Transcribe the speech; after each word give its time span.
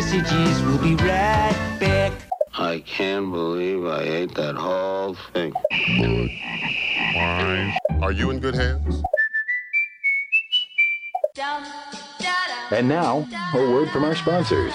messages. 0.00 0.62
We'll 0.62 0.78
be 0.78 0.94
right 0.94 1.76
back. 1.78 2.12
I 2.56 2.82
can't 2.86 3.30
believe 3.30 3.84
I 3.84 4.00
ate 4.00 4.34
that 4.34 4.54
whole 4.54 5.14
thing. 5.34 5.52
Why? 7.14 7.78
Are 8.00 8.10
you 8.10 8.30
in 8.30 8.40
good 8.40 8.54
hands? 8.54 9.02
And 12.70 12.88
now, 12.88 13.28
a 13.52 13.58
word 13.58 13.90
from 13.90 14.04
our 14.04 14.14
sponsors. 14.14 14.72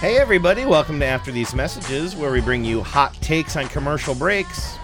Hey, 0.00 0.18
everybody, 0.18 0.64
welcome 0.66 0.98
to 0.98 1.06
After 1.06 1.30
These 1.30 1.54
Messages, 1.54 2.16
where 2.16 2.32
we 2.32 2.40
bring 2.40 2.64
you 2.64 2.82
hot 2.82 3.14
takes 3.20 3.54
on 3.54 3.68
commercial 3.68 4.16
breaks. 4.16 4.76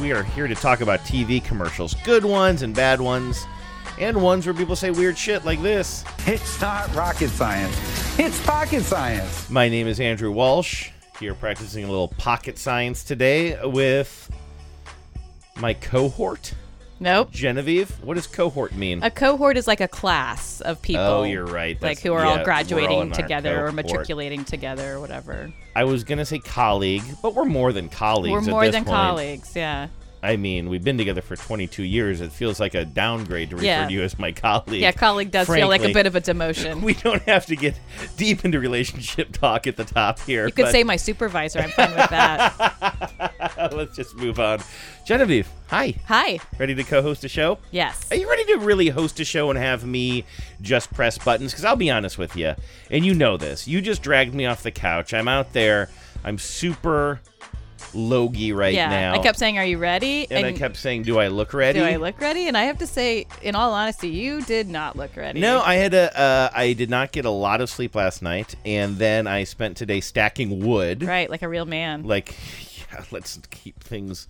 We 0.00 0.10
are 0.10 0.24
here 0.24 0.48
to 0.48 0.56
talk 0.56 0.80
about 0.80 0.98
TV 1.00 1.44
commercials 1.44 1.94
good 2.04 2.24
ones 2.24 2.62
and 2.62 2.74
bad 2.74 3.00
ones, 3.00 3.46
and 4.00 4.20
ones 4.20 4.46
where 4.46 4.54
people 4.54 4.74
say 4.74 4.90
weird 4.90 5.16
shit 5.16 5.44
like 5.44 5.60
this. 5.60 6.04
It's 6.26 6.60
not 6.60 6.92
rocket 6.94 7.28
science. 7.28 7.76
It's 8.18 8.44
pocket 8.46 8.82
science. 8.82 9.48
My 9.50 9.68
name 9.68 9.86
is 9.86 10.00
Andrew 10.00 10.32
Walsh, 10.32 10.90
here 11.18 11.34
practicing 11.34 11.84
a 11.84 11.88
little 11.88 12.08
pocket 12.08 12.58
science 12.58 13.04
today 13.04 13.58
with 13.62 14.30
my 15.56 15.74
cohort, 15.74 16.54
Nope. 16.98 17.30
Genevieve. 17.30 17.90
What 18.02 18.14
does 18.14 18.26
cohort 18.26 18.74
mean? 18.74 19.02
A 19.02 19.10
cohort 19.10 19.56
is 19.56 19.66
like 19.66 19.80
a 19.80 19.88
class 19.88 20.60
of 20.60 20.76
oh, 20.76 20.80
people. 20.80 21.02
Oh, 21.02 21.22
you're 21.24 21.46
right. 21.46 21.80
Like 21.80 22.00
who 22.00 22.12
are 22.12 22.22
yeah, 22.22 22.30
all 22.30 22.38
all 22.38 22.44
graduating 22.44 23.00
in 23.00 23.08
our 23.12 23.14
together 23.14 23.66
or 23.66 23.72
matriculating 23.72 24.44
together 24.44 24.94
or 24.94 25.00
whatever. 25.00 25.50
I 25.74 25.84
was 25.84 26.04
going 26.04 26.18
to 26.18 26.26
say 26.26 26.38
colleague, 26.38 27.04
but 27.22 27.34
we're 27.34 27.46
more 27.46 27.72
than 27.72 27.88
colleagues. 27.88 28.32
We're 28.32 28.40
at 28.40 28.46
more 28.46 28.64
this 28.66 28.74
than 28.74 28.84
point. 28.84 28.96
colleagues, 28.96 29.56
yeah. 29.56 29.88
I 30.22 30.36
mean, 30.36 30.68
we've 30.68 30.84
been 30.84 30.98
together 30.98 31.22
for 31.22 31.34
22 31.34 31.82
years. 31.82 32.20
It 32.20 32.30
feels 32.30 32.60
like 32.60 32.74
a 32.74 32.84
downgrade 32.84 33.50
to 33.50 33.56
refer 33.56 33.66
Yeah. 33.66 33.86
to 33.86 33.92
you 33.92 34.02
as 34.02 34.18
my 34.18 34.32
colleague. 34.32 34.82
Yeah, 34.82 34.92
colleague 34.92 35.30
does 35.30 35.48
feel 35.48 35.68
like 35.68 35.82
a 35.82 35.92
bit 35.94 36.06
of 36.06 36.14
a 36.14 36.20
demotion. 36.20 36.82
We 36.90 36.94
don't 36.94 37.22
have 37.22 37.46
to 37.46 37.56
get 37.56 37.78
deep 38.16 38.44
into 38.44 38.60
relationship 38.60 39.32
talk 39.32 39.66
at 39.66 39.76
the 39.76 39.84
top 39.84 40.18
here. 40.20 40.46
you 40.46 40.52
could 40.52 40.66
but 40.66 40.72
say 40.72 40.84
my 40.84 40.96
supervisor. 40.96 41.60
I'm 41.60 41.70
fine 41.70 41.90
with 41.94 42.10
that. 42.10 43.70
let's 43.72 43.96
just 43.96 44.14
move 44.16 44.38
on. 44.40 44.60
Genevieve, 45.06 45.48
hi. 45.68 45.94
Hi. 46.06 46.38
Ready 46.58 46.74
to 46.74 46.84
co-host 46.84 47.24
a 47.24 47.28
show? 47.28 47.58
Yes. 47.70 48.10
Are 48.10 48.16
you 48.16 48.28
ready 48.28 48.44
to 48.46 48.56
really 48.58 48.88
host 48.88 49.18
a 49.20 49.24
show 49.24 49.50
and 49.50 49.58
have 49.58 49.84
me 49.86 50.24
just 50.60 50.92
press 50.92 51.16
buttons? 51.18 51.52
Because 51.52 51.64
I'll 51.64 51.76
be 51.76 51.90
honest 51.90 52.18
with 52.18 52.36
you, 52.36 52.54
and 52.90 53.04
you 53.04 53.14
know 53.14 53.36
this. 53.36 53.66
You 53.66 53.80
just 53.80 54.02
dragged 54.02 54.34
me 54.34 54.46
off 54.46 54.62
the 54.62 54.70
couch. 54.70 55.14
I'm 55.14 55.28
out 55.28 55.52
there. 55.52 55.88
I'm 56.24 56.36
super 56.38 57.20
logy 57.94 58.52
right 58.52 58.74
yeah. 58.74 58.88
now. 58.88 59.14
I 59.14 59.18
kept 59.18 59.38
saying, 59.38 59.58
"Are 59.58 59.64
you 59.64 59.78
ready?" 59.78 60.26
and, 60.30 60.46
I 60.46 60.52
kept 60.52 60.76
saying, 60.76 61.02
"Do 61.02 61.18
I 61.18 61.28
look 61.28 61.52
ready?" 61.52 61.80
"Do 61.80 61.84
I 61.84 61.96
look 61.96 62.20
ready?" 62.20 62.48
And 62.48 62.56
I 62.56 62.64
have 62.64 62.78
to 62.78 62.86
say, 62.86 63.26
in 63.42 63.54
all 63.54 63.72
honesty, 63.72 64.08
you 64.08 64.42
did 64.42 64.68
not 64.68 64.96
look 64.96 65.16
ready. 65.16 65.40
No, 65.40 65.60
I 65.60 65.74
had 65.74 65.94
a. 65.94 66.18
Uh, 66.18 66.50
I 66.52 66.72
did 66.72 66.90
not 66.90 67.12
get 67.12 67.24
a 67.24 67.30
lot 67.30 67.60
of 67.60 67.70
sleep 67.70 67.94
last 67.94 68.22
night, 68.22 68.54
and 68.64 68.96
then 68.96 69.26
I 69.26 69.44
spent 69.44 69.76
today 69.76 70.00
stacking 70.00 70.64
wood. 70.64 71.02
right, 71.02 71.28
like 71.30 71.42
a 71.42 71.48
real 71.48 71.66
man. 71.66 72.04
Like, 72.04 72.34
yeah, 72.92 73.04
let's 73.10 73.38
keep 73.50 73.82
things 73.82 74.28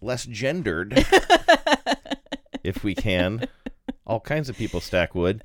less 0.00 0.24
gendered, 0.24 0.92
if 2.64 2.84
we 2.84 2.94
can. 2.94 3.48
All 4.08 4.20
kinds 4.20 4.48
of 4.48 4.56
people 4.56 4.80
stack 4.80 5.14
wood, 5.14 5.42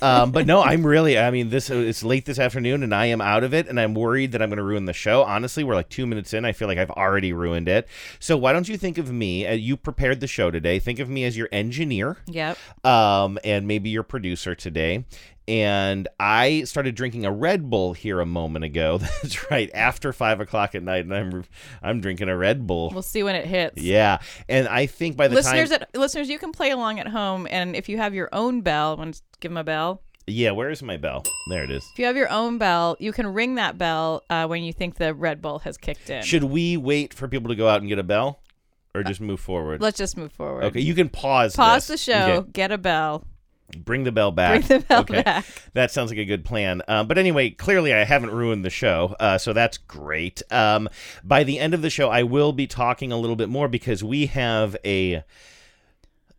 um, 0.00 0.30
but 0.30 0.46
no, 0.46 0.62
I'm 0.62 0.86
really. 0.86 1.18
I 1.18 1.30
mean, 1.32 1.50
this 1.50 1.70
it's 1.70 2.04
late 2.04 2.24
this 2.24 2.38
afternoon, 2.38 2.82
and 2.84 2.94
I 2.94 3.06
am 3.06 3.20
out 3.20 3.42
of 3.42 3.52
it, 3.52 3.66
and 3.66 3.80
I'm 3.80 3.94
worried 3.94 4.30
that 4.32 4.40
I'm 4.40 4.48
going 4.48 4.58
to 4.58 4.62
ruin 4.62 4.84
the 4.84 4.92
show. 4.92 5.24
Honestly, 5.24 5.64
we're 5.64 5.74
like 5.74 5.88
two 5.88 6.06
minutes 6.06 6.32
in. 6.32 6.44
I 6.44 6.52
feel 6.52 6.68
like 6.68 6.78
I've 6.78 6.90
already 6.92 7.32
ruined 7.32 7.68
it. 7.68 7.88
So 8.20 8.36
why 8.36 8.52
don't 8.52 8.68
you 8.68 8.76
think 8.78 8.96
of 8.96 9.10
me? 9.10 9.44
Uh, 9.46 9.52
you 9.54 9.76
prepared 9.76 10.20
the 10.20 10.28
show 10.28 10.52
today. 10.52 10.78
Think 10.78 11.00
of 11.00 11.08
me 11.08 11.24
as 11.24 11.36
your 11.36 11.48
engineer 11.50 12.18
Yep. 12.28 12.56
um, 12.84 13.38
and 13.42 13.66
maybe 13.66 13.90
your 13.90 14.04
producer 14.04 14.54
today. 14.54 15.04
And 15.48 16.08
I 16.18 16.64
started 16.64 16.96
drinking 16.96 17.24
a 17.24 17.30
Red 17.30 17.70
Bull 17.70 17.92
here 17.92 18.20
a 18.20 18.26
moment 18.26 18.64
ago. 18.64 18.98
That's 19.22 19.50
right, 19.50 19.70
after 19.74 20.12
five 20.12 20.40
o'clock 20.40 20.74
at 20.74 20.82
night, 20.82 21.04
and 21.04 21.14
I'm 21.14 21.44
I'm 21.82 22.00
drinking 22.00 22.28
a 22.28 22.36
Red 22.36 22.66
Bull. 22.66 22.90
We'll 22.90 23.02
see 23.02 23.22
when 23.22 23.36
it 23.36 23.46
hits. 23.46 23.80
yeah, 23.80 24.18
and 24.48 24.66
I 24.66 24.86
think 24.86 25.16
by 25.16 25.28
the 25.28 25.36
listeners, 25.36 25.70
time, 25.70 25.82
at, 25.82 25.96
listeners, 25.96 26.28
you 26.28 26.38
can 26.38 26.50
play 26.52 26.70
along 26.70 26.98
at 26.98 27.06
home, 27.08 27.46
and 27.50 27.76
if 27.76 27.88
you 27.88 27.96
have 27.98 28.12
your 28.14 28.28
own 28.32 28.60
bell, 28.62 28.96
want 28.96 29.14
to 29.14 29.22
give 29.40 29.50
them 29.50 29.56
a 29.58 29.64
bell? 29.64 30.02
yeah, 30.28 30.50
where 30.50 30.70
is 30.70 30.82
my 30.82 30.96
bell? 30.96 31.22
There 31.50 31.62
it 31.62 31.70
is. 31.70 31.88
If 31.92 32.00
you 32.00 32.06
have 32.06 32.16
your 32.16 32.28
own 32.30 32.58
bell, 32.58 32.96
you 32.98 33.12
can 33.12 33.28
ring 33.28 33.54
that 33.54 33.78
bell 33.78 34.24
uh, 34.28 34.48
when 34.48 34.64
you 34.64 34.72
think 34.72 34.96
the 34.96 35.14
Red 35.14 35.40
Bull 35.40 35.60
has 35.60 35.78
kicked 35.78 36.10
in. 36.10 36.24
Should 36.24 36.42
we 36.42 36.76
wait 36.76 37.14
for 37.14 37.28
people 37.28 37.50
to 37.50 37.54
go 37.54 37.68
out 37.68 37.80
and 37.80 37.88
get 37.88 38.00
a 38.00 38.02
bell, 38.02 38.40
or 38.96 39.04
just 39.04 39.20
move 39.20 39.38
forward? 39.38 39.80
Let's 39.80 39.96
just 39.98 40.16
move 40.16 40.32
forward. 40.32 40.64
okay, 40.64 40.80
you 40.80 40.94
can 40.96 41.08
pause. 41.08 41.54
Pause 41.54 41.86
the 41.86 41.96
show, 41.96 42.12
Okay, 42.38 42.50
get 42.50 42.72
a 42.72 42.78
bell. 42.78 43.24
Bring 43.76 44.04
the 44.04 44.12
bell 44.12 44.30
back. 44.32 44.66
Bring 44.66 44.80
the 44.80 44.86
bell 44.86 45.00
okay. 45.00 45.22
back. 45.22 45.44
That 45.74 45.90
sounds 45.90 46.10
like 46.10 46.18
a 46.18 46.24
good 46.24 46.44
plan. 46.44 46.82
Um, 46.88 47.06
but 47.06 47.18
anyway, 47.18 47.50
clearly 47.50 47.92
I 47.92 48.04
haven't 48.04 48.30
ruined 48.30 48.64
the 48.64 48.70
show, 48.70 49.16
uh, 49.18 49.38
so 49.38 49.52
that's 49.52 49.78
great. 49.78 50.42
Um, 50.50 50.88
by 51.24 51.44
the 51.44 51.58
end 51.58 51.74
of 51.74 51.82
the 51.82 51.90
show, 51.90 52.08
I 52.08 52.22
will 52.22 52.52
be 52.52 52.66
talking 52.66 53.12
a 53.12 53.16
little 53.16 53.36
bit 53.36 53.48
more 53.48 53.68
because 53.68 54.04
we 54.04 54.26
have 54.26 54.76
a 54.84 55.22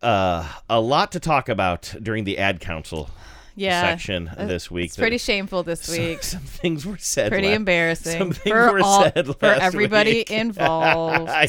uh, 0.02 0.48
a 0.70 0.80
lot 0.80 1.12
to 1.12 1.20
talk 1.20 1.48
about 1.48 1.94
during 2.02 2.24
the 2.24 2.38
ad 2.38 2.60
council 2.60 3.10
Yeah. 3.58 3.80
section 3.82 4.28
Uh, 4.36 4.46
this 4.46 4.70
week. 4.70 4.86
It's 4.86 4.96
pretty 4.96 5.18
shameful 5.18 5.62
this 5.62 5.88
week. 5.88 6.22
some 6.22 6.40
things 6.40 6.86
were 6.86 6.96
said. 6.98 7.30
Pretty 7.32 7.48
la- 7.48 7.54
embarrassing 7.54 8.18
Some 8.18 8.32
things 8.32 8.52
for 8.52 8.72
were 8.72 8.80
all- 8.80 9.04
said 9.04 9.26
for 9.26 9.46
everybody 9.46 10.12
week. 10.12 10.30
involved. 10.62 11.28
I- 11.30 11.48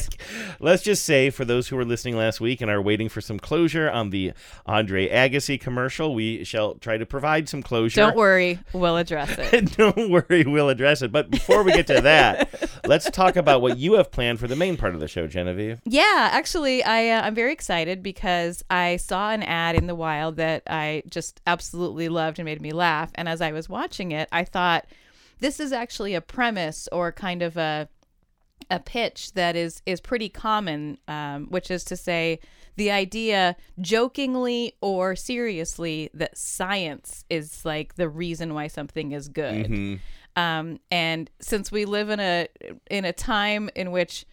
let's 0.60 0.82
just 0.82 1.04
say, 1.04 1.30
for 1.30 1.44
those 1.44 1.68
who 1.68 1.76
were 1.76 1.84
listening 1.84 2.16
last 2.16 2.40
week 2.40 2.60
and 2.60 2.70
are 2.70 2.80
waiting 2.82 3.08
for 3.08 3.20
some 3.20 3.38
closure 3.38 3.90
on 3.90 4.10
the 4.10 4.32
Andre 4.66 5.08
Agassi 5.08 5.60
commercial, 5.60 6.14
we 6.14 6.44
shall 6.44 6.74
try 6.74 6.96
to 6.96 7.06
provide 7.06 7.48
some 7.48 7.62
closure. 7.62 8.00
Don't 8.00 8.16
worry, 8.16 8.58
we'll 8.72 8.96
address 8.96 9.36
it. 9.52 9.76
Don't 9.76 10.10
worry, 10.10 10.44
we'll 10.44 10.68
address 10.68 11.02
it. 11.02 11.12
But 11.12 11.30
before 11.30 11.62
we 11.62 11.72
get 11.72 11.86
to 11.88 12.00
that, 12.00 12.48
let's 12.86 13.10
talk 13.10 13.36
about 13.36 13.62
what 13.62 13.78
you 13.78 13.94
have 13.94 14.10
planned 14.10 14.40
for 14.40 14.48
the 14.48 14.56
main 14.56 14.76
part 14.76 14.94
of 14.94 15.00
the 15.00 15.08
show, 15.08 15.26
Genevieve. 15.26 15.80
Yeah, 15.84 16.30
actually, 16.32 16.82
I 16.82 17.08
uh, 17.10 17.22
I'm 17.22 17.34
very 17.34 17.52
excited 17.52 18.02
because 18.02 18.64
I 18.70 18.96
saw 18.96 19.30
an 19.30 19.42
ad 19.42 19.76
in 19.76 19.86
the 19.86 19.94
wild 19.94 20.36
that 20.36 20.62
I 20.68 21.02
just 21.08 21.40
absolutely 21.46 21.99
loved 22.08 22.38
and 22.38 22.46
made 22.46 22.60
me 22.60 22.72
laugh. 22.72 23.10
And 23.14 23.28
as 23.28 23.40
I 23.40 23.52
was 23.52 23.68
watching 23.68 24.12
it, 24.12 24.28
I 24.32 24.44
thought 24.44 24.86
this 25.40 25.60
is 25.60 25.72
actually 25.72 26.14
a 26.14 26.20
premise 26.20 26.88
or 26.92 27.12
kind 27.12 27.42
of 27.42 27.56
a 27.56 27.88
a 28.70 28.78
pitch 28.78 29.32
that 29.32 29.56
is 29.56 29.82
is 29.86 30.00
pretty 30.00 30.28
common, 30.28 30.98
um, 31.08 31.46
which 31.46 31.70
is 31.70 31.82
to 31.84 31.96
say 31.96 32.38
the 32.76 32.90
idea, 32.90 33.56
jokingly 33.80 34.74
or 34.80 35.16
seriously, 35.16 36.08
that 36.14 36.38
science 36.38 37.24
is 37.28 37.64
like 37.64 37.96
the 37.96 38.08
reason 38.08 38.54
why 38.54 38.68
something 38.68 39.12
is 39.12 39.28
good. 39.28 39.66
Um, 40.36 40.78
and 40.90 41.30
since 41.40 41.72
we 41.72 41.84
live 41.84 42.10
in 42.10 42.20
a 42.20 42.48
in 42.90 43.04
a 43.04 43.12
time 43.12 43.70
in 43.74 43.90
which 43.90 44.24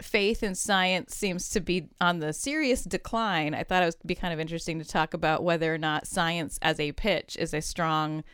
faith 0.00 0.42
in 0.42 0.54
science 0.54 1.14
seems 1.14 1.48
to 1.50 1.60
be 1.60 1.88
on 2.00 2.18
the 2.18 2.32
serious 2.32 2.82
decline, 2.82 3.54
I 3.54 3.62
thought 3.62 3.82
it 3.82 3.86
would 3.86 4.06
be 4.06 4.14
kind 4.14 4.34
of 4.34 4.40
interesting 4.40 4.78
to 4.78 4.84
talk 4.84 5.14
about 5.14 5.44
whether 5.44 5.72
or 5.72 5.78
not 5.78 6.06
science 6.06 6.58
as 6.62 6.80
a 6.80 6.92
pitch 6.92 7.36
is 7.38 7.54
a 7.54 7.60
strong 7.60 8.24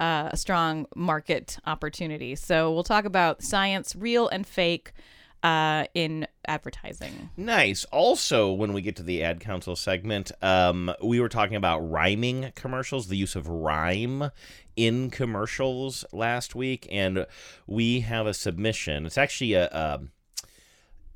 uh, 0.00 0.30
a 0.32 0.36
strong 0.36 0.86
market 0.96 1.56
opportunity. 1.66 2.34
So 2.34 2.72
we'll 2.72 2.82
talk 2.82 3.04
about 3.04 3.44
science, 3.44 3.94
real 3.94 4.26
and 4.26 4.44
fake, 4.44 4.92
uh, 5.44 5.84
in 5.94 6.26
advertising. 6.48 7.30
Nice. 7.36 7.84
Also, 7.92 8.50
when 8.50 8.72
we 8.72 8.80
get 8.82 8.96
to 8.96 9.02
the 9.02 9.22
ad 9.22 9.40
council 9.40 9.76
segment, 9.76 10.32
um, 10.42 10.92
we 11.02 11.20
were 11.20 11.28
talking 11.28 11.56
about 11.56 11.78
rhyming 11.80 12.50
commercials, 12.56 13.08
the 13.08 13.16
use 13.16 13.36
of 13.36 13.46
rhyme 13.46 14.30
in 14.74 15.10
commercials 15.10 16.04
last 16.12 16.54
week, 16.54 16.88
and 16.90 17.26
we 17.66 18.00
have 18.00 18.26
a 18.26 18.34
submission. 18.34 19.06
It's 19.06 19.18
actually 19.18 19.52
a 19.52 19.68
um 19.70 20.10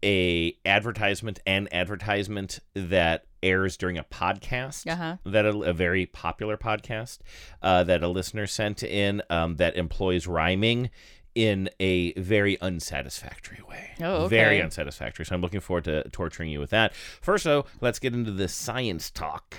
a 0.02 0.54
advertisement 0.64 1.40
and 1.46 1.72
advertisement 1.72 2.60
that 2.74 3.24
airs 3.42 3.76
during 3.76 3.96
a 3.98 4.04
podcast 4.04 4.86
Uh-huh. 4.90 5.16
that 5.24 5.44
a, 5.46 5.50
a 5.60 5.72
very 5.72 6.06
popular 6.06 6.56
podcast 6.56 7.18
uh, 7.62 7.84
that 7.84 8.02
a 8.02 8.08
listener 8.08 8.46
sent 8.46 8.82
in 8.82 9.22
um, 9.30 9.56
that 9.56 9.76
employs 9.76 10.26
rhyming 10.26 10.90
in 11.34 11.68
a 11.78 12.12
very 12.14 12.60
unsatisfactory 12.60 13.60
way. 13.68 13.90
Oh, 14.00 14.24
okay. 14.24 14.28
Very 14.36 14.60
unsatisfactory. 14.60 15.24
So 15.24 15.36
I'm 15.36 15.40
looking 15.40 15.60
forward 15.60 15.84
to 15.84 16.02
torturing 16.10 16.50
you 16.50 16.58
with 16.58 16.70
that. 16.70 16.94
First, 16.94 17.44
though, 17.44 17.64
let's 17.80 18.00
get 18.00 18.12
into 18.12 18.32
the 18.32 18.48
science 18.48 19.08
talk. 19.10 19.54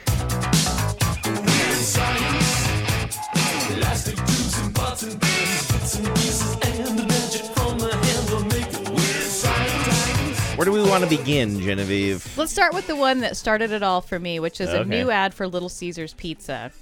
Where 10.59 10.65
do 10.65 10.73
we 10.73 10.83
want 10.83 11.06
to 11.06 11.09
begin, 11.09 11.61
Genevieve? 11.61 12.38
Let's 12.38 12.51
start 12.51 12.73
with 12.73 12.85
the 12.85 12.95
one 12.97 13.21
that 13.21 13.38
started 13.38 13.71
it 13.71 13.81
all 13.81 14.01
for 14.01 14.19
me, 14.19 14.41
which 14.41 14.59
is 14.59 14.67
a 14.67 14.79
Okay. 14.79 14.89
new 14.89 15.09
ad 15.09 15.33
for 15.33 15.47
Little 15.47 15.69
Caesars 15.69 16.13
Pizza. 16.15 16.73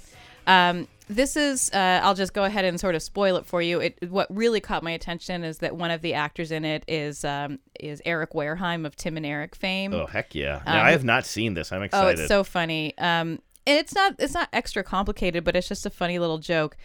Um, 0.48 0.88
this 1.08 1.36
is, 1.36 1.70
uh, 1.72 2.00
I'll 2.02 2.16
just 2.16 2.34
go 2.34 2.42
ahead 2.42 2.64
and 2.64 2.80
sort 2.80 2.96
of 2.96 3.04
spoil 3.04 3.36
it 3.36 3.46
for 3.46 3.62
you. 3.62 3.78
It, 3.78 4.10
what 4.10 4.26
really 4.36 4.58
caught 4.58 4.82
my 4.82 4.90
attention 4.90 5.44
is 5.44 5.58
that 5.58 5.76
one 5.76 5.92
of 5.92 6.02
the 6.02 6.14
actors 6.14 6.50
in 6.50 6.64
it 6.64 6.82
is 6.88 7.24
um, 7.24 7.60
is 7.78 8.02
Eric 8.04 8.32
Wareheim 8.32 8.84
of 8.84 8.96
Tim 8.96 9.16
and 9.16 9.24
Eric 9.24 9.54
fame. 9.54 9.94
Oh 9.94 10.06
heck 10.06 10.34
yeah! 10.34 10.60
Now, 10.66 10.82
I 10.82 10.90
have 10.90 11.04
not 11.04 11.24
seen 11.24 11.54
this. 11.54 11.70
I'm 11.70 11.82
Oh, 11.82 11.84
excited. 11.84 12.18
it's 12.18 12.26
so 12.28 12.42
funny. 12.42 12.98
Um, 12.98 13.38
and 13.64 13.78
it's 13.78 13.94
not 13.94 14.16
it's 14.18 14.34
not 14.34 14.48
extra 14.52 14.82
complicated, 14.82 15.44
but 15.44 15.54
it's 15.54 15.68
just 15.68 15.86
a 15.86 15.90
funny 15.90 16.18
little 16.18 16.38
joke. 16.38 16.76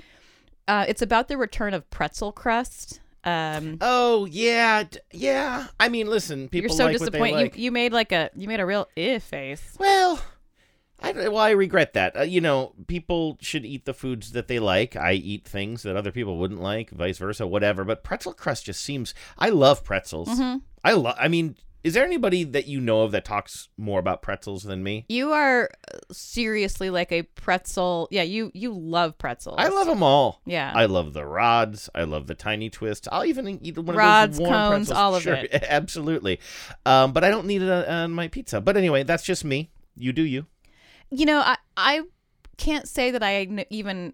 Uh, 0.68 0.86
it's 0.88 1.02
about 1.02 1.28
the 1.28 1.38
return 1.38 1.74
of 1.74 1.90
pretzel 1.90 2.32
crust. 2.32 3.00
Um, 3.26 3.78
Oh 3.82 4.26
yeah, 4.26 4.84
yeah. 5.12 5.68
I 5.80 5.90
mean, 5.90 6.08
listen, 6.08 6.50
people 6.50 6.70
you're 6.70 6.78
so 6.78 6.86
like 6.86 6.98
disappointed. 6.98 7.36
like. 7.36 7.58
You, 7.58 7.66
you 7.66 7.72
made 7.72 7.94
like 7.94 8.12
a 8.12 8.30
you 8.36 8.48
made 8.48 8.60
a 8.60 8.66
real 8.66 8.88
if 8.96 9.24
face. 9.24 9.76
Well, 9.80 10.22
I 11.02 11.12
well, 11.12 11.38
I 11.38 11.52
regret 11.52 11.94
that. 11.94 12.18
Uh, 12.18 12.22
you 12.22 12.42
know, 12.42 12.74
people 12.88 13.38
should 13.42 13.66
eat 13.66 13.86
the 13.86 13.94
foods 13.94 14.32
that 14.32 14.48
they 14.48 14.60
like. 14.60 14.96
I 14.96 15.14
eat 15.14 15.46
things 15.46 15.84
that 15.84 15.96
other 15.96 16.12
people 16.12 16.38
wouldn't 16.38 16.62
like, 16.62 16.90
vice 16.92 17.18
versa, 17.18 17.46
whatever. 17.48 17.84
But 17.84 18.04
pretzel 18.04 18.34
crust 18.34 18.66
just 18.66 18.82
seems. 18.82 19.14
I 19.38 19.50
love 19.50 19.84
pretzels. 19.84 20.30
Mm-hmm. 20.30 20.58
I 20.84 20.94
love. 20.94 21.16
I 21.20 21.28
mean, 21.28 21.56
is 21.84 21.94
there 21.94 22.06
anybody 22.06 22.44
that 22.44 22.68
you 22.68 22.80
know 22.80 23.02
of 23.02 23.12
that 23.12 23.26
talks 23.26 23.70
more 23.78 24.00
about 24.00 24.22
pretzels 24.22 24.64
than 24.64 24.84
me? 24.84 25.06
You 25.10 25.32
are 25.32 25.70
seriously 26.12 26.90
like 26.90 27.12
a 27.12 27.24
pretzel. 27.24 28.08
Yeah, 28.12 28.24
you 28.24 28.52
you 28.54 28.74
love 28.74 29.18
pretzels. 29.18 29.56
I 29.60 29.68
love 29.70 29.88
them 29.88 30.02
all. 30.04 30.42
Yeah. 30.46 30.72
I 30.74 30.86
love 30.86 31.14
the 31.14 31.26
rods. 31.26 31.90
I 31.94 32.04
love 32.04 32.28
the 32.28 32.36
tiny 32.36 32.70
twists. 32.70 33.08
I'll 33.12 33.26
even 33.26 33.48
eat 33.66 33.78
one 33.78 33.96
Rods, 33.96 34.38
of 34.38 34.44
those 34.44 34.48
warm 34.50 34.54
cones, 34.54 34.88
pretzels. 34.88 34.98
all 34.98 35.16
of 35.16 35.24
Sure, 35.24 35.34
it. 35.36 35.54
Absolutely. 35.68 36.40
Um, 36.86 37.12
but 37.14 37.24
I 37.24 37.30
don't 37.30 37.48
need 37.48 37.62
it 37.62 37.70
on, 37.70 37.86
on 37.86 38.12
my 38.12 38.28
pizza. 38.28 38.62
But 38.62 38.78
anyway, 38.78 39.04
that's 39.04 39.24
just 39.24 39.44
me. 39.44 39.72
You 39.96 40.14
do 40.14 40.24
you. 40.24 40.46
You 41.12 41.26
know, 41.26 41.40
I 41.40 41.58
I 41.78 42.02
can't 42.58 42.88
say 42.88 43.12
that 43.12 43.22
I 43.24 43.66
even 43.70 44.14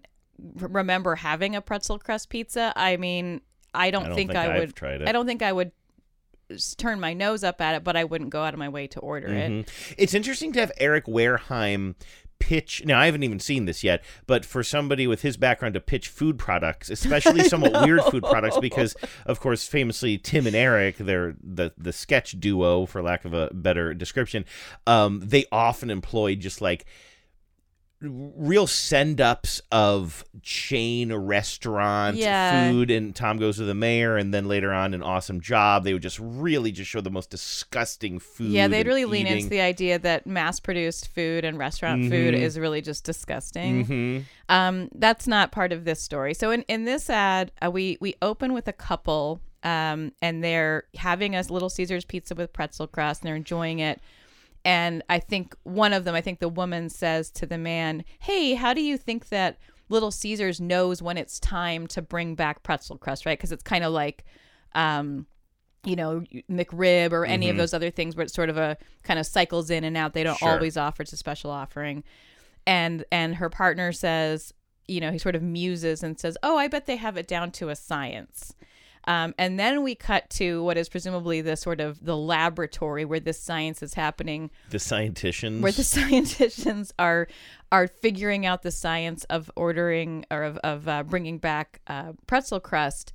remember 0.56 1.14
having 1.16 1.54
a 1.56 1.60
pretzel 1.60 1.98
crust 1.98 2.30
pizza. 2.30 2.72
I 2.76 2.96
mean, 2.96 3.40
I 3.74 3.90
don't, 3.90 4.04
I 4.04 4.06
don't 4.08 4.14
think, 4.16 4.30
think 4.32 4.38
I 4.44 4.54
I've 4.54 4.60
would. 4.60 4.74
tried 4.76 5.02
it. 5.02 5.08
I 5.08 5.12
don't 5.12 5.26
think 5.26 5.42
I 5.42 5.52
would 5.52 5.72
turn 6.76 7.00
my 7.00 7.12
nose 7.12 7.44
up 7.44 7.60
at 7.60 7.74
it, 7.74 7.84
but 7.84 7.96
I 7.96 8.04
wouldn't 8.04 8.30
go 8.30 8.42
out 8.42 8.54
of 8.54 8.58
my 8.58 8.68
way 8.68 8.86
to 8.88 9.00
order 9.00 9.28
it. 9.28 9.50
Mhm. 9.50 9.68
It's 9.96 10.14
interesting 10.14 10.52
to 10.52 10.60
have 10.60 10.72
Eric 10.78 11.06
Wareheim 11.06 11.94
pitch. 12.38 12.82
Now, 12.86 12.98
I 12.98 13.04
haven't 13.04 13.22
even 13.22 13.38
seen 13.38 13.66
this 13.66 13.84
yet, 13.84 14.02
but 14.26 14.46
for 14.46 14.62
somebody 14.62 15.06
with 15.06 15.20
his 15.22 15.36
background 15.36 15.74
to 15.74 15.80
pitch 15.80 16.08
food 16.08 16.38
products, 16.38 16.88
especially 16.88 17.44
somewhat 17.48 17.84
weird 17.84 18.02
food 18.04 18.22
products, 18.24 18.56
because 18.58 18.94
of 19.26 19.40
course, 19.40 19.68
famously 19.68 20.16
Tim 20.16 20.46
and 20.46 20.56
Eric, 20.56 20.96
they're 20.96 21.36
the 21.42 21.72
the 21.76 21.92
sketch 21.92 22.40
duo, 22.40 22.86
for 22.86 23.02
lack 23.02 23.24
of 23.26 23.34
a 23.34 23.50
better 23.52 23.92
description. 23.92 24.44
Um, 24.86 25.20
they 25.22 25.44
often 25.52 25.90
employ 25.90 26.34
just 26.34 26.60
like 26.62 26.86
real 28.02 28.66
send 28.66 29.20
ups 29.20 29.60
of 29.70 30.24
chain 30.42 31.12
restaurant 31.12 32.16
Yeah. 32.16 32.70
food 32.70 32.90
and 32.90 33.14
Tom 33.14 33.36
goes 33.38 33.56
to 33.56 33.64
the 33.64 33.74
mayor 33.74 34.16
and 34.16 34.32
then 34.32 34.48
later 34.48 34.72
on 34.72 34.94
an 34.94 35.02
awesome 35.02 35.40
job 35.40 35.84
they 35.84 35.92
would 35.92 36.00
just 36.02 36.18
really 36.18 36.72
just 36.72 36.90
show 36.90 37.02
the 37.02 37.10
most 37.10 37.28
disgusting 37.28 38.18
food 38.18 38.52
Yeah, 38.52 38.68
they'd 38.68 38.86
really 38.86 39.04
lean 39.04 39.26
into 39.26 39.48
the 39.50 39.60
idea 39.60 39.98
that 39.98 40.26
mass-produced 40.26 41.08
food 41.14 41.44
and 41.44 41.58
restaurant 41.58 42.04
food 42.10 42.34
Mhm. 42.34 42.40
is 42.40 42.58
really 42.58 42.80
just 42.80 43.04
disgusting. 43.04 43.84
Mhm. 43.86 44.24
Um, 44.48 44.88
that's 44.94 45.26
not 45.26 45.52
part 45.52 45.70
of 45.72 45.84
this 45.84 46.00
story. 46.00 46.32
So 46.34 46.50
in, 46.50 46.62
in 46.68 46.84
this 46.84 47.10
ad, 47.10 47.52
uh, 47.64 47.70
we 47.70 47.98
we 48.00 48.14
open 48.22 48.52
with 48.52 48.66
a 48.66 48.72
couple, 48.72 49.40
um, 49.62 50.12
and 50.22 50.42
they're 50.42 50.84
having 50.96 51.36
a 51.36 51.42
Little 51.42 51.68
Caesars 51.68 52.04
pizza 52.04 52.34
with 52.34 52.52
pretzel 52.52 52.86
crust, 52.86 53.20
and 53.22 53.28
they're 53.28 53.36
enjoying 53.36 53.78
it. 53.78 54.00
And 54.64 55.02
I 55.08 55.18
think 55.18 55.54
one 55.62 55.92
of 55.92 56.04
them, 56.04 56.14
I 56.14 56.20
think 56.20 56.38
the 56.38 56.48
woman 56.48 56.88
says 56.90 57.30
to 57.32 57.46
the 57.46 57.58
man, 57.58 58.04
"Hey, 58.18 58.54
how 58.54 58.74
do 58.74 58.82
you 58.82 58.96
think 58.98 59.28
that 59.30 59.58
Little 59.88 60.10
Caesars 60.10 60.60
knows 60.60 61.00
when 61.02 61.16
it's 61.16 61.40
time 61.40 61.86
to 61.88 62.02
bring 62.02 62.34
back 62.34 62.62
pretzel 62.62 62.98
crust? 62.98 63.24
Right? 63.26 63.38
Because 63.38 63.52
it's 63.52 63.62
kind 63.62 63.84
of 63.84 63.92
like." 63.92 64.24
Um, 64.74 65.26
you 65.82 65.96
know, 65.96 66.22
McRib 66.50 67.10
or 67.12 67.24
any 67.24 67.48
of 67.48 67.56
those 67.56 67.72
other 67.72 67.90
things 67.90 68.14
where 68.14 68.24
it's 68.24 68.34
sort 68.34 68.50
of 68.50 68.58
a 68.58 68.76
kind 69.02 69.18
of 69.18 69.24
cycles 69.24 69.70
in 69.70 69.82
and 69.82 69.96
out. 69.96 70.12
They 70.12 70.22
don't 70.22 70.36
Sure. 70.36 70.50
always 70.50 70.76
offer 70.76 71.02
it's 71.02 71.12
a 71.14 71.16
special 71.16 71.50
offering. 71.50 72.04
And 72.66 73.02
and 73.10 73.36
her 73.36 73.48
partner 73.48 73.90
says, 73.90 74.52
you 74.86 75.00
know, 75.00 75.10
he 75.10 75.16
sort 75.18 75.34
of 75.36 75.42
muses 75.42 76.02
and 76.02 76.20
says, 76.20 76.36
"Oh, 76.42 76.58
I 76.58 76.68
bet 76.68 76.84
they 76.84 76.96
have 76.96 77.16
it 77.16 77.26
down 77.26 77.50
to 77.52 77.70
a 77.70 77.74
science." 77.76 78.54
Um, 79.04 79.34
and 79.38 79.58
then 79.58 79.82
we 79.82 79.94
cut 79.94 80.28
to 80.30 80.62
what 80.62 80.76
is 80.76 80.88
presumably 80.88 81.40
the 81.40 81.56
sort 81.56 81.80
of 81.80 82.04
the 82.04 82.16
laboratory 82.16 83.04
where 83.04 83.20
this 83.20 83.40
science 83.40 83.82
is 83.82 83.94
happening, 83.94 84.50
the 84.68 84.78
scienticians? 84.78 85.60
Where 85.60 85.72
the 85.72 85.84
scientists 85.84 86.92
are 86.98 87.28
are 87.72 87.86
figuring 87.88 88.44
out 88.46 88.62
the 88.62 88.70
science 88.70 89.24
of 89.24 89.50
ordering 89.56 90.26
or 90.30 90.42
of, 90.42 90.58
of 90.58 90.88
uh, 90.88 91.02
bringing 91.02 91.38
back 91.38 91.80
uh, 91.86 92.12
pretzel 92.26 92.60
crust. 92.60 93.12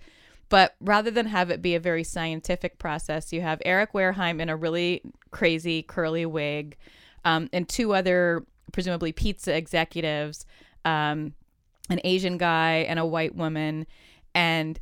But 0.50 0.76
rather 0.80 1.12
than 1.12 1.28
have 1.28 1.50
it 1.50 1.62
be 1.62 1.76
a 1.76 1.80
very 1.80 2.04
scientific 2.04 2.78
process, 2.78 3.34
you 3.34 3.42
have 3.42 3.62
Eric 3.66 3.94
Wareheim 3.94 4.40
in 4.40 4.50
a 4.50 4.56
really 4.56 5.02
crazy 5.32 5.82
curly 5.82 6.26
wig, 6.26 6.78
um, 7.24 7.50
and 7.52 7.68
two 7.68 7.94
other 7.94 8.46
presumably 8.72 9.12
pizza 9.12 9.56
executives, 9.56 10.46
um, 10.84 11.34
an 11.90 12.00
Asian 12.04 12.38
guy 12.38 12.86
and 12.88 13.00
a 13.00 13.06
white 13.06 13.36
woman, 13.36 13.88
and 14.34 14.80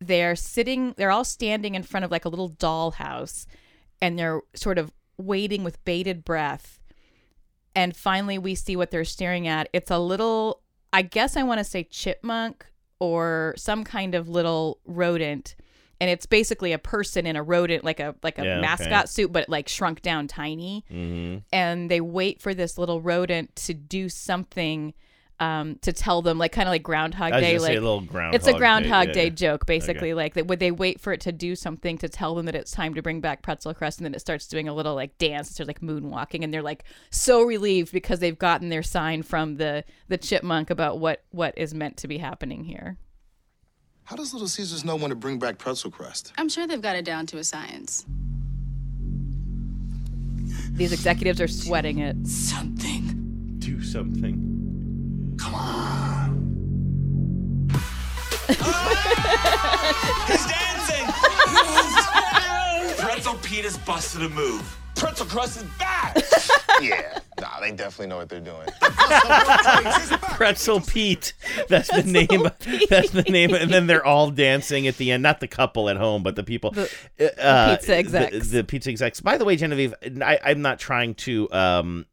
they're 0.00 0.36
sitting. 0.36 0.94
They're 0.96 1.10
all 1.10 1.24
standing 1.24 1.74
in 1.74 1.82
front 1.82 2.04
of 2.04 2.10
like 2.10 2.24
a 2.24 2.28
little 2.28 2.50
dollhouse, 2.50 3.46
and 4.00 4.18
they're 4.18 4.40
sort 4.54 4.78
of 4.78 4.92
waiting 5.16 5.64
with 5.64 5.84
bated 5.84 6.24
breath. 6.24 6.80
And 7.74 7.96
finally, 7.96 8.38
we 8.38 8.54
see 8.54 8.76
what 8.76 8.90
they're 8.90 9.04
staring 9.04 9.46
at. 9.46 9.68
It's 9.72 9.90
a 9.90 9.98
little, 9.98 10.62
I 10.92 11.02
guess 11.02 11.36
I 11.36 11.42
want 11.42 11.58
to 11.58 11.64
say 11.64 11.84
chipmunk 11.84 12.66
or 13.00 13.54
some 13.56 13.84
kind 13.84 14.14
of 14.14 14.28
little 14.28 14.80
rodent. 14.84 15.54
And 16.00 16.08
it's 16.08 16.26
basically 16.26 16.72
a 16.72 16.78
person 16.78 17.26
in 17.26 17.34
a 17.34 17.42
rodent, 17.42 17.82
like 17.84 17.98
a 17.98 18.14
like 18.22 18.38
a 18.38 18.44
Yeah, 18.44 18.52
okay. 18.52 18.60
mascot 18.60 19.08
suit, 19.08 19.32
but 19.32 19.48
like 19.48 19.68
shrunk 19.68 20.00
down 20.02 20.28
tiny. 20.28 20.84
Mhm. 20.90 21.42
And 21.52 21.90
they 21.90 22.00
wait 22.00 22.40
for 22.40 22.54
this 22.54 22.78
little 22.78 23.00
rodent 23.00 23.54
to 23.56 23.74
do 23.74 24.08
something 24.08 24.94
um, 25.40 25.76
to 25.82 25.92
tell 25.92 26.22
them, 26.22 26.38
like 26.38 26.52
kind 26.52 26.68
of 26.68 26.72
like 26.72 26.82
Groundhog 26.82 27.32
I 27.32 27.36
was 27.36 27.44
Day, 27.44 27.58
say 27.58 27.62
like 27.62 27.70
a 27.70 27.80
little 27.80 28.00
Groundhog 28.00 28.34
it's 28.34 28.46
a 28.46 28.52
Day, 28.52 28.58
Groundhog 28.58 29.08
yeah. 29.08 29.12
Day 29.12 29.30
joke, 29.30 29.66
basically. 29.66 30.14
Like 30.14 30.34
that, 30.34 30.46
would 30.46 30.58
they 30.58 30.70
wait 30.70 31.00
for 31.00 31.12
it 31.12 31.20
to 31.22 31.32
do 31.32 31.54
something 31.54 31.96
to 31.98 32.08
tell 32.08 32.34
them 32.34 32.46
that 32.46 32.54
it's 32.54 32.70
time 32.70 32.94
to 32.94 33.02
bring 33.02 33.20
back 33.20 33.42
pretzel 33.42 33.72
crust, 33.74 33.98
and 33.98 34.04
then 34.04 34.14
it 34.14 34.20
starts 34.20 34.48
doing 34.48 34.68
a 34.68 34.74
little 34.74 34.94
like 34.94 35.16
dance, 35.18 35.50
it 35.50 35.54
starts 35.54 35.68
like 35.68 35.80
moonwalking, 35.80 36.42
and 36.42 36.52
they're 36.52 36.62
like 36.62 36.84
so 37.10 37.42
relieved 37.42 37.92
because 37.92 38.18
they've 38.18 38.38
gotten 38.38 38.68
their 38.68 38.82
sign 38.82 39.22
from 39.22 39.56
the 39.56 39.84
the 40.08 40.18
chipmunk 40.18 40.70
about 40.70 40.98
what 40.98 41.22
what 41.30 41.56
is 41.56 41.72
meant 41.72 41.96
to 41.98 42.08
be 42.08 42.18
happening 42.18 42.64
here. 42.64 42.96
How 44.04 44.16
does 44.16 44.32
Little 44.32 44.48
Caesars 44.48 44.84
know 44.84 44.96
when 44.96 45.10
to 45.10 45.16
bring 45.16 45.38
back 45.38 45.58
pretzel 45.58 45.90
crust? 45.90 46.32
I'm 46.38 46.48
sure 46.48 46.66
they've 46.66 46.80
got 46.80 46.96
it 46.96 47.04
down 47.04 47.26
to 47.26 47.38
a 47.38 47.44
science. 47.44 48.06
These 50.72 50.92
executives 50.92 51.40
are 51.40 51.48
sweating 51.48 51.98
it. 51.98 52.26
Something. 52.26 53.56
do 53.58 53.82
something 53.82 54.57
Come 55.38 55.54
on. 55.54 56.08
He's 60.26 60.46
dancing! 60.46 61.06
Pretzel 62.98 63.34
Pete 63.42 63.64
has 63.64 63.78
busted 63.78 64.22
a 64.22 64.28
move. 64.30 64.76
Pretzel 64.94 65.26
crust 65.26 65.58
is 65.58 65.62
back! 65.78 66.16
yeah, 66.82 67.18
nah, 67.40 67.60
they 67.60 67.70
definitely 67.70 68.06
know 68.08 68.16
what 68.16 68.28
they're 68.28 68.40
doing. 68.40 68.66
pretzel 70.36 70.80
pete 70.80 71.32
that's 71.68 71.88
the 71.90 72.02
name 72.04 72.48
that's 72.88 73.10
the 73.10 73.22
name 73.28 73.52
and 73.54 73.72
then 73.72 73.86
they're 73.88 74.04
all 74.04 74.30
dancing 74.30 74.86
at 74.86 74.96
the 74.96 75.10
end 75.10 75.22
not 75.22 75.40
the 75.40 75.48
couple 75.48 75.88
at 75.88 75.96
home 75.96 76.22
but 76.22 76.36
the 76.36 76.42
people 76.44 76.70
The- 76.70 76.88
uh, 77.44 77.76
pizza 77.76 77.96
execs. 77.96 78.32
the, 78.50 78.56
the 78.58 78.64
pizza 78.64 78.90
execs 78.90 79.20
by 79.20 79.36
the 79.38 79.44
way 79.44 79.56
genevieve 79.56 79.94
I, 80.22 80.38
i'm 80.44 80.62
not 80.62 80.78
trying 80.78 81.14
to 81.16 81.50
um 81.52 82.06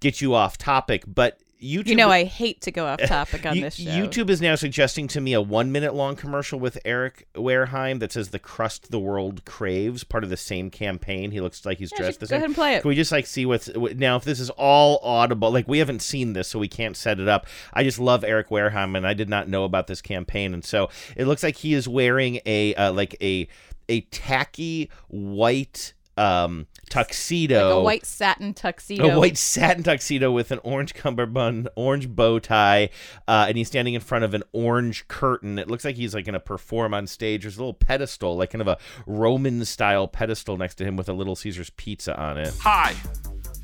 get 0.00 0.20
you 0.22 0.34
off 0.34 0.56
topic 0.56 1.04
but 1.06 1.38
YouTube, 1.62 1.86
You 1.88 1.96
know, 1.96 2.10
I 2.10 2.24
hate 2.24 2.60
to 2.62 2.70
go 2.70 2.86
off 2.86 3.00
topic 3.06 3.46
on 3.46 3.60
this 3.60 3.76
show. 3.76 3.84
YouTube 3.90 4.28
is 4.28 4.40
now 4.40 4.54
suggesting 4.56 5.06
to 5.08 5.20
me 5.20 5.32
a 5.32 5.40
one 5.40 5.70
minute 5.70 5.94
long 5.94 6.16
commercial 6.16 6.58
with 6.58 6.78
Eric 6.84 7.28
Wareheim 7.34 8.00
that 8.00 8.12
says 8.12 8.30
the 8.30 8.38
crust 8.38 8.90
the 8.90 8.98
world 8.98 9.44
craves, 9.44 10.04
part 10.04 10.24
of 10.24 10.30
the 10.30 10.36
same 10.36 10.70
campaign. 10.70 11.30
He 11.30 11.40
looks 11.40 11.64
like 11.64 11.78
he's 11.78 11.92
Yeah, 11.92 11.98
dressed 11.98 12.20
the 12.20 12.26
go 12.26 12.36
ahead 12.36 12.46
and 12.46 12.54
play 12.54 12.74
it. 12.74 12.82
Can 12.82 12.88
we 12.88 12.94
just 12.94 13.12
like 13.12 13.26
see 13.26 13.46
what's 13.46 13.68
now 13.74 14.16
if 14.16 14.24
this 14.24 14.40
is 14.40 14.50
all 14.50 14.98
audible? 15.02 15.50
Like 15.52 15.68
we 15.68 15.78
haven't 15.78 16.02
seen 16.02 16.32
this, 16.32 16.48
so 16.48 16.58
we 16.58 16.68
can't 16.68 16.96
set 16.96 17.20
it 17.20 17.28
up. 17.28 17.46
I 17.72 17.84
just 17.84 17.98
love 17.98 18.24
Eric 18.24 18.48
Wareheim, 18.48 18.96
and 18.96 19.06
I 19.06 19.14
did 19.14 19.28
not 19.28 19.48
know 19.48 19.64
about 19.64 19.86
this 19.86 20.02
campaign, 20.02 20.54
and 20.54 20.64
so 20.64 20.88
it 21.16 21.26
looks 21.26 21.42
like 21.42 21.56
he 21.56 21.74
is 21.74 21.86
wearing 21.88 22.40
a 22.44 22.74
uh, 22.74 22.92
like 22.92 23.16
a 23.22 23.46
a 23.88 24.00
tacky 24.02 24.90
white 25.08 25.92
um 26.16 26.66
tuxedo 26.92 27.68
like 27.68 27.74
a 27.74 27.80
white 27.82 28.06
satin 28.06 28.52
tuxedo. 28.54 29.08
a 29.08 29.18
white 29.18 29.38
satin 29.38 29.82
tuxedo 29.82 30.30
with 30.30 30.50
an 30.50 30.60
orange 30.62 30.92
cummerbund, 30.94 31.68
orange 31.74 32.08
bow 32.08 32.38
tie, 32.38 32.90
uh, 33.26 33.46
and 33.48 33.56
he's 33.56 33.68
standing 33.68 33.94
in 33.94 34.00
front 34.00 34.24
of 34.24 34.34
an 34.34 34.42
orange 34.52 35.08
curtain. 35.08 35.58
It 35.58 35.68
looks 35.68 35.84
like 35.84 35.96
he's 35.96 36.14
like 36.14 36.26
going 36.26 36.34
to 36.34 36.40
perform 36.40 36.92
on 36.92 37.06
stage. 37.06 37.42
There's 37.42 37.56
a 37.56 37.60
little 37.60 37.72
pedestal, 37.74 38.36
like 38.36 38.50
kind 38.50 38.60
of 38.60 38.68
a 38.68 38.78
Roman 39.06 39.64
style 39.64 40.06
pedestal 40.06 40.58
next 40.58 40.74
to 40.76 40.84
him 40.84 40.96
with 40.96 41.08
a 41.08 41.12
Little 41.14 41.34
Caesars 41.36 41.70
pizza 41.70 42.14
on 42.20 42.36
it. 42.36 42.54
Hi, 42.60 42.94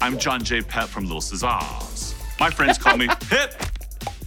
I'm 0.01 0.19
John 0.19 0.43
J. 0.43 0.63
Pett 0.63 0.89
from 0.89 1.05
Little 1.05 1.21
Caesars. 1.21 2.15
My 2.41 2.51
friends 2.51 2.79
call 2.79 2.97
me 2.97 3.09
Hip. 3.31 3.78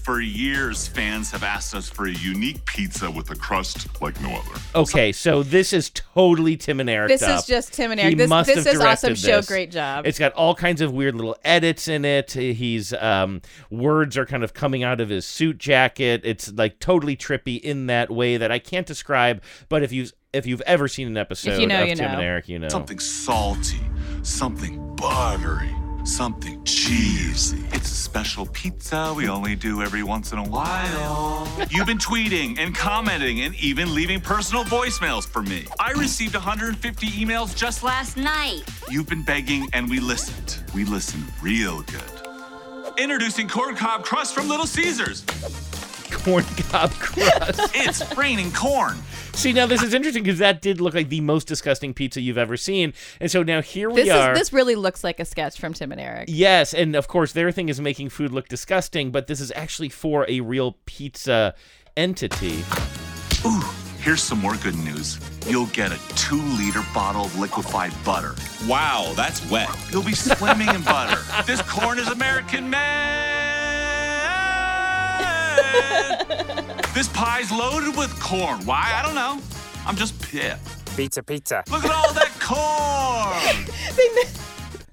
For 0.04 0.20
years, 0.20 0.88
fans 0.88 1.30
have 1.30 1.44
asked 1.44 1.76
us 1.76 1.88
for 1.88 2.08
a 2.08 2.12
unique 2.12 2.66
pizza 2.66 3.10
with 3.10 3.30
a 3.30 3.36
crust 3.36 4.02
like 4.02 4.20
no 4.22 4.32
other. 4.32 4.60
Okay, 4.74 5.12
so 5.12 5.44
this 5.44 5.74
is 5.74 5.92
totally 5.92 6.58
Tim 6.58 6.80
and 6.80 6.90
Eric. 6.90 7.10
This 7.10 7.22
is 7.22 7.46
just 7.46 7.74
Tim 7.74 7.92
and 7.92 8.00
He 8.00 8.06
Eric. 8.08 8.18
This- 8.18 8.30
must 8.30 8.48
this 8.48 8.66
have 8.66 8.76
is 8.76 8.82
awesome 8.82 9.10
directed 9.10 9.18
show. 9.20 9.38
this. 9.38 9.48
Great 9.48 9.70
job. 9.72 10.08
It's 10.08 10.18
got 10.18 10.34
all 10.34 10.56
kinds 10.56 10.82
of 10.82 10.92
weird 10.92 11.14
little 11.14 11.38
edits 11.46 11.88
in 11.88 12.04
it. 12.04 12.32
He's 12.32 12.94
um, 12.94 13.42
words 13.70 14.18
are 14.18 14.26
kind 14.26 14.44
of 14.44 14.56
coming 14.56 14.82
out 14.84 15.00
of 15.02 15.10
his 15.10 15.26
suit 15.26 15.60
jacket. 15.60 16.22
It's 16.24 16.52
like 16.52 16.80
totally 16.80 17.16
trippy 17.16 17.60
in 17.62 17.86
that 17.86 18.10
way 18.10 18.38
that 18.38 18.52
I 18.52 18.58
can't 18.58 18.88
describe. 18.88 19.44
But 19.70 19.84
if 19.84 19.92
you 19.92 20.08
if 20.34 20.48
you've 20.48 20.62
ever 20.62 20.88
seen 20.88 21.08
an 21.08 21.18
episode 21.18 21.60
you 21.62 21.68
know, 21.68 21.84
of 21.84 21.90
you 21.90 21.96
Tim 21.96 22.08
know. 22.08 22.14
and 22.14 22.22
Eric, 22.24 22.48
you 22.50 22.58
know. 22.58 22.70
Something 22.70 23.00
salty, 23.00 23.80
something 24.24 24.96
buttery, 24.96 25.76
something 26.04 26.64
cheesy. 26.64 27.64
It's 27.72 27.92
a 27.92 27.96
special 27.96 28.46
pizza 28.48 29.14
we 29.16 29.28
only 29.30 29.56
do 29.56 29.82
every 29.82 30.04
once 30.04 30.32
in 30.32 30.38
a 30.40 30.44
while. 30.44 31.48
You've 31.70 31.88
been 31.88 31.98
tweeting 31.98 32.58
and 32.60 32.76
commenting 32.76 33.42
and 33.42 33.56
even 33.56 33.94
leaving 33.94 34.20
personal 34.20 34.64
voicemails 34.64 35.28
for 35.28 35.42
me. 35.42 35.66
I 35.80 35.92
received 35.92 36.34
150 36.34 37.08
emails 37.08 37.56
just 37.56 37.84
last 37.84 38.18
night. 38.18 38.64
You've 38.90 39.08
been 39.08 39.24
begging 39.24 39.68
and 39.74 39.90
we 39.90 40.00
listened. 40.00 40.64
We 40.74 40.86
listened 40.86 41.26
real 41.42 41.82
good. 41.84 42.98
Introducing 42.98 43.48
corn 43.48 43.76
cob 43.76 44.04
crust 44.04 44.34
from 44.34 44.50
Little 44.50 44.68
Caesars. 44.68 45.24
corn 46.12 46.44
cob 46.70 46.92
crust. 46.94 47.72
it's 47.76 48.18
raining 48.18 48.52
corn. 48.52 48.98
See, 49.34 49.54
now 49.54 49.66
this 49.66 49.82
is 49.82 49.94
interesting 49.94 50.24
because 50.24 50.40
that 50.40 50.62
did 50.62 50.80
look 50.80 50.94
like 50.94 51.10
the 51.10 51.22
most 51.22 51.48
disgusting 51.48 51.94
pizza 51.96 52.22
you've 52.22 52.38
ever 52.38 52.58
seen. 52.58 52.94
And 53.20 53.32
so 53.32 53.42
now 53.42 53.62
here 53.62 53.90
we 53.90 54.04
This 54.04 54.12
are. 54.12 54.34
is 54.34 54.38
this 54.38 54.54
really 54.54 54.76
looks 54.76 55.04
like 55.04 55.20
a 55.20 55.26
sketch 55.26 55.60
from 55.60 55.74
Tim 55.74 55.92
and 55.92 56.00
Eric. 56.00 56.26
Yes, 56.28 56.74
and 56.74 56.96
of 56.96 57.08
course 57.08 57.32
their 57.32 57.52
thing 57.52 57.68
is 57.70 57.82
making 57.82 58.10
food 58.10 58.32
look 58.32 58.48
disgusting, 58.50 59.10
but 59.12 59.28
this 59.28 59.40
is 59.40 59.52
actually 59.56 59.90
for 59.90 60.26
a 60.30 60.42
real 60.42 60.78
pizza 60.86 61.56
entity. 61.98 62.64
Ooh, 63.46 63.64
here's 64.00 64.22
some 64.22 64.38
more 64.40 64.56
good 64.58 64.76
news. 64.76 65.20
You'll 65.48 65.66
get 65.68 65.92
a 65.92 66.00
two 66.16 66.42
liter 66.58 66.84
bottle 66.94 67.26
of 67.26 67.40
liquefied 67.40 67.94
butter. 68.06 68.36
Wow, 68.68 69.14
that's 69.16 69.44
wet. 69.50 69.70
You'll 69.92 70.04
be 70.04 70.14
swimming 70.14 70.70
in 70.70 70.82
butter. 70.84 71.20
This 71.48 71.62
corn 71.64 71.98
is 71.98 72.08
American 72.10 72.70
made. 72.70 73.61
this 76.94 77.08
pie's 77.10 77.52
loaded 77.52 77.96
with 77.98 78.18
corn. 78.20 78.66
Why? 78.66 78.92
I 78.96 79.02
don't 79.06 79.16
know. 79.16 79.40
I'm 79.86 79.96
just 79.96 80.22
pissed. 80.22 80.96
Pizza, 80.96 81.24
pizza. 81.24 81.64
Look 81.72 81.86
at 81.86 81.92
all 81.92 82.14
that 82.14 82.32
corn. 82.40 83.66
They 83.96 84.08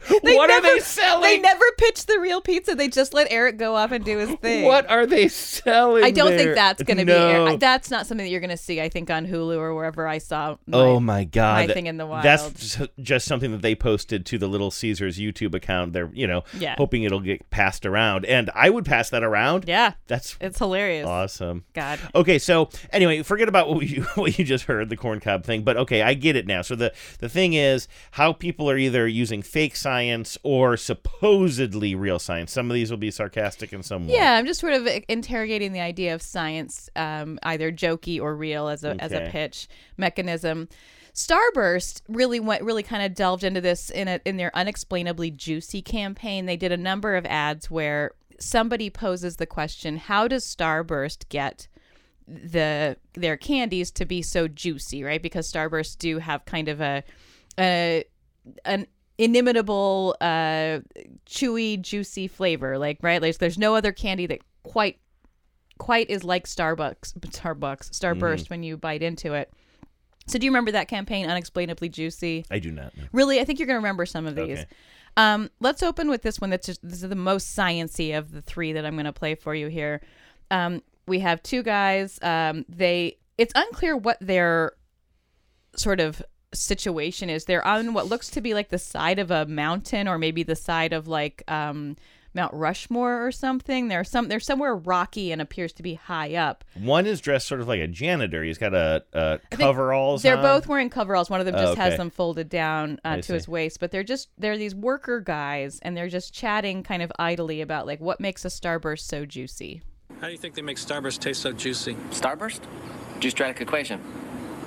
what 0.22 0.46
never, 0.48 0.52
are 0.52 0.60
they 0.74 0.80
selling? 0.80 1.22
They 1.22 1.38
never 1.40 1.64
pitched 1.78 2.06
the 2.06 2.18
real 2.20 2.40
pizza. 2.40 2.74
They 2.74 2.88
just 2.88 3.14
let 3.14 3.26
Eric 3.30 3.58
go 3.58 3.74
off 3.76 3.92
and 3.92 4.04
do 4.04 4.18
his 4.18 4.30
thing. 4.40 4.64
What 4.64 4.88
are 4.90 5.06
they 5.06 5.28
selling? 5.28 6.04
I 6.04 6.10
don't 6.10 6.28
there? 6.30 6.38
think 6.38 6.54
that's 6.54 6.82
going 6.82 6.98
to 6.98 7.04
No. 7.04 7.46
be. 7.50 7.56
That's 7.56 7.90
not 7.90 8.06
something 8.06 8.24
that 8.24 8.30
you're 8.30 8.40
going 8.40 8.50
to 8.50 8.56
see. 8.56 8.80
I 8.80 8.88
think 8.88 9.10
on 9.10 9.26
Hulu 9.26 9.56
or 9.58 9.74
wherever 9.74 10.06
I 10.06 10.18
saw. 10.18 10.56
My, 10.66 10.78
oh 10.78 11.00
my 11.00 11.24
god! 11.24 11.68
my 11.68 11.74
thing 11.74 11.86
in 11.86 11.96
the 11.96 12.06
wild. 12.06 12.24
That's 12.24 12.78
just, 13.00 13.26
something 13.26 13.52
that 13.52 13.62
they 13.62 13.74
posted 13.74 14.24
to 14.26 14.38
the 14.38 14.46
Little 14.48 14.70
Caesars 14.70 15.18
YouTube 15.18 15.54
account. 15.54 15.92
They're 15.92 16.10
you 16.12 16.26
know 16.26 16.44
Yeah. 16.58 16.74
hoping 16.78 17.02
it'll 17.02 17.20
get 17.20 17.48
passed 17.50 17.84
around, 17.86 18.24
and 18.24 18.50
I 18.54 18.70
would 18.70 18.84
pass 18.84 19.10
that 19.10 19.22
around. 19.22 19.64
Yeah, 19.66 19.94
that's 20.06 20.36
it's 20.40 20.58
hilarious. 20.58 21.06
awesome. 21.06 21.64
God. 21.74 21.98
Okay, 22.14 22.38
so 22.38 22.70
anyway, 22.92 23.22
forget 23.22 23.48
about 23.48 23.68
what 23.68 23.86
you 23.86 24.02
what 24.14 24.38
you 24.38 24.44
just 24.44 24.64
heard, 24.64 24.88
the 24.88 24.96
corn 24.96 25.20
cob 25.20 25.44
thing. 25.44 25.62
But 25.62 25.76
okay, 25.78 26.02
I 26.02 26.14
get 26.14 26.36
it 26.36 26.46
now. 26.46 26.62
So 26.62 26.74
the 26.74 26.92
the 27.18 27.28
thing 27.28 27.52
is 27.54 27.88
how 28.12 28.32
people 28.32 28.70
are 28.70 28.78
either 28.78 29.06
using 29.06 29.42
fake 29.42 29.76
science 29.98 30.38
or 30.44 30.76
supposedly 30.76 31.94
real 31.94 32.18
science. 32.18 32.52
Some 32.52 32.70
of 32.70 32.74
these 32.74 32.90
will 32.90 32.98
be 32.98 33.10
sarcastic 33.10 33.72
and 33.72 33.84
some 33.84 34.06
won't. 34.06 34.12
Yeah, 34.12 34.34
I'm 34.34 34.46
just 34.46 34.60
sort 34.60 34.74
of 34.74 34.86
interrogating 35.08 35.72
the 35.72 35.80
idea 35.80 36.14
of 36.14 36.22
science, 36.22 36.88
um, 36.94 37.38
either 37.42 37.72
jokey 37.72 38.20
or 38.20 38.36
real, 38.36 38.68
as 38.68 38.84
a 38.84 38.96
as 39.00 39.12
a 39.12 39.28
pitch 39.30 39.68
mechanism. 39.96 40.68
Starburst 41.14 42.02
really 42.08 42.38
went 42.38 42.62
really 42.62 42.84
kind 42.84 43.02
of 43.04 43.12
delved 43.12 43.42
into 43.42 43.60
this 43.60 43.90
in 43.90 44.06
a 44.06 44.20
in 44.24 44.36
their 44.36 44.56
unexplainably 44.56 45.32
juicy 45.32 45.82
campaign. 45.82 46.46
They 46.46 46.56
did 46.56 46.70
a 46.70 46.76
number 46.76 47.16
of 47.16 47.26
ads 47.26 47.68
where 47.68 48.12
somebody 48.38 48.88
poses 48.88 49.36
the 49.36 49.46
question, 49.46 49.96
"How 49.96 50.28
does 50.28 50.44
Starburst 50.44 51.28
get 51.28 51.66
the 52.28 52.96
their 53.14 53.36
candies 53.36 53.90
to 53.92 54.04
be 54.04 54.22
so 54.22 54.46
juicy?" 54.46 55.02
Right? 55.02 55.20
Because 55.20 55.52
Starburst 55.52 55.98
do 55.98 56.18
have 56.18 56.44
kind 56.44 56.68
of 56.68 56.80
a 56.80 57.02
a 57.58 58.04
an 58.64 58.86
inimitable 59.18 60.16
uh 60.20 60.78
chewy 61.26 61.80
juicy 61.80 62.28
flavor 62.28 62.78
like 62.78 62.98
right 63.02 63.20
like 63.20 63.36
there's 63.38 63.58
no 63.58 63.74
other 63.74 63.90
candy 63.92 64.26
that 64.26 64.40
quite 64.62 64.98
quite 65.78 66.08
is 66.08 66.22
like 66.24 66.46
starbucks 66.46 67.12
starbucks 67.14 67.90
starburst 67.90 68.44
Mhm. 68.46 68.50
when 68.50 68.62
you 68.62 68.76
bite 68.76 69.02
into 69.02 69.34
it 69.34 69.52
so 70.26 70.38
do 70.38 70.44
you 70.46 70.50
remember 70.50 70.70
that 70.72 70.88
campaign 70.88 71.28
unexplainably 71.28 71.88
juicy 71.88 72.44
I 72.50 72.58
do 72.60 72.70
not. 72.70 72.96
know. 72.96 73.04
really 73.12 73.40
i 73.40 73.44
think 73.44 73.58
you're 73.58 73.66
going 73.66 73.74
to 73.76 73.78
remember 73.82 74.06
some 74.06 74.26
of 74.26 74.36
these 74.36 74.58
Okay. 74.60 74.66
um 75.16 75.50
let's 75.60 75.82
open 75.82 76.08
with 76.08 76.22
this 76.22 76.40
one 76.40 76.50
that's 76.50 76.66
just 76.66 76.80
this 76.82 77.02
is 77.02 77.08
the 77.08 77.16
most 77.16 77.56
sciency 77.56 78.16
of 78.16 78.30
the 78.32 78.42
three 78.42 78.72
that 78.72 78.84
i'm 78.86 78.94
going 78.94 79.04
to 79.06 79.12
play 79.12 79.34
for 79.34 79.54
you 79.54 79.66
here 79.68 80.00
um 80.52 80.80
we 81.08 81.18
have 81.20 81.42
two 81.42 81.62
guys 81.64 82.18
um 82.22 82.64
they 82.68 83.16
it's 83.36 83.52
unclear 83.56 83.96
what 83.96 84.16
their 84.20 84.72
sort 85.76 86.00
of 86.00 86.22
situation 86.54 87.28
is 87.30 87.44
they're 87.44 87.66
on 87.66 87.92
what 87.92 88.06
looks 88.06 88.30
to 88.30 88.40
be 88.40 88.54
like 88.54 88.68
the 88.70 88.78
side 88.78 89.18
of 89.18 89.30
a 89.30 89.44
mountain 89.46 90.08
or 90.08 90.18
maybe 90.18 90.42
the 90.42 90.56
side 90.56 90.92
of 90.92 91.06
like 91.08 91.42
um 91.48 91.96
Mount 92.34 92.52
Rushmore 92.52 93.26
or 93.26 93.32
something. 93.32 93.88
They're 93.88 94.04
some 94.04 94.28
they're 94.28 94.38
somewhere 94.38 94.76
rocky 94.76 95.32
and 95.32 95.40
appears 95.40 95.72
to 95.74 95.82
be 95.82 95.94
high 95.94 96.34
up. 96.36 96.62
One 96.74 97.06
is 97.06 97.20
dressed 97.20 97.48
sort 97.48 97.60
of 97.60 97.66
like 97.68 97.80
a 97.80 97.88
janitor. 97.88 98.44
He's 98.44 98.58
got 98.58 98.74
a, 98.74 99.02
think 99.50 99.60
coveralls. 99.60 100.22
They're 100.22 100.36
on. 100.36 100.42
both 100.42 100.68
wearing 100.68 100.90
coveralls. 100.90 101.30
One 101.30 101.40
of 101.40 101.46
them 101.46 101.54
Oh, 101.56 101.58
just 101.60 101.72
okay. 101.72 101.82
has 101.82 101.96
them 101.96 102.10
folded 102.10 102.48
down 102.48 103.00
uh, 103.04 103.16
to 103.16 103.22
see. 103.22 103.32
his 103.32 103.48
waist, 103.48 103.80
but 103.80 103.90
they're 103.90 104.04
just 104.04 104.28
they're 104.38 104.58
these 104.58 104.74
worker 104.74 105.20
guys 105.20 105.80
and 105.82 105.96
they're 105.96 106.08
just 106.10 106.32
chatting 106.34 106.82
kind 106.82 107.02
of 107.02 107.10
idly 107.18 107.60
about 107.62 107.86
like 107.86 107.98
what 108.00 108.20
makes 108.20 108.44
a 108.44 108.48
starburst 108.48 109.00
so 109.00 109.24
juicy. 109.24 109.82
How 110.20 110.26
do 110.26 110.32
you 110.32 110.38
think 110.38 110.54
they 110.54 110.62
make 110.62 110.76
Starburst 110.76 111.20
taste 111.20 111.42
so 111.42 111.52
juicy? 111.52 111.94
Starburst? 112.10 112.60
Juicedratic 113.20 113.60
equation. 113.60 114.00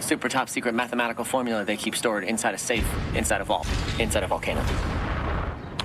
Super 0.01 0.27
top 0.29 0.49
secret 0.49 0.73
mathematical 0.75 1.23
formula 1.23 1.63
they 1.63 1.77
keep 1.77 1.95
stored 1.95 2.23
inside 2.23 2.53
a 2.53 2.57
safe, 2.57 2.87
inside 3.15 3.39
a 3.39 3.43
vault, 3.45 3.67
inside 3.99 4.23
a 4.23 4.27
volcano. 4.27 4.61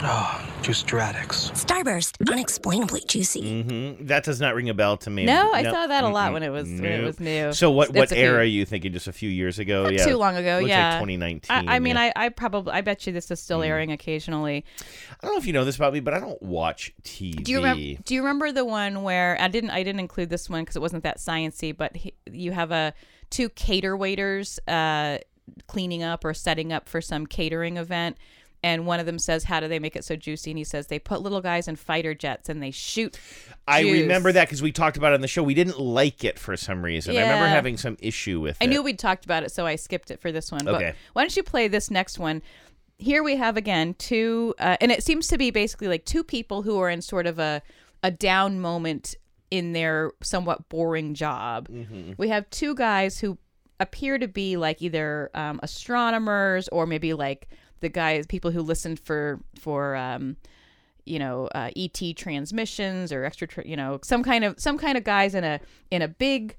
Oh, 0.03 0.47
Juice 0.63 0.83
Stradix. 0.83 1.51
Starburst, 1.53 2.17
unexplainably 2.31 3.01
juicy. 3.09 3.63
hmm 3.63 4.05
That 4.07 4.25
does 4.25 4.41
not 4.41 4.55
ring 4.55 4.69
a 4.69 4.75
bell 4.75 4.99
to 4.99 5.11
me. 5.11 5.25
No, 5.25 5.53
I 5.53 5.63
saw 5.63 5.87
that 5.87 6.05
a 6.05 6.09
lot 6.09 6.35
when 6.35 6.43
it 6.43 6.51
was- 6.51 6.69
when 6.69 6.85
it 6.85 7.03
was 7.03 7.19
new. 7.19 7.53
So 7.55 7.71
what 7.71 7.89
It's 7.89 7.97
what 7.97 8.13
a 8.13 8.15
few- 8.15 8.25
era 8.25 8.41
are 8.41 8.45
you 8.45 8.67
thinking? 8.67 8.93
Just 8.93 9.07
a 9.07 9.13
few 9.13 9.31
years 9.31 9.59
ago? 9.59 9.85
Not 9.85 9.95
yeah, 9.95 10.05
too 10.05 10.17
long 10.19 10.37
ago, 10.37 10.59
Looks 10.59 10.69
yeah. 10.69 10.91
like 10.91 11.01
2019. 11.01 11.69
I, 11.69 11.77
I 11.77 11.79
mean, 11.79 11.97
yeah. 11.97 12.13
I, 12.15 12.27
I 12.27 12.29
probably 12.29 12.73
I 12.75 12.83
bet 12.83 13.07
you 13.07 13.13
this 13.15 13.31
is 13.31 13.41
still 13.41 13.63
airing 13.63 13.91
occasionally. 13.91 14.65
I 15.23 15.27
don't 15.27 15.35
know 15.35 15.39
if 15.39 15.47
you 15.47 15.53
know 15.55 15.65
this 15.65 15.77
about 15.77 15.95
me, 15.95 16.01
but 16.01 16.13
I 16.15 16.21
don't 16.21 16.43
watch 16.43 16.93
TV. 17.03 17.43
Do 17.43 17.53
you 17.53 17.59
remember? 17.59 18.03
Do 18.05 18.15
you 18.15 18.21
remember 18.21 18.53
the 18.53 18.65
one 18.67 19.03
where 19.03 19.39
I 19.41 19.49
didn't? 19.49 19.71
I 19.71 19.83
didn't 19.83 20.01
include 20.01 20.29
this 20.29 20.51
one 20.51 20.63
because 20.63 20.77
it 20.77 20.83
wasn't 20.83 21.05
that 21.05 21.19
sciency. 21.19 21.75
But 21.77 21.97
he, 21.97 22.13
you 22.31 22.53
have 22.53 22.71
a 22.71 22.93
two 23.31 23.49
cater 23.51 23.97
waiters 23.97 24.59
uh, 24.69 25.19
cleaning 25.67 26.03
up 26.03 26.25
or 26.25 26.35
setting 26.35 26.73
up 26.73 26.89
for 26.89 27.01
some 27.01 27.27
catering 27.27 27.77
event, 27.77 28.17
and 28.63 28.87
one 28.87 29.01
of 29.01 29.07
them 29.07 29.19
says, 29.19 29.45
"How 29.45 29.61
do 29.61 29.69
they 29.69 29.79
make 29.79 29.97
it 29.97 30.05
so 30.05 30.17
juicy?" 30.17 30.51
And 30.51 30.59
he 30.59 30.65
says, 30.65 30.89
"They 30.89 30.99
put 30.99 31.23
little 31.23 31.41
guys 31.41 31.69
in 31.69 31.77
fighter 31.77 32.15
jets 32.15 32.49
and 32.49 32.63
they 32.63 32.71
shoot." 32.71 33.19
I 33.69 33.83
juice." 33.83 34.03
remember 34.03 34.33
that 34.33 34.47
because 34.47 34.63
we 34.63 34.73
talked 34.73 34.97
about 34.97 35.13
it 35.13 35.17
on 35.17 35.21
the 35.21 35.29
show. 35.29 35.43
We 35.43 35.55
didn't 35.55 35.79
like 35.79 36.25
it 36.25 36.39
for 36.39 36.57
some 36.57 36.83
reason. 36.83 37.17
I 37.17 37.21
remember 37.21 37.47
having 37.47 37.77
some 37.77 37.97
issue 38.01 38.41
with 38.41 38.57
I 38.61 38.65
it. 38.65 38.69
I 38.69 38.71
knew 38.71 38.83
we'd 38.83 38.99
talked 38.99 39.25
about 39.25 39.43
it, 39.43 39.53
so 39.53 39.67
I 39.67 39.77
skipped 39.77 40.11
it 40.11 40.21
for 40.21 40.33
this 40.33 40.51
one. 40.51 40.67
Okay. 40.67 40.87
But 40.87 40.97
why 41.13 41.23
don't 41.23 41.37
you 41.37 41.43
play 41.43 41.69
this 41.69 41.91
next 41.91 42.19
one? 42.19 42.43
Here 42.99 43.23
we 43.23 43.37
have 43.37 43.57
again 43.57 43.95
two, 43.95 44.55
uh, 44.59 44.79
and 44.81 44.91
it 44.91 45.03
seems 45.03 45.29
to 45.29 45.39
be 45.39 45.51
basically 45.51 45.87
like 45.87 46.05
two 46.05 46.25
people 46.25 46.63
who 46.63 46.79
are 46.79 46.89
in 46.89 47.03
sort 47.03 47.27
of 47.27 47.39
a 47.39 47.63
a 48.03 48.11
down 48.11 48.61
moment 48.61 49.17
in 49.51 49.73
their 49.73 50.13
somewhat 50.23 50.69
boring 50.69 51.15
job. 51.15 51.69
Mm-hmm. 51.69 52.13
We 52.17 52.29
have 52.29 52.49
two 52.51 52.75
guys 52.75 53.19
who 53.21 53.39
appear 53.79 54.19
to 54.19 54.27
be 54.29 54.57
like 54.57 54.81
either 54.83 55.31
um, 55.35 55.61
astronomers 55.63 56.69
or 56.69 56.87
maybe 56.87 57.13
like 57.15 57.49
the 57.81 57.89
guys 57.89 58.27
people 58.27 58.51
who 58.51 58.63
listened 58.63 58.99
for 58.99 59.41
for 59.61 59.95
um, 59.97 60.37
you 61.05 61.19
know 61.19 61.49
uh, 61.55 61.71
ET 61.77 62.01
transmissions 62.17 63.13
or 63.13 63.25
extra 63.25 63.49
you 63.67 63.77
know 63.77 64.01
some 64.03 64.23
kind 64.23 64.45
of 64.45 64.59
some 64.59 64.79
kind 64.79 64.97
of 64.97 65.05
guys 65.05 65.35
in 65.35 65.45
a 65.45 65.61
in 65.91 66.03
a 66.03 66.09
big 66.09 66.57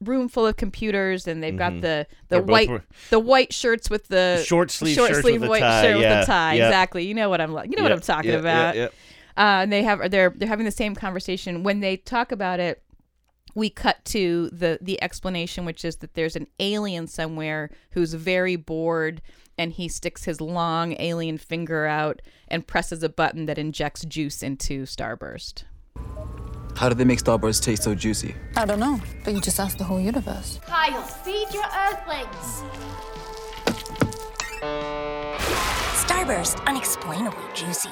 room 0.00 0.28
full 0.28 0.46
of 0.46 0.56
computers 0.56 1.26
and 1.26 1.42
they've 1.42 1.54
Mhm. 1.54 1.58
got 1.58 1.80
the 1.80 2.06
the 2.28 2.40
both 2.40 2.48
white 2.50 2.68
were- 2.68 2.84
the 3.10 3.20
white 3.20 3.52
shirts 3.52 3.88
with 3.88 4.08
the 4.08 4.42
Short 4.44 4.70
sleeve 4.70 4.94
short 4.96 5.14
sleeve 5.16 5.46
white 5.46 5.60
shirt 5.82 5.96
with 5.96 6.02
the 6.08 6.24
tie 6.26 6.54
yeah. 6.54 6.66
exactly 6.66 7.06
you 7.06 7.14
know 7.14 7.28
what 7.28 7.40
I'm 7.40 7.52
like 7.52 7.70
you 7.70 7.76
know 7.76 7.82
what 7.84 7.92
I'm 7.92 8.00
talking 8.00 8.30
yeah, 8.30 8.36
yeah, 8.36 8.40
about 8.40 8.76
yeah. 8.76 8.88
Uh, 9.36 9.62
and 9.62 9.72
they 9.72 9.82
have 9.82 10.10
they're 10.10 10.30
they're 10.30 10.48
having 10.48 10.64
the 10.64 10.70
same 10.70 10.94
conversation 10.94 11.62
when 11.62 11.80
they 11.80 11.96
talk 11.96 12.30
about 12.32 12.60
it 12.60 12.82
we 13.54 13.70
cut 13.70 14.04
to 14.04 14.48
the 14.50 14.78
the 14.80 15.00
explanation 15.02 15.64
which 15.64 15.84
is 15.84 15.96
that 15.96 16.14
there's 16.14 16.36
an 16.36 16.46
alien 16.60 17.06
somewhere 17.06 17.70
who's 17.90 18.14
very 18.14 18.56
bored 18.56 19.20
and 19.56 19.72
he 19.72 19.88
sticks 19.88 20.24
his 20.24 20.40
long 20.40 20.94
alien 21.00 21.38
finger 21.38 21.86
out 21.86 22.20
and 22.48 22.66
presses 22.66 23.02
a 23.02 23.08
button 23.08 23.46
that 23.46 23.58
injects 23.58 24.04
juice 24.04 24.42
into 24.42 24.84
starburst 24.84 25.64
How 26.76 26.88
do 26.88 26.94
they 26.94 27.04
make 27.04 27.20
Starburst 27.22 27.62
taste 27.62 27.84
so 27.84 27.94
juicy? 27.94 28.34
I 28.56 28.64
don't 28.66 28.80
know, 28.80 29.00
but 29.24 29.32
you 29.32 29.40
just 29.40 29.60
asked 29.60 29.78
the 29.78 29.84
whole 29.84 30.00
universe. 30.00 30.58
Kyle, 30.66 31.02
feed 31.02 31.46
your 31.54 31.62
earthlings. 31.86 32.62
Starburst, 36.04 36.64
unexplainably 36.66 37.44
juicy. 37.54 37.90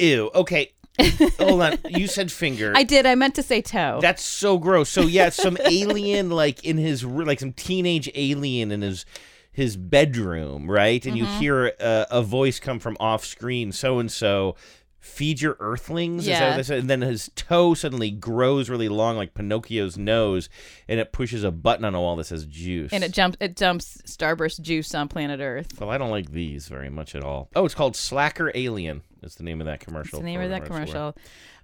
Ew. 0.00 0.30
Okay. 0.34 0.72
Hold 1.38 1.62
on. 1.62 1.78
You 1.88 2.06
said 2.06 2.30
finger. 2.30 2.72
I 2.76 2.82
did. 2.82 3.06
I 3.06 3.14
meant 3.14 3.34
to 3.36 3.42
say 3.42 3.62
toe. 3.62 4.00
That's 4.02 4.22
so 4.22 4.58
gross. 4.58 4.88
So 4.90 5.02
yeah, 5.02 5.30
some 5.30 5.56
alien 5.64 6.30
like 6.30 6.64
in 6.64 6.76
his 6.76 7.04
like 7.04 7.40
some 7.40 7.52
teenage 7.52 8.10
alien 8.14 8.70
in 8.70 8.82
his 8.82 9.06
his 9.52 9.76
bedroom, 9.76 10.70
right? 10.70 11.04
And 11.06 11.16
you 11.16 11.24
hear 11.24 11.72
uh, 11.80 12.04
a 12.10 12.22
voice 12.22 12.60
come 12.60 12.78
from 12.78 12.96
off 13.00 13.24
screen. 13.24 13.72
So 13.72 13.98
and 13.98 14.10
so. 14.10 14.56
Feed 15.02 15.40
your 15.40 15.56
earthlings, 15.60 16.24
Is 16.24 16.26
that 16.26 16.32
Yeah. 16.40 16.48
what 16.50 16.56
they 16.58 16.62
said? 16.62 16.78
and 16.80 16.90
then 16.90 17.00
his 17.00 17.30
toe 17.34 17.72
suddenly 17.72 18.10
grows 18.10 18.68
really 18.68 18.90
long, 18.90 19.16
like 19.16 19.32
Pinocchio's 19.32 19.96
nose, 19.96 20.50
and 20.88 21.00
it 21.00 21.10
pushes 21.10 21.42
a 21.42 21.50
button 21.50 21.86
on 21.86 21.94
a 21.94 22.00
wall 22.02 22.16
that 22.16 22.24
says 22.24 22.44
"juice." 22.44 22.92
and 22.92 23.02
it 23.02 23.10
jumps. 23.12 23.38
It 23.40 23.56
dumps 23.56 23.96
Starburst 24.06 24.60
juice 24.60 24.94
on 24.94 25.08
planet 25.08 25.40
Earth. 25.40 25.80
Well, 25.80 25.88
I 25.88 25.96
don't 25.96 26.10
like 26.10 26.32
these 26.32 26.68
very 26.68 26.90
much 26.90 27.14
at 27.14 27.24
all. 27.24 27.48
Oh, 27.56 27.64
it's 27.64 27.74
called 27.74 27.96
Slacker 27.96 28.52
Alien. 28.54 29.00
Is 29.22 29.34
the 29.34 29.44
name 29.44 29.60
of 29.60 29.66
that 29.66 29.80
That's 29.80 29.84
commercial? 29.84 30.18
the 30.20 30.24
name 30.24 30.40
of 30.40 30.50
that 30.50 30.66
for 30.66 30.72
what 30.74 30.82
it's 30.82 30.90
commercial. 30.92 31.06
worth. 31.08 31.16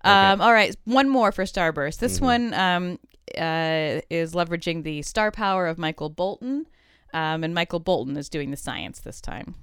Um, 0.05 0.41
all 0.41 0.53
right, 0.53 0.77
one 0.85 1.09
more 1.09 1.33
for 1.33 1.45
Starburst. 1.45 1.99
This 1.99 2.19
Mhm. 2.19 2.23
one 2.23 2.55
um, 2.55 2.99
uh, 3.37 4.01
is 4.11 4.35
leveraging 4.35 4.83
the 4.85 5.03
star 5.03 5.31
power 5.31 5.67
of 5.67 5.79
Michael 5.79 6.11
Bolton, 6.11 6.67
um, 7.15 7.43
and 7.45 7.55
Michael 7.55 7.81
Bolton 7.81 8.17
is 8.17 8.29
doing 8.29 8.51
the 8.51 8.57
science 8.57 9.01
this 9.01 9.21
time. 9.21 9.55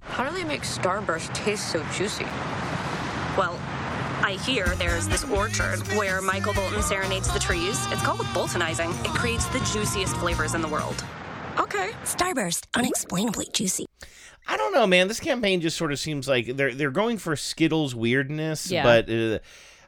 How 0.00 0.28
do 0.28 0.34
they 0.36 0.44
make 0.44 0.62
Starburst 0.62 1.32
taste 1.34 1.70
so 1.70 1.82
juicy? 1.94 2.24
Well, 3.36 3.58
I 4.22 4.32
hear 4.44 4.66
there's 4.76 5.06
this 5.08 5.24
orchard 5.24 5.78
where 5.96 6.20
Michael 6.20 6.52
Bolton 6.54 6.82
serenades 6.82 7.32
the 7.32 7.38
trees. 7.38 7.78
It's 7.92 8.02
called 8.02 8.18
Boltonizing. 8.34 8.90
It 9.04 9.10
creates 9.12 9.46
the 9.46 9.60
juiciest 9.72 10.16
flavors 10.16 10.54
in 10.54 10.60
the 10.62 10.68
world. 10.68 11.02
Okay. 11.58 11.90
Starburst, 12.04 12.66
unexplainably 12.74 13.46
juicy. 13.52 13.86
I 14.48 14.56
don't 14.56 14.72
know, 14.72 14.86
man. 14.86 15.08
This 15.08 15.20
campaign 15.20 15.60
just 15.60 15.76
sort 15.76 15.92
of 15.92 15.98
seems 15.98 16.26
like 16.26 16.56
they're 16.56 16.74
they're 16.74 16.90
going 16.90 17.18
for 17.18 17.36
Skittles 17.36 17.94
weirdness, 17.94 18.70
Yeah. 18.70 18.82
but 18.82 19.10
uh, 19.10 19.38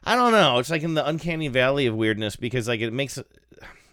I 0.03 0.15
don't 0.15 0.31
know. 0.31 0.59
It's 0.59 0.69
like 0.69 0.83
in 0.83 0.93
the 0.93 1.05
uncanny 1.05 1.47
valley 1.47 1.87
of 1.87 1.95
weirdness 1.95 2.35
because 2.35 2.67
like 2.67 2.79
it 2.81 2.91
makes. 2.93 3.19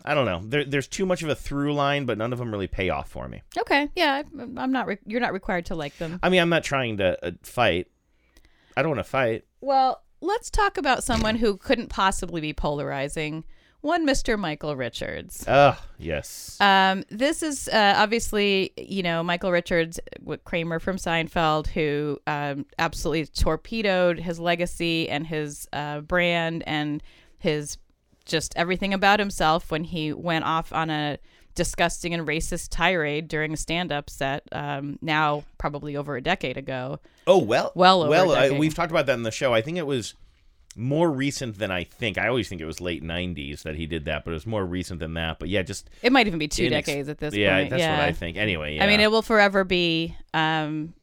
I 0.04 0.14
don't 0.14 0.24
know. 0.26 0.40
There, 0.42 0.64
there's 0.64 0.88
too 0.88 1.04
much 1.04 1.22
of 1.22 1.28
a 1.28 1.34
through 1.34 1.74
line, 1.74 2.06
but 2.06 2.16
none 2.16 2.32
of 2.32 2.38
them 2.38 2.50
really 2.50 2.66
pay 2.66 2.88
off 2.88 3.10
for 3.10 3.28
me. 3.28 3.42
Okay, 3.58 3.88
yeah, 3.96 4.22
I'm 4.56 4.72
not. 4.72 4.86
Re- 4.86 4.98
you're 5.06 5.20
not 5.20 5.32
required 5.32 5.66
to 5.66 5.74
like 5.74 5.96
them. 5.98 6.18
I 6.22 6.28
mean, 6.28 6.40
I'm 6.40 6.48
not 6.48 6.64
trying 6.64 6.98
to 6.98 7.26
uh, 7.26 7.30
fight. 7.42 7.88
I 8.76 8.82
don't 8.82 8.90
want 8.90 9.00
to 9.00 9.04
fight. 9.10 9.44
Well, 9.60 10.02
let's 10.20 10.50
talk 10.50 10.78
about 10.78 11.02
someone 11.04 11.36
who 11.36 11.56
couldn't 11.56 11.88
possibly 11.88 12.40
be 12.40 12.52
polarizing. 12.52 13.44
One, 13.80 14.06
Mr. 14.06 14.38
Michael 14.38 14.74
Richards. 14.74 15.44
Ah, 15.46 15.80
yes. 15.98 16.60
Um, 16.60 17.04
this 17.10 17.42
is 17.42 17.68
uh, 17.68 17.94
obviously, 17.96 18.72
you 18.76 19.04
know, 19.04 19.22
Michael 19.22 19.52
Richards, 19.52 20.00
Kramer 20.44 20.80
from 20.80 20.96
Seinfeld, 20.96 21.68
who 21.68 22.18
um, 22.26 22.66
absolutely 22.78 23.26
torpedoed 23.26 24.18
his 24.18 24.40
legacy 24.40 25.08
and 25.08 25.26
his 25.26 25.68
uh, 25.72 26.00
brand 26.00 26.64
and 26.66 27.02
his 27.38 27.78
just 28.24 28.52
everything 28.56 28.92
about 28.92 29.20
himself 29.20 29.70
when 29.70 29.84
he 29.84 30.12
went 30.12 30.44
off 30.44 30.72
on 30.72 30.90
a 30.90 31.18
disgusting 31.54 32.14
and 32.14 32.26
racist 32.26 32.68
tirade 32.70 33.26
during 33.26 33.52
a 33.52 33.56
stand-up 33.56 34.08
set. 34.10 34.42
Um, 34.52 34.98
now, 35.00 35.44
probably 35.56 35.96
over 35.96 36.16
a 36.16 36.20
decade 36.20 36.56
ago. 36.56 37.00
Oh 37.26 37.38
well, 37.38 37.72
Well 37.74 38.08
well. 38.08 38.32
I, 38.32 38.50
we've 38.50 38.74
talked 38.74 38.90
about 38.90 39.06
that 39.06 39.14
in 39.14 39.22
the 39.22 39.30
show. 39.30 39.54
I 39.54 39.62
think 39.62 39.76
it 39.76 39.86
was 39.86 40.14
more 40.78 41.10
recent 41.10 41.58
than 41.58 41.70
I 41.70 41.84
think. 41.84 42.16
I 42.18 42.28
always 42.28 42.48
think 42.48 42.60
it 42.60 42.64
was 42.64 42.80
late 42.80 43.02
'90s 43.02 43.62
that 43.62 43.74
he 43.74 43.86
did 43.86 44.04
that, 44.06 44.24
but 44.24 44.30
it 44.30 44.34
was 44.34 44.46
more 44.46 44.64
recent 44.64 45.00
than 45.00 45.14
that. 45.14 45.38
But 45.38 45.48
yeah, 45.48 45.62
just 45.62 45.90
It 46.02 46.12
might 46.12 46.26
even 46.26 46.38
be 46.38 46.48
two 46.48 46.64
inex- 46.68 46.70
decades 46.86 47.08
at 47.08 47.18
this 47.18 47.34
yeah, 47.34 47.56
point. 47.58 47.70
that's 47.70 47.80
yeah, 47.80 47.88
that's 47.96 48.00
what 48.00 48.08
I 48.08 48.12
think. 48.12 48.36
Anyway, 48.36 48.76
yeah. 48.76 48.84
I 48.84 48.86
mean, 48.86 49.00
it 49.00 49.10
will 49.10 49.22
forever 49.22 49.64
be 49.64 50.16
um, 50.32 50.94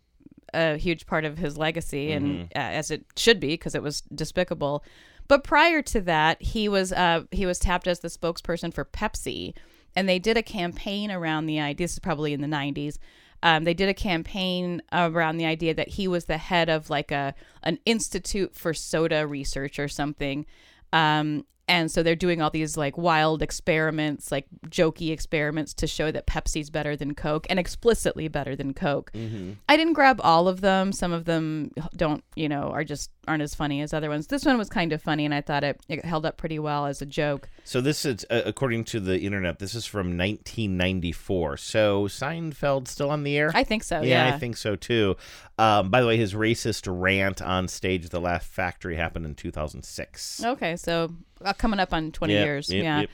a 0.53 0.77
huge 0.77 1.05
part 1.05 1.25
of 1.25 1.37
his 1.37 1.57
legacy, 1.57 2.11
and 2.13 2.25
Mhm. 2.25 2.43
uh, 2.55 2.59
as 2.59 2.89
it 2.89 3.03
should 3.17 3.39
be, 3.39 3.49
because 3.49 3.75
it 3.75 3.83
was 3.83 4.01
despicable. 4.01 4.83
But 5.27 5.43
prior 5.43 5.81
to 5.81 6.01
that, 6.01 6.41
he 6.41 6.69
was 6.69 6.93
uh, 6.93 7.23
he 7.31 7.45
was 7.45 7.59
tapped 7.59 7.87
as 7.87 7.99
the 7.99 8.07
spokesperson 8.07 8.73
for 8.73 8.85
Pepsi, 8.85 9.53
and 9.95 10.07
they 10.07 10.19
did 10.19 10.37
a 10.37 10.43
campaign 10.43 11.11
around 11.11 11.47
the 11.47 11.59
idea. 11.59 11.85
This 11.85 11.93
is 11.93 11.99
probably 11.99 12.31
in 12.31 12.41
the 12.41 12.47
'90s. 12.47 12.97
Um, 13.45 13.63
they 13.63 13.75
did 13.75 13.89
a 13.89 13.93
campaign 13.93 14.81
around 14.91 15.37
the 15.37 15.45
idea 15.45 15.75
that 15.75 15.87
he 15.87 16.07
was 16.07 16.25
the 16.25 16.39
head 16.39 16.67
of 16.67 16.89
like 16.89 17.11
a 17.11 17.35
an 17.61 17.77
institute 17.85 18.55
for 18.55 18.73
soda 18.73 19.27
research 19.27 19.77
or 19.77 19.87
something. 19.87 20.47
Um, 20.91 21.45
and 21.67 21.91
so 21.91 22.01
they're 22.01 22.15
doing 22.15 22.41
all 22.41 22.49
these 22.49 22.75
like 22.75 22.97
wild 22.97 23.43
experiments, 23.43 24.31
like 24.31 24.47
jokey 24.67 25.11
experiments 25.11 25.75
to 25.75 25.85
show 25.85 26.11
that 26.11 26.25
Pepsi's 26.25 26.71
better 26.71 26.95
than 26.95 27.13
Coke 27.13 27.45
and 27.47 27.59
explicitly 27.59 28.27
better 28.27 28.55
than 28.55 28.73
Coke. 28.73 29.11
Mm-hmm. 29.13 29.53
I 29.69 29.77
didn't 29.77 29.93
grab 29.93 30.19
all 30.23 30.47
of 30.47 30.61
them. 30.61 30.91
Some 30.91 31.11
of 31.11 31.25
them 31.25 31.71
don't, 31.95 32.23
you 32.35 32.49
know, 32.49 32.71
are 32.71 32.83
just 32.83 33.11
aren't 33.27 33.41
as 33.43 33.53
funny 33.55 33.81
as 33.81 33.93
other 33.93 34.09
ones. 34.09 34.27
This 34.27 34.45
one 34.45 34.57
was 34.57 34.69
kind 34.69 34.93
of 34.93 35.01
funny, 35.01 35.25
and 35.25 35.33
I 35.33 35.41
thought 35.41 35.63
it, 35.63 35.79
it 35.87 36.03
held 36.05 36.25
up 36.25 36.37
pretty 36.37 36.59
well 36.59 36.85
as 36.85 37.01
a 37.01 37.05
joke. 37.05 37.49
So 37.63 37.81
this 37.81 38.05
is, 38.05 38.25
uh, 38.29 38.41
according 38.45 38.83
to 38.85 38.99
the 38.99 39.19
internet, 39.21 39.59
this 39.59 39.73
is 39.75 39.85
from 39.85 40.17
1994. 40.17 41.57
So 41.57 42.05
Seinfeld 42.07 42.87
still 42.87 43.09
on 43.09 43.23
the 43.23 43.37
air? 43.37 43.51
I 43.53 43.63
think 43.63 43.83
so, 43.83 44.01
Yeah, 44.01 44.27
yeah. 44.27 44.35
I 44.35 44.39
think 44.39 44.57
so 44.57 44.75
too. 44.75 45.15
Um, 45.57 45.89
by 45.89 46.01
the 46.01 46.07
way, 46.07 46.17
his 46.17 46.33
racist 46.33 46.83
rant 46.87 47.41
on 47.41 47.67
stage 47.67 48.05
at 48.05 48.11
the 48.11 48.19
Laugh 48.21 48.45
Factory 48.45 48.95
happened 48.97 49.25
in 49.25 49.35
2006. 49.35 50.43
Okay, 50.43 50.75
so 50.75 51.13
uh, 51.43 51.53
coming 51.53 51.79
up 51.79 51.93
on 51.93 52.11
20 52.11 52.33
Yep, 52.33 52.45
years. 52.45 52.71
yep, 52.71 52.83
yeah. 52.83 52.99
yep. 53.01 53.09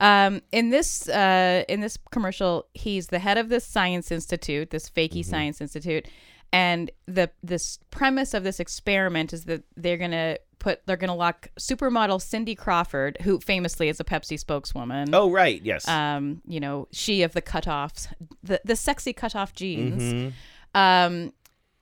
Um, 0.00 0.42
in 0.52 0.70
this 0.70 1.08
uh, 1.08 1.64
in 1.68 1.80
this 1.80 1.98
commercial, 2.12 2.66
he's 2.72 3.08
the 3.08 3.18
head 3.18 3.36
of 3.36 3.48
this 3.48 3.64
science 3.64 4.12
institute, 4.12 4.70
this 4.70 4.88
fakey 4.88 5.08
Mm-hmm. 5.22 5.30
science 5.30 5.60
institute, 5.60 6.06
and 6.52 6.90
the 7.06 7.30
this 7.42 7.78
premise 7.90 8.34
of 8.34 8.44
this 8.44 8.60
experiment 8.60 9.32
is 9.32 9.44
that 9.44 9.62
they're 9.76 9.96
gonna 9.96 10.38
put 10.58 10.84
they're 10.86 10.96
gonna 10.96 11.14
lock 11.14 11.48
supermodel 11.58 12.20
Cindy 12.20 12.54
Crawford, 12.54 13.18
who 13.22 13.38
famously 13.40 13.88
is 13.88 14.00
a 14.00 14.04
Pepsi 14.04 14.38
spokeswoman. 14.38 15.14
Oh, 15.14 15.30
right, 15.30 15.60
yes. 15.62 15.86
Um, 15.86 16.42
you 16.46 16.60
know, 16.60 16.88
she 16.90 17.22
of 17.22 17.32
the 17.32 17.42
cutoffs, 17.42 18.08
the 18.42 18.60
the 18.64 18.76
sexy 18.76 19.12
cutoff 19.12 19.54
jeans. 19.54 20.02
Mhm. 20.02 20.32
Um, 20.74 21.32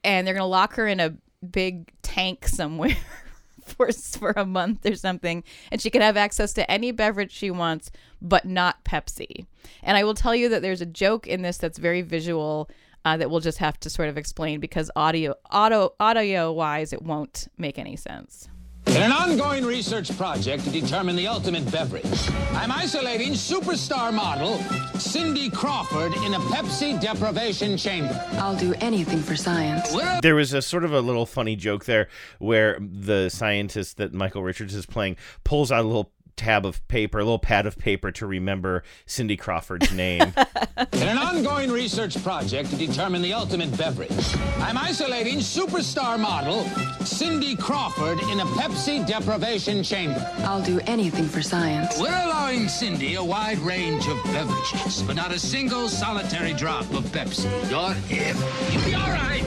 and 0.05 0.27
they're 0.27 0.35
gonna 0.35 0.47
lock 0.47 0.75
her 0.75 0.87
in 0.87 1.01
a 1.01 1.15
big 1.49 1.93
tank 2.03 2.47
somewhere 2.49 2.97
for 3.65 3.91
for 3.93 4.33
a 4.37 4.45
month 4.47 4.85
or 4.87 4.95
something, 4.97 5.43
and 5.71 5.81
she 5.81 5.91
can 5.91 6.03
have 6.03 6.17
access 6.17 6.53
to 6.55 6.71
any 6.71 6.91
beverage 6.91 7.33
she 7.33 7.51
wants, 7.51 7.91
but 8.21 8.45
not 8.45 8.85
Pepsi. 8.85 9.47
And 9.83 9.97
I 9.97 10.05
will 10.05 10.15
tell 10.15 10.35
you 10.35 10.49
that 10.51 10.63
there's 10.63 10.81
a 10.81 10.87
joke 10.87 11.27
in 11.27 11.43
this 11.43 11.57
that's 11.59 11.79
very 11.79 12.03
visual. 12.03 12.69
Uh, 13.07 13.17
that 13.17 13.31
we'll 13.31 13.39
just 13.39 13.59
have 13.59 13.79
to 13.79 13.89
sort 13.89 14.09
of 14.09 14.19
explain 14.19 14.59
because 14.59 14.91
audio, 14.97 15.33
auto, 15.53 15.95
audio 16.01 16.51
wise, 16.51 16.93
it 16.93 17.01
won't 17.03 17.47
make 17.57 17.79
any 17.79 17.95
sense. 17.95 18.49
In 18.89 19.01
an 19.01 19.13
ongoing 19.13 19.65
research 19.65 20.17
project 20.17 20.65
to 20.65 20.71
determine 20.71 21.15
the 21.15 21.29
ultimate 21.29 21.71
beverage, 21.71 22.05
I'm 22.53 22.73
isolating 22.73 23.33
superstar 23.33 24.13
model 24.13 24.59
Cindy 24.99 25.51
Crawford 25.51 26.15
in 26.25 26.35
a 26.35 26.39
Pepsi 26.39 27.01
deprivation 27.01 27.77
chamber. 27.77 28.21
I'll 28.33 28.57
do 28.57 28.75
anything 28.81 29.21
for 29.21 29.37
science. 29.37 29.95
There 30.23 30.35
was 30.35 30.53
a 30.53 30.61
sort 30.61 30.83
of 30.83 30.93
a 30.93 31.01
little 31.01 31.27
funny 31.27 31.55
joke 31.55 31.85
there 31.85 32.09
where 32.41 32.77
the 32.81 33.29
scientist 33.29 33.99
that 33.99 34.15
Michael 34.15 34.43
Richards 34.43 34.75
is 34.75 34.85
playing 34.85 35.17
pulls 35.45 35.71
out 35.71 35.85
a 35.85 35.87
little 35.87 36.11
tab 36.37 36.67
of 36.67 36.87
paper, 36.89 37.19
a 37.19 37.25
little 37.25 37.39
pad 37.39 37.67
of 37.67 37.79
paper 37.79 38.11
to 38.13 38.27
remember 38.27 38.83
Cindy 39.07 39.37
Crawford's 39.37 39.93
name. 39.93 40.23
In 40.93 41.03
an 41.03 41.19
ongoing 41.19 41.71
research 41.71 42.23
project 42.23 42.71
to 42.71 42.77
determine 42.77 43.23
the 43.23 43.33
ultimate 43.33 43.77
beverage, 43.77 44.11
I'm 44.59 44.77
isolating 44.77 45.39
superstar 45.39 46.19
model 46.19 46.65
Cindy 47.05 47.57
Crawford 47.57 48.21
in 48.31 48.41
a 48.41 48.45
Pepsi 48.45 49.07
deprivation 49.07 49.83
chamber. 49.83 50.31
I'll 50.39 50.63
do 50.63 50.81
anything 50.87 51.27
for 51.27 51.41
science. 51.41 51.99
We're 51.99 52.09
allowing 52.09 52.69
Cindy 52.69 53.15
a 53.15 53.25
wide 53.25 53.59
range 53.59 54.07
of 54.09 54.23
beverages, 54.25 55.03
but 55.03 55.17
not 55.17 55.33
a 55.33 55.39
single 55.39 55.89
solitary 55.89 56.53
drop 56.53 56.83
of 56.93 57.05
Pepsi. 57.07 57.45
You're 57.71 57.95
hip. 57.95 58.37
You'll 58.73 58.85
be 58.85 58.95
all 58.95 59.11
right. 59.11 59.45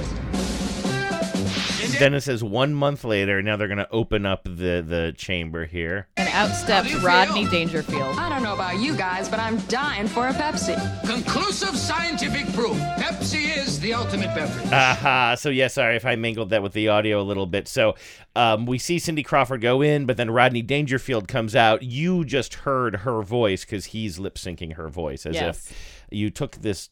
Then 1.98 2.14
it 2.14 2.22
says 2.22 2.44
one 2.44 2.74
month 2.74 3.04
later, 3.04 3.42
now 3.42 3.56
they're 3.58 3.68
going 3.68 3.78
to 3.80 3.90
open 3.92 4.26
up 4.26 4.44
the, 4.44 4.84
the 4.86 5.14
chamber 5.18 5.66
here. 5.66 6.08
And 6.18 6.30
out 6.30 6.52
steps 6.54 6.94
Rodney 6.96 7.48
Dangerfield. 7.48 8.18
I 8.18 8.30
don't 8.30 8.44
know 8.44 8.54
about 8.54 8.80
you 8.80 8.96
guys, 8.96 9.28
but 9.30 9.40
I'm 9.40 9.58
dying 9.68 10.08
for 10.08 10.28
a 10.28 10.34
Pepsi. 10.34 10.76
Conclusive 11.08 11.76
scientific 11.78 12.52
proof. 12.54 12.78
Pepsi 12.98 13.58
is 13.58 13.80
the 13.80 13.94
ultimate 13.94 14.34
beverage. 14.36 14.72
Aha. 14.72 15.36
So, 15.38 15.50
yeah, 15.50 15.68
sorry 15.68 15.96
if 15.96 16.06
I 16.06 16.16
mingled 16.16 16.50
that 16.52 16.62
with 16.64 16.74
the 16.74 16.88
audio 16.90 17.22
a 17.22 17.24
little 17.24 17.46
bit. 17.48 17.68
So, 17.68 17.96
um, 18.36 18.66
we 18.66 18.78
see 18.78 19.00
Cindy 19.00 19.24
Crawford 19.24 19.62
go 19.62 19.82
in, 19.82 20.06
but 20.06 20.18
then 20.18 20.30
Rodney 20.32 20.62
Dangerfield 20.62 21.28
comes 21.28 21.56
out. 21.56 21.84
You 21.84 22.24
just 22.26 22.54
heard 22.56 22.98
her 22.98 23.22
voice 23.22 23.66
because 23.66 23.86
he's 23.86 24.20
lip 24.20 24.36
syncing 24.36 24.74
her 24.76 24.90
voice 24.90 25.26
as 25.26 25.36
Yes. 25.36 25.72
if 25.72 25.78
you 26.12 26.30
took 26.30 26.58
this, 26.58 26.90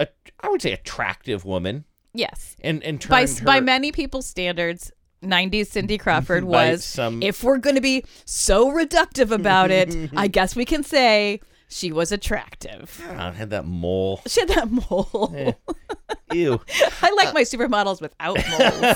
a, 0.00 0.08
I 0.40 0.48
would 0.48 0.62
say, 0.62 0.72
attractive 0.72 1.44
woman. 1.44 1.84
Yes. 2.14 2.56
And, 2.60 2.82
and 2.82 3.06
by 3.08 3.26
turned 3.26 3.44
by 3.44 3.60
many 3.60 3.92
people's 3.92 4.26
standards, 4.26 4.90
90s 5.22 5.66
Cindy 5.66 5.98
Crawford 5.98 6.44
was 6.58 6.84
some- 6.84 7.22
if 7.22 7.42
we're 7.42 7.58
going 7.58 7.76
to 7.76 7.82
be 7.82 8.04
so 8.24 8.70
reductive 8.70 9.30
about 9.30 9.70
it, 9.70 10.10
I 10.16 10.28
guess 10.28 10.54
we 10.54 10.64
can 10.64 10.82
say 10.82 11.40
she 11.68 11.90
was 11.92 12.12
attractive. 12.12 13.02
I 13.08 13.30
had 13.32 13.50
that 13.50 13.64
mole. 13.64 14.20
She 14.26 14.40
had 14.40 14.48
that 14.50 14.70
mole. 14.70 15.32
Eh. 15.36 15.52
Ew. 16.32 16.60
I 17.02 17.10
like 17.12 17.32
my 17.32 17.42
supermodels 17.42 18.00
without 18.00 18.36
moles. 18.36 18.94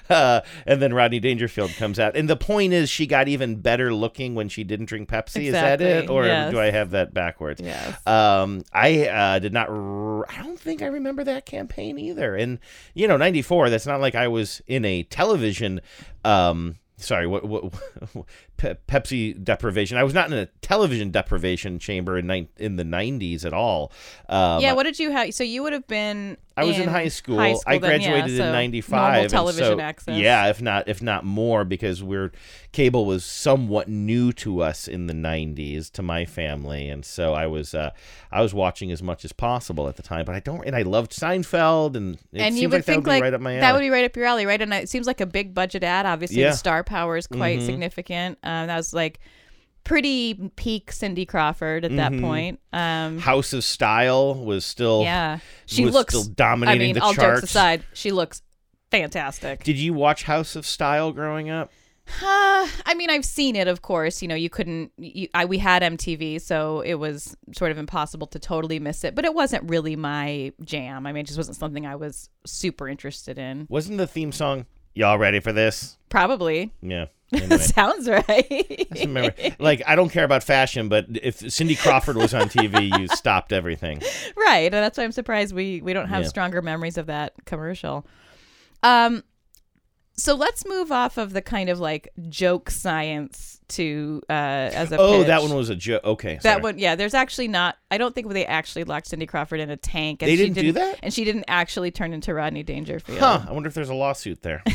uh, 0.10 0.40
and 0.66 0.82
then 0.82 0.92
Rodney 0.92 1.20
Dangerfield 1.20 1.70
comes 1.72 1.98
out. 1.98 2.16
And 2.16 2.28
the 2.28 2.36
point 2.36 2.72
is, 2.72 2.90
she 2.90 3.06
got 3.06 3.28
even 3.28 3.56
better 3.56 3.92
looking 3.92 4.34
when 4.34 4.48
she 4.48 4.64
didn't 4.64 4.86
drink 4.86 5.08
Pepsi. 5.08 5.46
Is 5.46 5.52
that 5.52 5.80
it? 5.80 6.10
Or 6.10 6.24
yes. 6.24 6.50
do 6.50 6.58
I 6.58 6.70
have 6.70 6.90
that 6.90 7.14
backwards? 7.14 7.60
Yes. 7.60 8.06
Um, 8.06 8.62
I 8.72 9.06
uh, 9.06 9.38
did 9.38 9.52
not, 9.52 9.68
r- 9.68 10.26
I 10.30 10.42
don't 10.42 10.58
think 10.58 10.82
I 10.82 10.86
remember 10.86 11.24
that 11.24 11.46
campaign 11.46 11.98
either. 11.98 12.34
And, 12.34 12.58
you 12.94 13.06
know, 13.06 13.16
94, 13.16 13.70
that's 13.70 13.86
not 13.86 14.00
like 14.00 14.14
I 14.14 14.28
was 14.28 14.62
in 14.66 14.84
a 14.84 15.04
television. 15.04 15.80
Um, 16.24 16.76
Sorry, 17.00 17.26
what, 17.26 17.44
what 17.44 17.72
Pe- 18.56 18.76
Pepsi 18.86 19.42
deprivation? 19.42 19.96
I 19.96 20.04
was 20.04 20.14
not 20.14 20.30
in 20.30 20.38
a 20.38 20.46
television 20.62 21.10
deprivation 21.10 21.78
chamber 21.78 22.18
in 22.18 22.26
nine, 22.26 22.48
in 22.56 22.76
the 22.76 22.84
'90s 22.84 23.44
at 23.44 23.52
all. 23.52 23.92
Um, 24.28 24.60
yeah, 24.60 24.72
what 24.72 24.84
did 24.84 24.98
you 24.98 25.10
have? 25.10 25.34
So 25.34 25.44
you 25.44 25.62
would 25.62 25.72
have 25.72 25.86
been. 25.86 26.36
I 26.60 26.64
was 26.64 26.78
in 26.78 26.88
high 26.88 27.08
school. 27.08 27.38
high 27.38 27.54
I 27.66 27.78
then, 27.78 28.00
yeah, 28.00 28.08
graduated 28.10 28.36
so 28.36 28.44
in 28.46 28.52
'95. 28.52 29.00
Normal 29.00 29.20
and 29.22 29.30
television 29.30 29.78
so, 29.78 29.80
access. 29.80 30.18
Yeah, 30.18 30.48
if 30.48 30.60
not 30.62 30.88
if 30.88 31.02
not 31.02 31.24
more, 31.24 31.64
because 31.64 32.02
we're 32.02 32.32
cable 32.72 33.04
was 33.06 33.24
somewhat 33.24 33.88
new 33.88 34.32
to 34.34 34.62
us 34.62 34.86
in 34.88 35.06
the 35.06 35.14
'90s 35.14 35.90
to 35.92 36.02
my 36.02 36.24
family, 36.24 36.88
and 36.88 37.04
so 37.04 37.34
I 37.34 37.46
was 37.46 37.74
uh, 37.74 37.90
I 38.30 38.42
was 38.42 38.54
watching 38.54 38.90
as 38.92 39.02
much 39.02 39.24
as 39.24 39.32
possible 39.32 39.88
at 39.88 39.96
the 39.96 40.02
time. 40.02 40.24
But 40.24 40.34
I 40.34 40.40
don't, 40.40 40.64
and 40.66 40.76
I 40.76 40.82
loved 40.82 41.12
Seinfeld, 41.12 41.96
and 41.96 42.14
it 42.32 42.40
and 42.40 42.56
you 42.56 42.68
would 42.68 42.76
like 42.76 42.84
that 42.86 42.92
think 42.92 43.04
would 43.06 43.10
be 43.10 43.10
like 43.16 43.22
right 43.22 43.34
up 43.34 43.40
my 43.40 43.52
alley. 43.52 43.60
that 43.60 43.72
would 43.74 43.80
be 43.80 43.90
right 43.90 44.04
up 44.04 44.16
your 44.16 44.26
alley, 44.26 44.46
right? 44.46 44.60
And 44.60 44.72
it 44.74 44.88
seems 44.88 45.06
like 45.06 45.20
a 45.20 45.26
big 45.26 45.54
budget 45.54 45.82
ad. 45.84 46.06
Obviously, 46.06 46.40
Yeah. 46.40 46.50
the 46.50 46.56
star 46.56 46.84
power 46.84 47.16
is 47.16 47.26
quite 47.26 47.60
Mhm. 47.60 47.66
significant. 47.66 48.38
Um, 48.42 48.66
that 48.68 48.76
was 48.76 48.92
like 48.92 49.20
pretty 49.90 50.34
peak 50.54 50.92
Cindy 50.92 51.26
Crawford 51.26 51.84
at 51.84 51.96
that 51.96 52.12
Mhm. 52.12 52.20
point. 52.20 52.60
Um, 52.72 53.18
House 53.18 53.52
of 53.52 53.64
Style 53.64 54.36
was 54.36 54.64
still 54.64 55.02
yeah, 55.02 55.40
she 55.66 55.84
was 55.84 55.92
looks 55.94 56.14
still 56.14 56.32
dominating 56.32 56.80
I 56.80 56.84
mean, 56.86 56.94
the 56.94 57.02
all 57.02 57.12
charts. 57.12 57.40
jokes 57.40 57.50
aside, 57.50 57.82
she 57.92 58.12
looks 58.12 58.40
fantastic. 58.92 59.64
Did 59.64 59.76
you 59.78 59.92
watch 59.92 60.22
House 60.22 60.54
of 60.54 60.64
Style 60.64 61.10
growing 61.10 61.50
up? 61.50 61.72
Uh, 62.22 62.68
I 62.86 62.94
mean, 62.96 63.10
I've 63.10 63.24
seen 63.24 63.56
it, 63.56 63.66
of 63.66 63.82
course. 63.82 64.22
You 64.22 64.28
know, 64.28 64.36
you 64.36 64.48
couldn't. 64.48 64.92
You, 64.96 65.26
I, 65.34 65.44
we 65.44 65.58
had 65.58 65.82
MTV, 65.82 66.40
so 66.40 66.82
it 66.82 66.94
was 66.94 67.36
sort 67.52 67.72
of 67.72 67.78
impossible 67.78 68.28
to 68.28 68.38
totally 68.38 68.78
miss 68.78 69.02
it. 69.02 69.16
But 69.16 69.24
it 69.24 69.34
wasn't 69.34 69.68
really 69.68 69.96
my 69.96 70.52
jam. 70.64 71.04
I 71.04 71.12
mean, 71.12 71.22
it 71.22 71.26
just 71.26 71.36
wasn't 71.36 71.56
something 71.56 71.84
I 71.84 71.96
was 71.96 72.28
super 72.46 72.88
interested 72.88 73.38
in. 73.38 73.66
Wasn't 73.68 73.98
the 73.98 74.06
theme 74.06 74.30
song 74.30 74.66
"Y'all 74.94 75.18
ready 75.18 75.40
for 75.40 75.52
this"? 75.52 75.98
Probably. 76.08 76.72
Yeah. 76.80 77.06
Anyway. 77.32 77.56
Sounds 77.58 78.08
right. 78.08 78.24
I 78.28 78.86
just 78.92 79.04
remember, 79.06 79.34
like, 79.58 79.82
I 79.86 79.94
don't 79.96 80.08
care 80.10 80.24
about 80.24 80.42
fashion, 80.42 80.88
but 80.88 81.06
if 81.22 81.38
Cindy 81.52 81.76
Crawford 81.76 82.16
was 82.16 82.34
on 82.34 82.48
TV, 82.48 82.98
you 82.98 83.08
stopped 83.14 83.52
everything. 83.52 84.02
right, 84.36 84.64
and 84.64 84.74
that's 84.74 84.98
why 84.98 85.04
I'm 85.04 85.12
surprised 85.12 85.54
we 85.54 85.80
we 85.82 85.92
don't 85.92 86.08
have 86.08 86.22
Yeah. 86.22 86.28
stronger 86.28 86.60
memories 86.62 86.98
of 86.98 87.06
that 87.06 87.34
commercial. 87.44 88.06
Um, 88.82 89.22
so 90.16 90.34
let's 90.34 90.66
move 90.66 90.90
off 90.92 91.16
of 91.18 91.32
the 91.32 91.40
kind 91.40 91.68
of 91.70 91.78
like 91.80 92.08
joke 92.28 92.68
science 92.70 93.58
to 93.68 94.20
uh 94.28 94.32
as 94.32 94.90
a 94.90 94.98
Oh, 94.98 95.18
pitch. 95.18 95.28
that 95.28 95.42
one 95.42 95.54
was 95.54 95.70
a 95.70 95.76
joke. 95.76 96.02
Okay, 96.04 96.34
That 96.42 96.42
sorry. 96.42 96.62
one, 96.62 96.78
yeah. 96.78 96.96
There's 96.96 97.14
actually 97.14 97.46
not. 97.48 97.76
I 97.90 97.96
don't 97.98 98.14
think 98.14 98.28
they 98.32 98.44
actually 98.44 98.82
locked 98.84 99.06
Cindy 99.06 99.26
Crawford 99.26 99.60
in 99.60 99.70
a 99.70 99.76
tank. 99.76 100.20
And 100.22 100.28
They 100.28 100.36
she 100.36 100.42
didn't 100.42 100.56
do 100.56 100.72
that? 100.72 100.98
and 101.02 101.14
she 101.14 101.24
didn't 101.24 101.44
actually 101.46 101.90
turn 101.92 102.12
into 102.12 102.34
Rodney 102.34 102.64
Dangerfield. 102.64 103.20
Huh? 103.20 103.44
I 103.48 103.52
wonder 103.52 103.68
if 103.68 103.74
there's 103.74 103.88
a 103.88 103.94
lawsuit 103.94 104.42
there. 104.42 104.64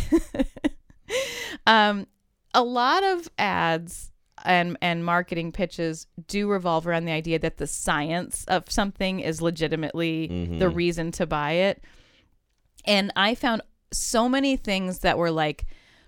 Um, 1.68 2.08
a 2.56 2.64
lot 2.64 3.04
of 3.04 3.30
ads 3.38 4.12
and 4.44 4.78
and 4.82 5.04
marketing 5.06 5.52
pitches 5.52 6.08
do 6.28 6.48
revolve 6.50 6.86
around 6.88 7.06
the 7.06 7.12
idea 7.12 7.38
that 7.40 7.58
the 7.58 7.68
science 7.68 8.44
of 8.48 8.70
something 8.72 9.20
is 9.20 9.42
legitimately 9.42 10.28
the 10.28 10.66
Mhm. 10.66 10.76
reason 10.76 11.12
to 11.14 11.26
buy 11.26 11.52
it. 11.54 11.84
And 12.86 13.12
I 13.16 13.34
found 13.36 13.62
so 13.92 14.28
many 14.30 14.58
things 14.58 15.00
that 15.00 15.18
were 15.18 15.32
like 15.32 15.66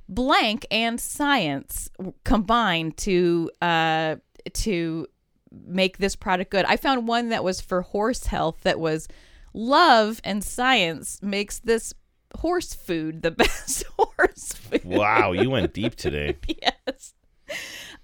blank 0.10 0.66
and 0.72 1.00
science 1.00 1.90
combined 2.24 2.98
to 2.98 3.52
uh 3.62 4.16
to 4.54 5.08
make 5.52 5.98
this 5.98 6.16
product 6.16 6.52
good. 6.52 6.66
I 6.66 6.78
found 6.78 7.08
one 7.08 7.30
that 7.30 7.44
was 7.44 7.62
for 7.62 7.82
horse 7.82 8.26
health 8.28 8.62
that 8.64 8.80
was 8.80 9.08
love 9.54 10.20
and 10.24 10.44
science 10.44 11.20
makes 11.22 11.60
this 11.60 11.94
horse 12.38 12.74
food 12.74 13.22
the 13.22 13.32
best 13.44 13.84
horse 13.98 14.54
food. 14.54 14.84
wow, 14.86 15.32
you 15.32 15.50
went 15.50 15.74
deep 15.74 15.96
today. 15.96 16.36
yes. 16.48 17.14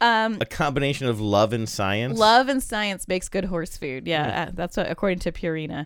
Um, 0.02 0.38
A 0.42 0.46
combination 0.46 1.08
of 1.08 1.20
love 1.20 1.54
and 1.54 1.68
science. 1.68 2.18
love 2.18 2.48
and 2.50 2.62
science 2.64 3.08
makes 3.08 3.30
good 3.30 3.46
horse 3.46 3.78
food. 3.78 4.08
Yeah, 4.08 4.48
uh, 4.48 4.52
that's 4.54 4.78
what, 4.78 4.90
according 4.90 5.20
to 5.20 5.32
Purina. 5.32 5.86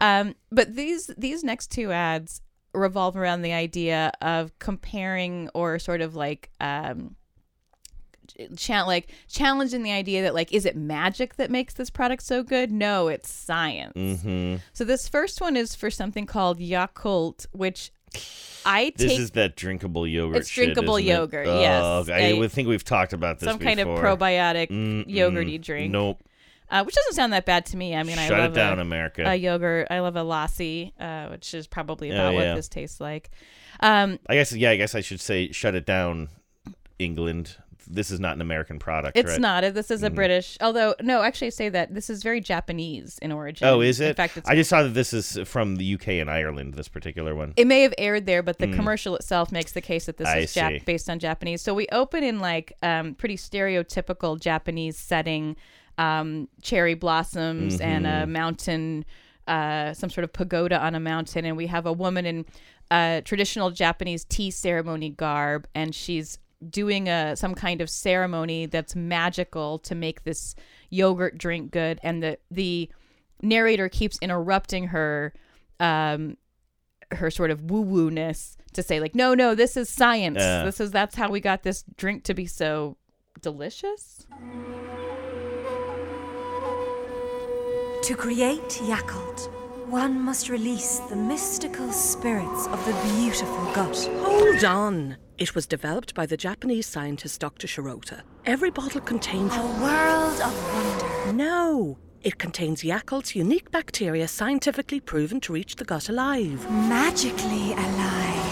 Um, 0.00 0.34
but 0.50 0.74
these 0.74 1.06
these 1.16 1.42
next 1.44 1.68
two 1.70 1.90
ads 1.92 2.42
revolve 2.74 3.16
around 3.16 3.42
the 3.42 3.52
idea 3.52 4.12
of 4.20 4.56
comparing 4.58 5.48
or 5.54 5.78
sort 5.78 6.00
of 6.02 6.14
like 6.14 6.50
um, 6.60 7.16
cha- 8.56 8.84
like 8.84 9.08
challenging 9.28 9.82
the 9.82 9.92
idea 9.92 10.22
that 10.22 10.34
like 10.34 10.52
is 10.52 10.64
it 10.64 10.76
magic 10.76 11.36
that 11.36 11.50
makes 11.50 11.74
this 11.74 11.90
product 11.90 12.22
so 12.22 12.42
good? 12.42 12.70
No, 12.72 13.08
it's 13.08 13.30
science. 13.32 13.92
Mm-hmm. 13.96 14.56
So 14.72 14.84
this 14.84 15.08
first 15.08 15.40
one 15.40 15.56
is 15.56 15.74
for 15.74 15.90
something 15.90 16.26
called 16.26 16.58
Yakult, 16.58 17.46
which 17.52 17.90
I 18.64 18.92
This 18.96 19.18
is 19.18 19.30
that 19.32 19.56
drinkable 19.56 20.06
yogurt. 20.06 20.38
It's 20.38 20.48
shit, 20.48 20.66
drinkable 20.74 20.96
isn't 20.96 21.08
it? 21.08 21.12
yogurt, 21.12 21.46
Oh, 21.46 21.60
yes. 21.60 22.08
I 22.08 22.18
A- 22.28 22.38
would 22.38 22.50
think 22.52 22.68
we've 22.68 22.84
talked 22.84 23.12
about 23.12 23.38
this. 23.40 23.48
some 23.48 23.58
kind 23.58 23.78
of 23.80 23.88
probiotic 23.88 24.70
Mm-mm. 24.70 25.06
yogurty 25.06 25.60
drink. 25.60 25.92
Nope. 25.92 26.22
uh, 26.70 26.82
which 26.82 26.94
doesn't 26.94 27.12
sound 27.12 27.32
that 27.32 27.44
bad 27.44 27.66
to 27.66 27.76
me. 27.76 27.94
I 27.94 28.02
mean, 28.02 28.18
I 28.18 28.26
Shut 28.26 28.38
it 28.38 28.42
love 28.42 28.54
down, 28.54 28.78
a, 28.78 28.82
America. 28.82 29.22
A 29.24 29.34
yogurt. 29.36 29.86
I 29.90 30.00
love 30.00 30.16
a 30.16 30.22
lassi, 30.22 30.92
uh, 30.98 31.28
which 31.28 31.52
is 31.54 31.66
probably 31.66 32.10
about 32.10 32.34
Oh, 32.34 32.38
yeah. 32.38 32.48
what 32.50 32.56
this 32.56 32.68
tastes 32.68 33.00
like. 33.00 33.30
Um, 33.80 34.18
I 34.28 34.34
guess 34.34 34.52
yeah. 34.52 34.70
I 34.70 34.76
guess 34.76 34.94
I 34.94 35.00
should 35.00 35.20
say 35.20 35.52
shut 35.52 35.74
it 35.74 35.84
down, 35.86 36.28
England. 36.98 37.56
This 37.88 38.10
is 38.10 38.18
not 38.20 38.34
an 38.34 38.40
American 38.40 38.78
product. 38.78 39.16
it's 39.16 39.32
right? 39.32 39.40
not. 39.40 39.62
This 39.74 39.90
is 39.90 40.02
a 40.02 40.10
Mhm. 40.10 40.14
British. 40.14 40.56
Although, 40.60 40.94
no, 41.00 41.22
actually, 41.22 41.46
I 41.48 41.50
say 41.50 41.68
that 41.68 41.94
this 41.94 42.10
is 42.10 42.22
very 42.22 42.40
Japanese 42.40 43.18
in 43.22 43.32
origin. 43.32 43.66
Oh, 43.68 43.80
is 43.80 44.00
it? 44.00 44.08
In 44.08 44.14
fact, 44.14 44.36
it's 44.36 44.48
I 44.48 44.54
just 44.54 44.68
saw 44.70 44.82
that 44.82 44.94
this 44.94 45.12
is 45.12 45.38
from 45.44 45.76
the 45.76 45.84
UK 45.84 46.20
and 46.20 46.30
Ireland. 46.30 46.74
This 46.74 46.88
particular 46.88 47.34
one. 47.34 47.52
It 47.56 47.66
may 47.66 47.82
have 47.82 47.94
aired 47.98 48.26
there, 48.26 48.42
but 48.42 48.58
the 48.58 48.66
Mm. 48.66 48.74
commercial 48.74 49.14
itself 49.16 49.52
makes 49.52 49.72
the 49.72 49.80
case 49.80 50.06
that 50.06 50.16
this 50.16 50.26
I 50.28 50.38
is. 50.38 50.54
Jap- 50.54 50.84
based 50.84 51.08
on 51.08 51.18
Japanese. 51.18 51.62
So 51.62 51.74
we 51.74 51.86
open 51.92 52.22
in 52.24 52.40
like 52.40 52.72
um, 52.82 53.14
pretty 53.14 53.36
stereotypical 53.36 54.38
Japanese 54.40 54.96
setting, 54.96 55.56
um, 55.98 56.48
cherry 56.62 56.94
blossoms 56.94 57.80
and 57.80 58.06
a 58.06 58.24
Mhm. 58.24 58.28
mountain, 58.30 59.04
uh, 59.46 59.94
some 59.94 60.10
sort 60.10 60.24
of 60.24 60.32
pagoda 60.32 60.78
on 60.80 60.94
a 60.94 61.00
mountain, 61.00 61.44
and 61.44 61.56
we 61.56 61.66
have 61.68 61.86
a 61.86 61.92
woman 61.92 62.26
in 62.26 62.44
uh, 62.90 63.20
traditional 63.22 63.70
Japanese 63.72 64.24
tea 64.24 64.48
ceremony 64.50 65.10
garb, 65.10 65.66
and 65.74 65.92
she's 65.92 66.38
doing 66.70 67.08
a 67.08 67.36
some 67.36 67.54
kind 67.54 67.80
of 67.80 67.90
ceremony 67.90 68.66
that's 68.66 68.96
magical 68.96 69.78
to 69.80 69.94
make 69.94 70.24
this 70.24 70.54
yogurt 70.90 71.36
drink 71.38 71.70
good, 71.70 71.98
and 72.02 72.22
the 72.22 72.38
the 72.50 72.90
narrator 73.42 73.88
keeps 73.88 74.18
interrupting 74.22 74.88
her 74.88 75.32
um 75.80 76.36
her 77.12 77.30
sort 77.30 77.50
of 77.50 77.70
woo 77.70 77.82
woo 77.82 78.10
ness 78.10 78.56
to 78.72 78.82
say 78.82 78.98
like 78.98 79.14
no 79.14 79.34
no 79.34 79.54
this 79.54 79.76
is 79.76 79.88
science 79.90 80.38
Yeah. 80.40 80.64
this 80.64 80.80
is 80.80 80.90
that's 80.90 81.14
how 81.14 81.30
we 81.30 81.38
got 81.40 81.62
this 81.62 81.84
drink 81.98 82.24
to 82.24 82.34
be 82.34 82.46
so 82.46 82.96
delicious 83.42 84.26
To 88.02 88.14
create 88.14 88.68
Yakult, 88.86 89.50
one 89.88 90.20
must 90.20 90.48
release 90.48 91.00
the 91.10 91.16
mystical 91.16 91.90
spirits 91.92 92.68
of 92.68 92.84
the 92.86 92.92
beautiful 93.16 93.64
gut. 93.74 93.96
Hold 94.20 94.64
on. 94.64 95.16
It 95.38 95.54
was 95.54 95.66
developed 95.66 96.14
by 96.14 96.24
the 96.24 96.36
Japanese 96.38 96.86
scientist 96.86 97.40
Dr. 97.40 97.66
Shirota. 97.66 98.22
Every 98.46 98.70
bottle 98.70 99.02
contains 99.02 99.52
A 99.54 99.60
world 99.82 100.40
of 100.40 100.74
wonder. 100.74 101.32
No. 101.34 101.98
It 102.22 102.38
contains 102.38 102.82
Yakult's 102.82 103.36
unique 103.36 103.70
bacteria 103.70 104.28
scientifically 104.28 104.98
proven 104.98 105.40
to 105.42 105.52
reach 105.52 105.76
the 105.76 105.84
gut 105.84 106.08
alive. 106.08 106.68
Magically 106.70 107.72
alive. 107.74 108.45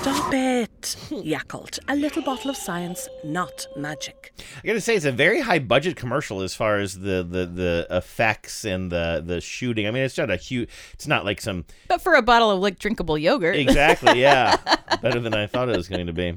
Stop 0.00 0.32
it. 0.32 0.80
Yakult, 1.10 1.78
a 1.88 1.96
little 1.96 2.22
bottle 2.22 2.50
of 2.50 2.56
science, 2.56 3.08
not 3.24 3.66
magic. 3.76 4.32
I 4.62 4.66
gotta 4.66 4.80
say, 4.80 4.94
it's 4.94 5.04
a 5.04 5.12
very 5.12 5.40
high 5.40 5.58
budget 5.58 5.96
commercial 5.96 6.40
as 6.42 6.54
far 6.54 6.78
as 6.78 7.00
the, 7.00 7.26
the, 7.28 7.46
the 7.46 7.86
effects 7.90 8.64
and 8.64 8.92
the, 8.92 9.22
the 9.24 9.40
shooting. 9.40 9.86
I 9.86 9.90
mean, 9.90 10.04
it's 10.04 10.16
not 10.16 10.30
a 10.30 10.36
huge. 10.36 10.70
It's 10.94 11.06
not 11.06 11.24
like 11.24 11.40
some 11.40 11.64
but 11.88 12.00
for 12.00 12.14
a 12.14 12.22
bottle 12.22 12.50
of 12.50 12.60
like 12.60 12.78
drinkable 12.78 13.18
yogurt 13.18 13.56
exactly. 13.56 14.20
Yeah, 14.20 14.56
better 15.02 15.20
than 15.20 15.34
I 15.34 15.46
thought 15.46 15.68
it 15.68 15.76
was 15.76 15.88
going 15.88 16.06
to 16.06 16.12
be. 16.12 16.34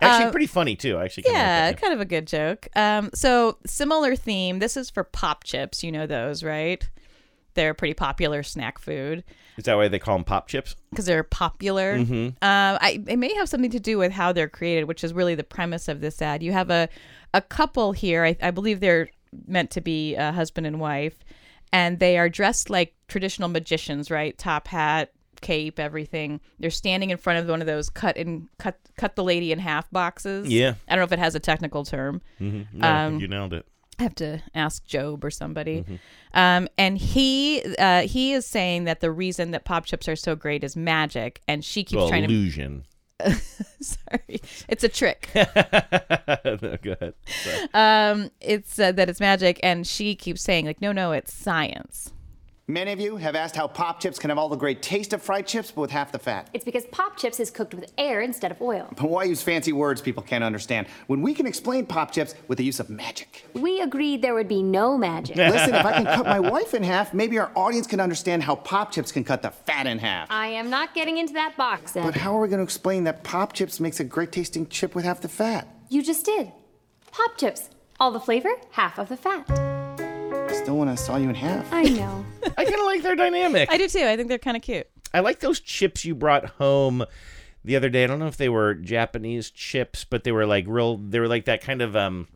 Actually, 0.00 0.26
Uh, 0.26 0.30
pretty 0.30 0.46
funny 0.46 0.74
too. 0.74 0.96
I 0.96 1.04
Actually, 1.04 1.24
kinda 1.24 1.38
like 1.38 1.46
yeah 1.46 1.72
kind 1.74 1.92
of 1.92 2.00
a 2.00 2.04
good 2.04 2.26
joke 2.26 2.68
um 2.76 3.10
so 3.14 3.56
similar 3.66 4.14
theme 4.16 4.58
this 4.58 4.76
is 4.76 4.90
for 4.90 5.04
pop 5.04 5.44
chips 5.44 5.82
you 5.84 5.90
know 5.92 6.06
those 6.06 6.42
right 6.42 6.88
they're 7.56 7.70
a 7.70 7.74
pretty 7.74 7.94
popular 7.94 8.42
snack 8.44 8.78
food 8.78 9.24
Is 9.56 9.64
that 9.64 9.74
why 9.76 9.88
they 9.88 9.98
call 9.98 10.14
them 10.16 10.24
pop 10.24 10.46
chips? 10.46 10.76
because 10.90 11.06
they're 11.06 11.24
popular. 11.24 11.98
Mhm. 11.98 12.34
Uh, 12.34 12.78
I 12.80 13.02
it 13.08 13.18
may 13.18 13.34
have 13.34 13.48
something 13.48 13.70
to 13.72 13.80
do 13.80 13.98
with 13.98 14.12
how 14.12 14.32
they're 14.32 14.48
created, 14.48 14.84
which 14.84 15.02
is 15.02 15.12
really 15.12 15.34
the 15.34 15.42
premise 15.44 15.88
of 15.88 16.00
this 16.00 16.22
ad. 16.22 16.42
You 16.42 16.52
have 16.52 16.70
a 16.70 16.88
a 17.34 17.40
couple 17.42 17.92
here. 17.92 18.24
I, 18.24 18.36
I 18.40 18.50
believe 18.52 18.78
they're 18.80 19.08
meant 19.46 19.70
to 19.72 19.80
be 19.80 20.14
a 20.14 20.30
husband 20.32 20.66
and 20.66 20.78
wife, 20.80 21.16
and 21.72 21.98
they 21.98 22.16
are 22.16 22.28
dressed 22.28 22.70
like 22.70 22.94
traditional 23.08 23.48
magicians, 23.48 24.10
right? 24.10 24.38
Top 24.38 24.68
hat, 24.68 25.12
cape, 25.42 25.78
everything. 25.78 26.40
They're 26.58 26.70
standing 26.70 27.10
in 27.10 27.18
front 27.18 27.40
of 27.40 27.48
one 27.48 27.60
of 27.60 27.66
those 27.66 27.90
cut 27.90 28.16
in 28.16 28.48
cut 28.58 28.78
cut 28.96 29.16
the 29.16 29.24
lady 29.24 29.52
in 29.52 29.58
half 29.58 29.90
boxes. 29.90 30.48
Yeah. 30.48 30.74
I 30.88 30.94
don't 30.94 31.00
know 31.00 31.04
if 31.04 31.12
it 31.12 31.18
has 31.18 31.34
a 31.34 31.40
technical 31.40 31.84
term. 31.84 32.22
Mhm. 32.40 32.66
No, 32.72 32.88
Um, 32.88 33.20
you 33.20 33.28
nailed 33.28 33.52
it. 33.52 33.66
I 33.98 34.02
have 34.02 34.14
to 34.16 34.42
ask 34.54 34.82
Gob 34.90 35.24
or 35.24 35.30
somebody. 35.30 35.82
Mhm. 35.88 35.98
Um, 36.34 36.68
and 36.76 36.98
he 36.98 37.62
uh, 37.78 38.02
he 38.02 38.32
is 38.34 38.46
saying 38.46 38.84
that 38.84 39.00
the 39.00 39.10
reason 39.10 39.52
that 39.52 39.64
pop 39.64 39.86
chips 39.86 40.06
are 40.08 40.16
so 40.16 40.36
great 40.36 40.62
is 40.64 40.76
magic, 40.76 41.40
and 41.48 41.64
she 41.64 41.82
keeps 41.84 41.98
Well, 41.98 42.08
trying 42.08 42.24
illusion. 42.24 42.84
to. 42.84 42.86
Sorry, 43.80 44.40
it's 44.68 44.84
a 44.84 44.88
trick. 44.90 45.30
no, 45.34 46.76
go 46.82 46.92
ahead. 47.00 47.14
Sorry. 47.26 47.68
um, 47.72 48.30
it's 48.42 48.78
uh, 48.78 48.92
that 48.92 49.08
it's 49.08 49.20
magic, 49.20 49.58
and 49.62 49.86
she 49.86 50.14
keeps 50.14 50.42
saying 50.42 50.66
like, 50.66 50.82
no, 50.82 50.92
no, 50.92 51.12
it's 51.12 51.32
science. 51.32 52.12
Many 52.68 52.90
of 52.90 52.98
you 52.98 53.16
have 53.16 53.36
asked 53.36 53.54
how 53.54 53.68
Pop 53.68 54.00
Chips 54.00 54.18
can 54.18 54.28
have 54.28 54.38
all 54.38 54.48
the 54.48 54.56
great 54.56 54.82
taste 54.82 55.12
of 55.12 55.22
fried 55.22 55.46
chips, 55.46 55.70
but 55.70 55.82
with 55.82 55.90
half 55.92 56.10
the 56.10 56.18
fat. 56.18 56.50
It's 56.52 56.64
because 56.64 56.84
Pop 56.86 57.16
Chips 57.16 57.38
is 57.38 57.48
cooked 57.48 57.74
with 57.74 57.92
air 57.96 58.22
instead 58.22 58.50
of 58.50 58.60
oil. 58.60 58.88
But 58.96 59.08
why 59.08 59.22
use 59.22 59.40
fancy 59.40 59.72
words 59.72 60.02
people 60.02 60.24
can't 60.24 60.42
understand 60.42 60.88
when 61.06 61.22
we 61.22 61.32
can 61.32 61.46
explain 61.46 61.86
Pop 61.86 62.10
Chips 62.10 62.34
with 62.48 62.58
the 62.58 62.64
use 62.64 62.80
of 62.80 62.90
magic? 62.90 63.44
We 63.54 63.80
agreed 63.80 64.20
there 64.20 64.34
would 64.34 64.48
be 64.48 64.64
no 64.64 64.98
magic. 64.98 65.36
Listen, 65.36 65.76
if 65.76 65.86
I 65.86 65.92
can 65.92 66.06
cut 66.06 66.26
my 66.26 66.40
wife 66.50 66.74
in 66.74 66.82
half, 66.82 67.14
maybe 67.14 67.38
our 67.38 67.52
audience 67.54 67.86
can 67.86 68.00
understand 68.00 68.42
how 68.42 68.56
Pop 68.56 68.90
Chips 68.90 69.12
can 69.12 69.22
cut 69.22 69.42
the 69.42 69.52
fat 69.52 69.86
in 69.86 70.00
half. 70.00 70.26
I 70.28 70.48
am 70.48 70.68
not 70.68 70.92
getting 70.92 71.18
into 71.18 71.34
that 71.34 71.56
box, 71.56 71.94
Ed. 71.94 72.02
But 72.02 72.16
how 72.16 72.36
are 72.36 72.40
we 72.40 72.48
going 72.48 72.58
to 72.58 72.64
explain 72.64 73.04
that 73.04 73.22
Pop 73.22 73.52
Chips 73.52 73.78
makes 73.78 74.00
a 74.00 74.04
great 74.04 74.32
tasting 74.32 74.66
chip 74.66 74.96
with 74.96 75.04
half 75.04 75.20
the 75.20 75.28
fat? 75.28 75.68
You 75.88 76.02
just 76.02 76.26
did. 76.26 76.50
Pop 77.12 77.38
Chips. 77.38 77.70
All 78.00 78.10
the 78.10 78.18
flavor, 78.18 78.50
half 78.72 78.98
of 78.98 79.08
the 79.08 79.16
fat. 79.16 79.75
Still 80.52 80.78
when 80.78 80.88
I 80.88 80.94
saw 80.94 81.16
you 81.16 81.28
in 81.28 81.34
half. 81.34 81.72
I 81.72 81.82
know. 81.84 82.24
I 82.56 82.64
kind 82.64 82.74
of 82.78 82.86
like 82.86 83.02
their 83.02 83.14
dynamic. 83.14 83.68
I 83.70 83.76
do 83.78 83.88
too. 83.88 84.00
I 84.04 84.16
think 84.16 84.28
they're 84.28 84.38
kind 84.38 84.56
of 84.56 84.62
cute. 84.62 84.88
I 85.14 85.20
like 85.20 85.40
those 85.40 85.60
chips 85.60 86.04
you 86.04 86.14
brought 86.14 86.44
home 86.50 87.04
the 87.64 87.76
other 87.76 87.88
day. 87.88 88.04
I 88.04 88.06
don't 88.06 88.18
know 88.18 88.26
if 88.26 88.36
they 88.36 88.48
were 88.48 88.74
Japanese 88.74 89.50
chips, 89.50 90.04
but 90.04 90.24
they 90.24 90.32
were 90.32 90.46
like 90.46 90.64
real. 90.66 90.96
They 90.96 91.20
were 91.20 91.28
like 91.28 91.44
that 91.44 91.60
kind 91.62 91.82
of 91.82 91.94
um, 91.94 92.26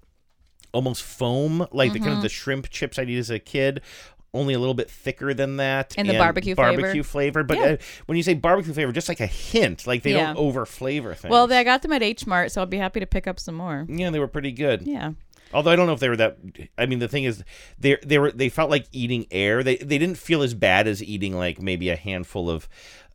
almost 0.73 1.03
foam, 1.03 1.67
like 1.73 1.93
the 1.93 1.99
kind 1.99 2.13
of 2.13 2.19
Mhm. 2.19 2.23
the 2.23 2.29
shrimp 2.29 2.69
chips 2.71 2.99
I'd 2.99 3.11
eat 3.11 3.19
as 3.19 3.31
a 3.31 3.39
kid. 3.39 3.81
Only 4.33 4.55
a 4.55 4.61
little 4.61 4.75
bit 4.75 4.89
thicker 4.89 5.35
than 5.35 5.57
that, 5.57 5.93
And 5.99 6.09
the 6.09 6.17
barbecue 6.17 6.55
flavor. 6.55 6.77
barbecue 6.83 7.03
flavor. 7.03 7.43
But 7.43 7.57
Yeah. 7.59 7.65
uh, 7.65 7.77
when 8.07 8.17
you 8.17 8.23
say 8.23 8.35
barbecue 8.35 8.73
flavor, 8.73 8.93
just 8.93 9.09
like 9.09 9.19
a 9.19 9.27
hint, 9.27 9.89
like 9.89 10.05
they 10.05 10.13
Yeah. 10.13 10.27
don't 10.35 10.37
over 10.39 10.65
flavor 10.67 11.15
things. 11.15 11.33
Well, 11.33 11.49
they, 11.49 11.59
I 11.59 11.65
got 11.65 11.83
them 11.83 11.91
at 11.93 12.01
H 12.03 12.29
Mart, 12.29 12.53
so 12.53 12.61
I'll 12.61 12.67
be 12.69 12.77
happy 12.77 13.01
to 13.01 13.07
pick 13.07 13.27
up 13.27 13.41
some 13.41 13.57
more. 13.57 13.87
yeah, 13.89 14.11
they 14.11 14.21
were 14.21 14.29
pretty 14.29 14.53
good. 14.53 14.83
Yeah. 14.83 15.13
Although 15.53 15.71
I 15.73 15.77
don't 15.77 15.87
know 15.87 15.93
if 15.93 16.01
they 16.01 16.09
were 16.09 16.17
that. 16.17 16.39
I 16.79 16.87
mean, 16.87 16.99
the 17.01 17.09
thing 17.09 17.25
is, 17.25 17.43
they 17.79 17.97
they 18.05 18.19
were 18.19 18.31
they 18.31 18.49
felt 18.49 18.71
like 18.71 18.87
eating 18.93 19.27
air. 19.31 19.63
They 19.63 19.77
they 19.77 19.99
didn't 19.99 20.19
feel 20.19 20.43
as 20.43 20.55
bad 20.55 20.87
as 20.87 21.03
eating 21.03 21.35
like 21.37 21.61
maybe 21.61 21.89
a 21.91 21.97
handful 21.97 22.49
of 22.49 22.69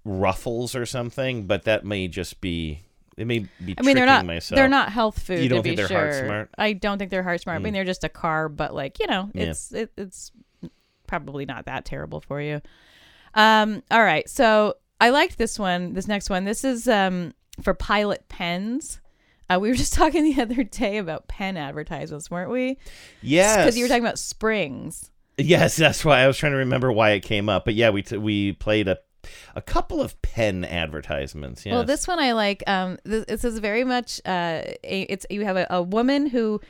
ruffles 0.04 0.76
or 0.76 0.86
something. 0.86 1.48
But 1.48 1.64
that 1.64 1.86
may 1.86 2.08
just 2.08 2.42
be. 2.42 2.82
It 3.18 3.26
may 3.28 3.40
be. 3.64 3.76
I 3.78 3.82
mean, 3.84 3.96
they're 3.96 4.06
not 4.06 4.26
myself. 4.26 4.58
they're 4.58 4.68
not 4.68 4.92
health 4.92 5.20
food. 5.22 5.40
You 5.40 5.48
don't 5.48 5.60
to 5.60 5.64
think 5.64 5.74
be 5.74 5.76
they're 5.78 5.88
sure. 5.88 5.98
heart 5.98 6.26
smart? 6.26 6.50
I 6.58 6.74
don't 6.74 6.98
think 6.98 7.12
they're 7.12 7.24
heart 7.24 7.40
smart. 7.42 7.56
I 7.56 7.60
mean, 7.60 7.72
Mm. 7.72 7.76
they're 7.78 7.86
just 7.86 8.04
a 8.04 8.10
carb, 8.10 8.58
but 8.58 8.74
like 8.76 9.00
you 9.00 9.08
know, 9.08 9.30
Yeah. 9.34 9.44
it's 9.46 9.72
it, 9.72 9.92
it's 9.98 10.32
probably 11.08 11.46
not 11.46 11.66
that 11.66 11.86
terrible 11.86 12.20
for 12.20 12.42
you. 12.42 12.62
Um. 13.34 13.84
All 13.90 14.04
right. 14.04 14.30
So 14.30 14.76
I 15.00 15.10
liked 15.12 15.38
this 15.38 15.58
one. 15.58 15.94
This 15.94 16.08
next 16.10 16.30
one. 16.30 16.44
This 16.44 16.66
is 16.66 16.88
um 16.90 17.34
for 17.62 17.74
Pilot 17.74 18.28
pens. 18.28 19.00
Uh, 19.50 19.60
we 19.60 19.70
were 19.70 19.76
just 19.86 19.94
talking 19.94 20.24
the 20.24 20.42
other 20.42 20.64
day 20.64 20.98
about 20.98 21.28
pen 21.28 21.58
advertisements, 21.58 22.30
weren't 22.32 22.52
we? 22.52 22.78
Yes. 23.22 23.58
Because 23.58 23.78
you 23.78 23.84
were 23.84 23.90
talking 23.90 24.04
about 24.04 24.20
springs. 24.20 25.12
Yes, 25.38 25.76
that's 25.76 26.06
why 26.06 26.22
I 26.22 26.28
was 26.28 26.38
trying 26.38 26.54
to 26.54 26.60
remember 26.60 26.92
why 26.92 27.12
it 27.12 27.22
came 27.22 27.50
up. 27.50 27.66
But 27.66 27.74
yeah, 27.74 27.90
we 27.90 28.04
t- 28.04 28.18
we 28.18 28.54
played 28.54 28.88
a 28.88 29.00
a 29.56 29.62
couple 29.62 30.02
of 30.02 30.22
pen 30.22 30.64
advertisements. 30.64 31.66
Yes. 31.66 31.74
Well, 31.74 31.84
this 31.84 32.08
one 32.08 32.20
I 32.20 32.34
like. 32.34 32.64
Um, 32.68 32.98
this, 33.04 33.26
this 33.26 33.44
is 33.44 33.60
very 33.60 33.84
much. 33.84 34.22
Uh, 34.26 34.62
a, 34.84 35.02
it's 35.10 35.26
you 35.30 35.44
have 35.44 35.58
a, 35.58 35.68
a 35.70 35.82
woman 35.82 36.28
who 36.28 36.62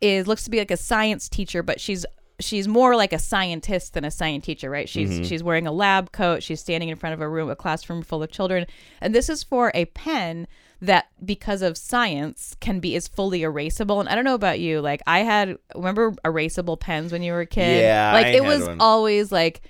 is 0.00 0.26
looks 0.26 0.44
to 0.44 0.50
be 0.50 0.58
like 0.58 0.70
a 0.70 0.76
science 0.76 1.28
teacher, 1.28 1.62
but 1.62 1.80
she's 1.80 2.06
she's 2.40 2.68
more 2.68 2.94
like 2.96 3.12
a 3.12 3.18
scientist 3.18 3.94
than 3.94 4.04
a 4.04 4.10
science 4.10 4.44
teacher, 4.44 4.68
right? 4.70 4.88
She's 4.88 5.20
Mhm. 5.20 5.24
she's 5.26 5.42
wearing 5.42 5.66
a 5.66 5.72
lab 5.72 6.12
coat. 6.12 6.42
She's 6.42 6.60
standing 6.60 6.88
in 6.90 6.96
front 6.96 7.14
of 7.14 7.20
a 7.20 7.28
room, 7.28 7.48
a 7.50 7.56
classroom 7.56 8.02
full 8.02 8.22
of 8.22 8.30
children, 8.30 8.66
and 9.00 9.14
this 9.14 9.28
is 9.28 9.42
for 9.42 9.70
a 9.74 9.86
pen 9.86 10.46
that 10.82 11.06
because 11.24 11.62
of 11.62 11.78
science 11.78 12.54
can 12.60 12.80
be 12.80 12.94
is 12.94 13.08
fully 13.08 13.40
erasable 13.40 13.98
and 13.98 14.10
i 14.10 14.14
don't 14.14 14.24
know 14.24 14.34
about 14.34 14.60
you 14.60 14.78
like 14.82 15.00
i 15.06 15.20
had 15.20 15.56
remember 15.74 16.10
erasable 16.22 16.78
pens 16.78 17.10
when 17.12 17.22
you 17.22 17.32
were 17.32 17.40
a 17.40 17.46
kid 17.46 17.80
Yeah, 17.80 18.12
like 18.12 18.26
I 18.26 18.28
it 18.28 18.42
had 18.42 18.46
was 18.46 18.66
one. 18.68 18.76
always 18.78 19.32
like 19.32 19.62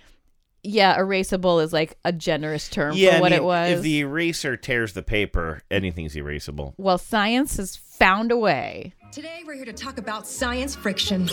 yeah 0.65 0.99
erasable 0.99 1.63
is 1.63 1.73
like 1.73 1.97
a 2.05 2.11
generous 2.13 2.69
term 2.69 2.97
yeah, 2.97 3.11
for 3.13 3.17
I 3.19 3.21
what 3.21 3.31
mean, 3.31 3.41
it 3.41 3.45
was 3.45 3.71
If 3.79 3.83
the 3.83 4.01
eraser 4.01 4.57
tears 4.57 4.95
the 4.95 5.03
paper, 5.05 5.63
anything's 5.71 6.17
erasable. 6.17 6.75
well, 6.77 6.99
science 6.99 7.57
has 7.59 7.77
found 7.77 8.33
a 8.33 8.37
way. 8.37 8.93
Today, 9.13 9.43
we're 9.47 9.55
here 9.55 9.65
to 9.65 9.73
talk 9.73 9.99
about 9.99 10.27
science 10.27 10.75
friction. 10.75 11.29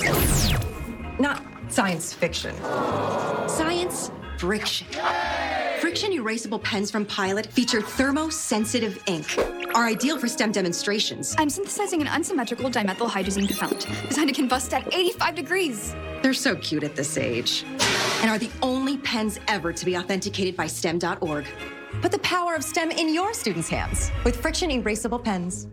Not 1.19 1.43
science 1.67 2.11
fiction. 2.13 2.55
Science 3.47 4.09
FriXion. 4.37 4.87
FriXion 5.79 6.17
erasable 6.17 6.61
pens 6.63 6.89
from 6.89 7.05
Pilot 7.05 7.45
feature 7.47 7.81
thermosensitive 7.81 8.99
ink, 9.07 9.37
are 9.75 9.85
ideal 9.85 10.17
for 10.17 10.27
STEM 10.27 10.51
demonstrations. 10.51 11.35
I'm 11.37 11.49
synthesizing 11.49 12.01
an 12.01 12.07
unsymmetrical 12.07 12.69
dimethyl 12.69 13.09
hydrazine 13.09 13.47
propellant 13.47 13.87
designed 14.07 14.33
to 14.33 14.41
combust 14.41 14.73
at 14.73 14.91
85 14.93 15.35
degrees. 15.35 15.95
They're 16.21 16.33
so 16.33 16.55
cute 16.55 16.83
at 16.83 16.95
this 16.95 17.17
age, 17.17 17.63
and 18.21 18.29
are 18.29 18.39
the 18.39 18.49
only 18.61 18.97
pens 18.97 19.39
ever 19.47 19.71
to 19.71 19.85
be 19.85 19.97
authenticated 19.97 20.55
by 20.55 20.67
STEM.org. 20.67 21.45
Put 22.01 22.11
the 22.11 22.19
power 22.19 22.55
of 22.55 22.63
STEM 22.63 22.91
in 22.91 23.13
your 23.13 23.33
students' 23.33 23.69
hands 23.69 24.09
with 24.23 24.41
friction 24.41 24.71
erasable 24.71 25.23
pens. 25.23 25.67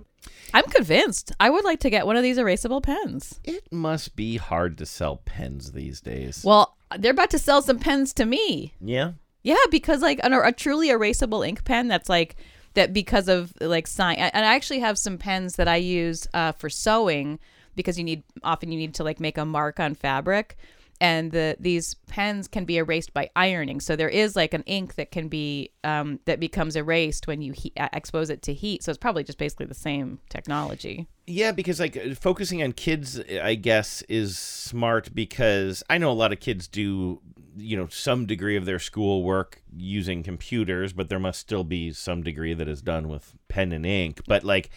I'm 0.55 0.65
convinced. 0.65 1.33
I 1.41 1.51
would 1.51 1.65
like 1.65 1.81
to 1.81 1.91
get 1.91 2.07
one 2.07 2.17
of 2.17 2.23
these 2.23 2.39
erasable 2.39 2.83
pens. 2.83 3.41
It 3.45 3.73
must 3.73 4.17
be 4.17 4.37
hard 4.37 4.79
to 4.79 4.87
sell 4.87 5.17
pens 5.25 5.73
these 5.73 6.01
days. 6.01 6.43
Well, 6.45 6.77
they're 6.99 7.13
about 7.13 7.31
to 7.31 7.39
sell 7.39 7.63
some 7.63 7.79
pens 7.79 8.13
to 8.15 8.27
me. 8.27 8.75
yeah. 8.81 9.13
Yeah, 9.43 9.57
because 9.71 10.03
like 10.03 10.21
an, 10.23 10.35
a 10.35 10.53
truly 10.53 10.89
erasable 10.89 11.47
ink 11.49 11.65
pen 11.65 11.89
that's 11.89 12.11
like 12.11 12.37
that 12.75 12.93
because 12.93 13.27
of 13.27 13.55
like 13.61 13.87
sign. 13.87 14.17
And 14.17 14.45
I 14.45 14.55
actually 14.55 14.81
have 14.81 14.99
some 14.99 15.17
pens 15.17 15.57
that 15.57 15.67
I 15.67 15.77
use 15.77 16.29
uh, 16.35 16.53
for 16.53 16.69
sewing 16.69 17.39
because 17.75 17.97
you 17.97 18.05
need 18.05 18.23
often 18.43 18.71
you 18.71 18.79
need 18.79 18.95
to 18.97 19.05
like 19.05 19.19
make 19.19 19.39
a 19.39 19.47
mark 19.47 19.81
on 19.81 19.95
fabric. 19.95 20.59
And 21.01 21.33
the 21.33 21.57
these 21.59 21.95
pens 22.09 22.47
can 22.47 22.67
be 22.67 22.77
erased 22.77 23.15
by 23.15 23.31
ironing, 23.35 23.81
so 23.81 23.97
there 23.97 24.09
is 24.09 24.37
like 24.37 24.53
an 24.53 24.63
ink 24.65 24.97
that 24.97 25.11
can 25.11 25.29
be 25.29 25.71
um, 25.83 26.21
that 26.27 26.41
becomes 26.41 26.77
erased 26.77 27.27
when 27.27 27.41
you 27.41 27.53
he- 27.53 27.73
uh, 27.79 27.89
expose 27.95 28.29
it 28.29 28.43
to 28.43 28.53
heat. 28.53 28.83
So 28.83 28.91
it's 28.91 28.99
probably 28.99 29.25
just 29.25 29.39
basically 29.39 29.67
the 29.67 29.75
same 29.75 30.19
technology. 30.29 31.09
Yeah, 31.27 31.53
because 31.53 31.81
like 31.81 31.97
focusing 32.17 32.63
on 32.63 32.73
kids, 32.73 33.21
I 33.43 33.55
guess, 33.55 34.03
is 34.03 34.37
smart 34.37 35.15
because 35.15 35.83
I 35.89 35.97
know 35.97 36.11
a 36.11 36.13
lot 36.13 36.33
of 36.33 36.41
kids 36.41 36.69
do, 36.69 37.23
you 37.57 37.77
know, 37.77 37.87
some 37.87 38.27
degree 38.27 38.57
of 38.57 38.67
their 38.67 38.79
schoolwork 38.79 39.63
using 39.75 40.23
computers, 40.23 40.93
but 40.93 41.09
there 41.09 41.21
must 41.21 41.39
still 41.39 41.65
be 41.65 41.93
some 41.93 42.23
degree 42.23 42.53
that 42.53 42.69
is 42.69 42.83
done 42.83 43.09
with 43.09 43.35
pen 43.49 43.73
and 43.73 43.87
ink. 43.87 44.21
But 44.27 44.45
like, 44.45 44.71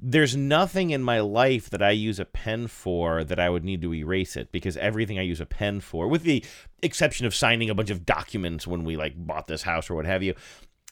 there's 0.00 0.36
nothing 0.36 0.90
in 0.90 1.02
my 1.02 1.20
life 1.20 1.70
that 1.70 1.82
I 1.82 1.90
use 1.90 2.18
a 2.20 2.24
pen 2.24 2.68
for 2.68 3.24
that 3.24 3.40
I 3.40 3.50
would 3.50 3.64
need 3.64 3.82
to 3.82 3.92
erase 3.94 4.36
it 4.36 4.52
because 4.52 4.76
everything 4.76 5.18
I 5.18 5.22
use 5.22 5.40
a 5.40 5.46
pen 5.46 5.80
for, 5.80 6.06
with 6.08 6.22
the 6.22 6.44
exception 6.82 7.26
of 7.26 7.34
signing 7.34 7.68
a 7.68 7.74
bunch 7.74 7.90
of 7.90 8.06
documents 8.06 8.66
when 8.66 8.84
we 8.84 8.96
like 8.96 9.14
bought 9.16 9.46
this 9.48 9.62
house 9.62 9.90
or 9.90 9.94
what 9.96 10.06
have 10.06 10.22
you, 10.22 10.34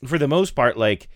for 0.04 0.18
the 0.18 0.26
most 0.28 0.54
part, 0.56 0.76
like 0.76 1.08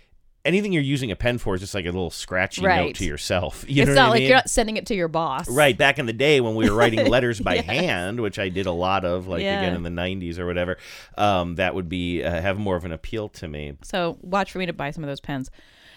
anything 0.44 0.72
you're 0.72 0.82
using 0.82 1.10
a 1.10 1.16
pen 1.16 1.36
for 1.36 1.54
is 1.54 1.60
just 1.60 1.74
like 1.74 1.84
a 1.84 1.88
little 1.90 2.08
scratchy 2.10 2.62
note 2.62 2.94
to 2.94 3.04
yourself. 3.04 3.64
You 3.68 3.82
it's 3.82 3.88
know 3.88 3.94
not 3.94 4.00
what 4.02 4.06
I 4.06 4.10
like 4.10 4.18
mean? 4.20 4.28
you're 4.28 4.36
not 4.36 4.48
sending 4.50 4.76
it 4.76 4.86
to 4.86 4.94
your 4.94 5.08
boss. 5.08 5.48
Right, 5.50 5.76
back 5.76 5.98
in 5.98 6.06
the 6.06 6.12
day 6.12 6.40
when 6.40 6.54
we 6.54 6.70
were 6.70 6.76
writing 6.76 7.04
letters 7.10 7.40
by 7.40 7.56
Yes. 7.56 7.64
hand, 7.66 8.20
which 8.20 8.38
I 8.38 8.48
did 8.50 8.66
a 8.66 8.72
lot 8.72 9.04
of, 9.04 9.26
like 9.26 9.42
Yeah. 9.42 9.58
again 9.58 9.74
in 9.74 9.82
the 9.82 9.90
'90s 9.90 10.38
or 10.38 10.46
whatever, 10.46 10.78
um, 11.18 11.56
that 11.56 11.74
would 11.74 11.88
be 11.88 12.22
uh, 12.22 12.40
have 12.40 12.56
more 12.58 12.76
of 12.76 12.84
an 12.84 12.92
appeal 12.92 13.28
to 13.30 13.48
me. 13.48 13.76
So 13.82 14.16
watch 14.22 14.52
for 14.52 14.58
me 14.58 14.66
to 14.66 14.72
buy 14.72 14.92
some 14.92 15.02
of 15.04 15.08
those 15.08 15.20
pens. 15.20 15.50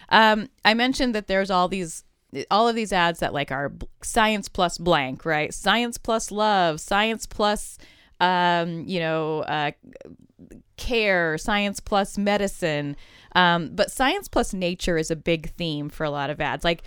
Um, 0.10 0.50
I 0.66 0.74
mentioned 0.74 1.16
that 1.16 1.28
there's 1.28 1.50
all 1.52 1.68
these 1.68 2.04
all 2.50 2.68
of 2.68 2.76
these 2.76 2.92
ads 2.92 3.20
that 3.20 3.32
like 3.32 3.52
are 3.52 3.72
science 4.02 4.50
plus 4.50 4.78
blank, 4.78 5.24
right? 5.24 5.54
Science 5.54 5.98
plus 5.98 6.32
love, 6.32 6.80
science 6.80 7.28
plus 7.28 7.78
um, 8.20 8.86
you 8.88 9.00
know, 9.00 9.42
uh, 9.42 9.72
care, 10.78 11.38
science 11.38 11.80
plus 11.80 12.18
medicine. 12.18 12.96
Um, 13.36 13.70
but 13.74 13.92
science 13.92 14.28
plus 14.28 14.54
nature 14.54 14.98
is 14.98 15.12
a 15.12 15.16
big 15.16 15.52
theme 15.52 15.89
for 15.89 16.04
a 16.04 16.10
lot 16.10 16.30
of 16.30 16.39
ads. 16.39 16.63
Like 16.63 16.84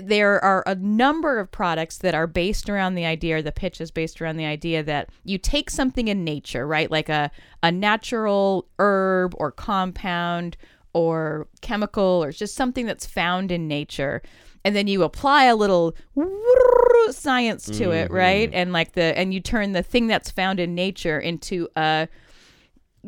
there 0.00 0.42
are 0.42 0.62
a 0.66 0.76
number 0.76 1.38
of 1.38 1.50
products 1.50 1.98
that 1.98 2.14
are 2.14 2.26
based 2.26 2.70
around 2.70 2.94
the 2.94 3.04
idea 3.04 3.36
or 3.36 3.42
the 3.42 3.52
pitch 3.52 3.80
is 3.80 3.90
based 3.90 4.22
around 4.22 4.36
the 4.36 4.46
idea 4.46 4.82
that 4.82 5.10
you 5.24 5.38
take 5.38 5.70
something 5.70 6.06
in 6.06 6.22
nature 6.22 6.66
right 6.68 6.88
like 6.88 7.08
a, 7.08 7.32
a 7.64 7.72
natural 7.72 8.68
herb 8.78 9.34
or 9.38 9.50
compound 9.50 10.56
or 10.92 11.48
chemical 11.60 12.22
or 12.22 12.32
just 12.32 12.54
something 12.54 12.86
that's 12.86 13.06
found 13.06 13.50
in 13.52 13.68
nature. 13.68 14.22
And 14.64 14.74
then 14.74 14.86
you 14.86 15.02
apply 15.02 15.44
a 15.44 15.56
little 15.56 15.94
science 17.10 17.64
to 17.66 17.90
it 17.90 18.10
right? 18.10 18.50
And 18.52 18.72
like 18.72 18.92
the 18.92 19.16
and 19.16 19.32
you 19.32 19.40
turn 19.40 19.72
the 19.72 19.82
thing 19.82 20.06
that's 20.06 20.30
found 20.30 20.60
in 20.60 20.74
nature 20.74 21.18
into 21.18 21.68
a 21.76 22.08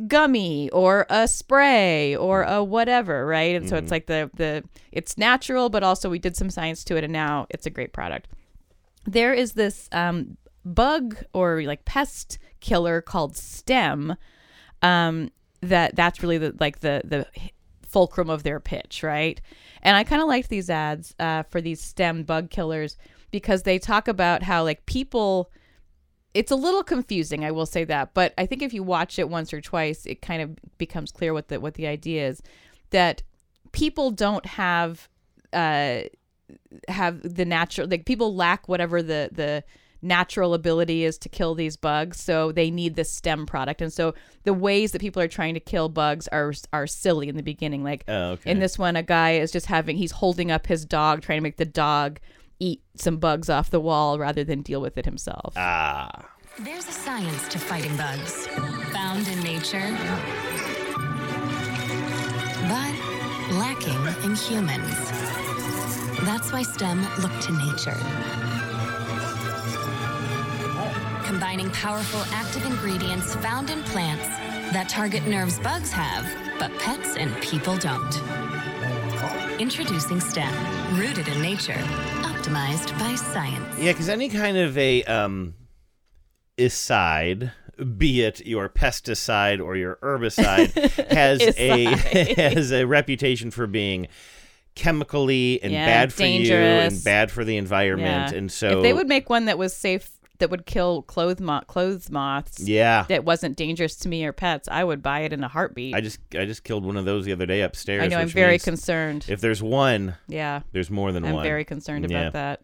gummy 0.06 0.70
or 0.70 1.06
a 1.10 1.26
spray 1.26 2.16
or 2.16 2.44
a 2.44 2.62
whatever 2.62 3.26
right? 3.26 3.56
And 3.56 3.68
so 3.68 3.76
it's 3.76 3.90
like 3.90 4.06
the 4.06 4.30
the 4.34 4.62
it's 4.92 5.18
natural 5.18 5.68
but 5.68 5.82
also 5.82 6.08
we 6.08 6.18
did 6.18 6.36
some 6.36 6.50
science 6.50 6.84
to 6.84 6.96
it 6.96 7.04
and 7.04 7.12
now 7.12 7.46
it's 7.50 7.66
a 7.66 7.70
great 7.70 7.92
product. 7.92 8.28
There 9.06 9.34
is 9.34 9.52
this 9.52 9.88
um, 9.92 10.36
bug 10.64 11.16
or 11.32 11.62
like 11.62 11.84
pest 11.84 12.38
killer 12.60 13.00
called 13.00 13.36
stem 13.36 14.16
um, 14.82 15.30
that 15.62 15.96
that's 15.96 16.22
really 16.22 16.38
the 16.38 16.54
like 16.58 16.80
the 16.80 17.02
the 17.04 17.26
fulcrum 17.90 18.30
of 18.30 18.42
their 18.42 18.60
pitch 18.60 19.02
right? 19.02 19.40
And 19.82 19.96
i 19.96 20.04
kind 20.04 20.22
of 20.22 20.28
liked 20.28 20.48
these 20.48 20.70
ads 20.70 21.14
uh, 21.18 21.42
for 21.44 21.60
these 21.60 21.80
stem 21.80 22.22
bug 22.22 22.50
killers 22.50 22.96
because 23.30 23.62
they 23.62 23.78
talk 23.78 24.08
about 24.08 24.42
how 24.42 24.62
like 24.62 24.86
people 24.86 25.50
it's 26.34 26.50
a 26.50 26.56
little 26.56 26.82
confusing 26.82 27.44
i 27.44 27.50
will 27.50 27.66
say 27.66 27.84
that 27.84 28.14
but 28.14 28.32
i 28.38 28.46
think 28.46 28.62
if 28.62 28.72
you 28.72 28.82
watch 28.82 29.18
it 29.18 29.28
once 29.28 29.52
or 29.52 29.60
twice 29.60 30.06
it 30.06 30.22
kind 30.22 30.42
of 30.42 30.56
becomes 30.78 31.10
clear 31.10 31.32
what 31.32 31.48
the 31.48 31.58
what 31.60 31.74
the 31.74 31.86
idea 31.86 32.28
is 32.28 32.42
that 32.90 33.22
people 33.72 34.10
don't 34.10 34.46
have 34.46 35.08
uh 35.52 36.00
have 36.88 37.20
the 37.22 37.44
natural 37.44 37.88
like 37.88 38.04
people 38.04 38.34
lack 38.34 38.68
whatever 38.68 39.02
the 39.02 39.30
the 39.32 39.64
natural 40.02 40.54
ability 40.54 41.04
is 41.04 41.18
to 41.18 41.28
kill 41.28 41.54
these 41.54 41.76
bugs 41.76 42.18
so 42.20 42.52
they 42.52 42.70
need 42.70 42.94
this 42.96 43.10
stem 43.12 43.44
product 43.46 43.82
and 43.82 43.92
so 43.92 44.14
the 44.44 44.54
ways 44.54 44.92
that 44.92 45.00
people 45.00 45.20
are 45.20 45.28
trying 45.28 45.54
to 45.54 45.60
kill 45.60 45.88
bugs 45.88 46.26
are 46.28 46.52
are 46.72 46.86
silly 46.86 47.28
in 47.28 47.36
the 47.36 47.42
beginning 47.42 47.84
like 47.84 48.04
Oh, 48.08 48.30
okay. 48.32 48.50
in 48.50 48.58
this 48.60 48.78
one 48.78 48.96
a 48.96 49.02
guy 49.02 49.32
is 49.32 49.50
just 49.52 49.66
having 49.66 49.96
he's 49.96 50.12
holding 50.12 50.50
up 50.50 50.66
his 50.66 50.84
dog 50.84 51.20
trying 51.22 51.38
to 51.38 51.42
make 51.42 51.56
the 51.58 51.64
dog 51.66 52.18
eat 52.58 52.82
some 52.96 53.18
bugs 53.18 53.48
off 53.50 53.70
the 53.70 53.80
wall 53.80 54.18
rather 54.18 54.42
than 54.44 54.62
deal 54.62 54.80
with 54.80 54.96
it 54.98 55.04
himself 55.04 55.54
Ah. 55.56 56.10
There's 56.58 56.86
a 56.88 56.92
science 56.92 57.48
to 57.48 57.58
fighting 57.58 57.96
bugs, 57.96 58.46
found 58.92 59.26
in 59.28 59.40
nature, 59.40 59.96
but 62.68 62.94
lacking 63.56 64.24
in 64.28 64.34
humans. 64.36 65.10
That's 66.22 66.52
why 66.52 66.62
STEM 66.62 67.00
looked 67.22 67.42
to 67.42 67.52
nature. 67.52 67.96
Combining 71.30 71.70
powerful 71.70 72.22
active 72.32 72.66
ingredients 72.66 73.36
found 73.36 73.70
in 73.70 73.84
plants 73.84 74.26
that 74.72 74.88
target 74.88 75.24
nerves 75.28 75.60
bugs 75.60 75.92
have, 75.92 76.26
but 76.58 76.76
pets 76.80 77.14
and 77.14 77.32
people 77.40 77.76
don't. 77.76 78.20
Introducing 79.60 80.18
STEM, 80.18 80.52
rooted 80.98 81.28
in 81.28 81.40
nature, 81.40 81.80
optimized 82.24 82.98
by 82.98 83.14
science. 83.14 83.78
Yeah, 83.78 83.92
because 83.92 84.08
any 84.08 84.28
kind 84.28 84.56
of 84.56 84.76
a 84.76 85.04
um, 85.04 85.54
aside, 86.58 87.52
be 87.96 88.22
it 88.22 88.44
your 88.44 88.68
pesticide 88.68 89.64
or 89.64 89.76
your 89.76 90.00
herbicide, 90.02 90.72
has 91.12 91.40
a 91.56 91.84
has 92.34 92.72
a 92.72 92.86
reputation 92.86 93.52
for 93.52 93.68
being 93.68 94.08
chemically 94.74 95.62
and 95.62 95.72
Yeah, 95.72 95.86
bad 95.86 96.12
for 96.12 96.24
you 96.24 96.52
and 96.56 97.04
bad 97.04 97.30
for 97.30 97.44
the 97.44 97.56
environment. 97.56 98.32
Yeah. 98.32 98.38
And 98.38 98.50
so 98.50 98.78
if 98.78 98.82
they 98.82 98.92
would 98.92 99.06
make 99.06 99.30
one 99.30 99.44
that 99.44 99.58
was 99.58 99.76
safe 99.76 100.19
that 100.40 100.50
would 100.50 100.66
kill 100.66 101.02
clothes 101.02 101.40
mo- 101.40 101.62
clothes 101.66 102.10
moths 102.10 102.60
Yeah. 102.60 103.04
that 103.08 103.24
wasn't 103.24 103.56
dangerous 103.56 103.96
to 103.96 104.08
me 104.08 104.24
or 104.24 104.32
pets 104.32 104.68
i 104.70 104.82
would 104.82 105.02
buy 105.02 105.20
it 105.20 105.32
in 105.32 105.44
a 105.44 105.48
heartbeat 105.48 105.94
I 105.94 106.00
just 106.00 106.18
I 106.36 106.44
just 106.44 106.64
killed 106.64 106.84
one 106.84 106.96
of 106.96 107.04
those 107.04 107.24
the 107.24 107.32
other 107.32 107.46
day 107.46 107.62
upstairs. 107.62 108.02
I 108.02 108.08
know, 108.08 108.18
I'm 108.18 108.28
very 108.28 108.58
concerned. 108.58 109.26
If 109.28 109.40
there's 109.40 109.62
one, 109.62 110.16
Yeah. 110.28 110.60
there's 110.72 110.90
more 110.90 111.12
than 111.12 111.22
one. 111.22 111.36
I'm 111.36 111.42
very 111.42 111.64
concerned 111.64 112.04
about 112.04 112.34
Yeah. 112.34 112.56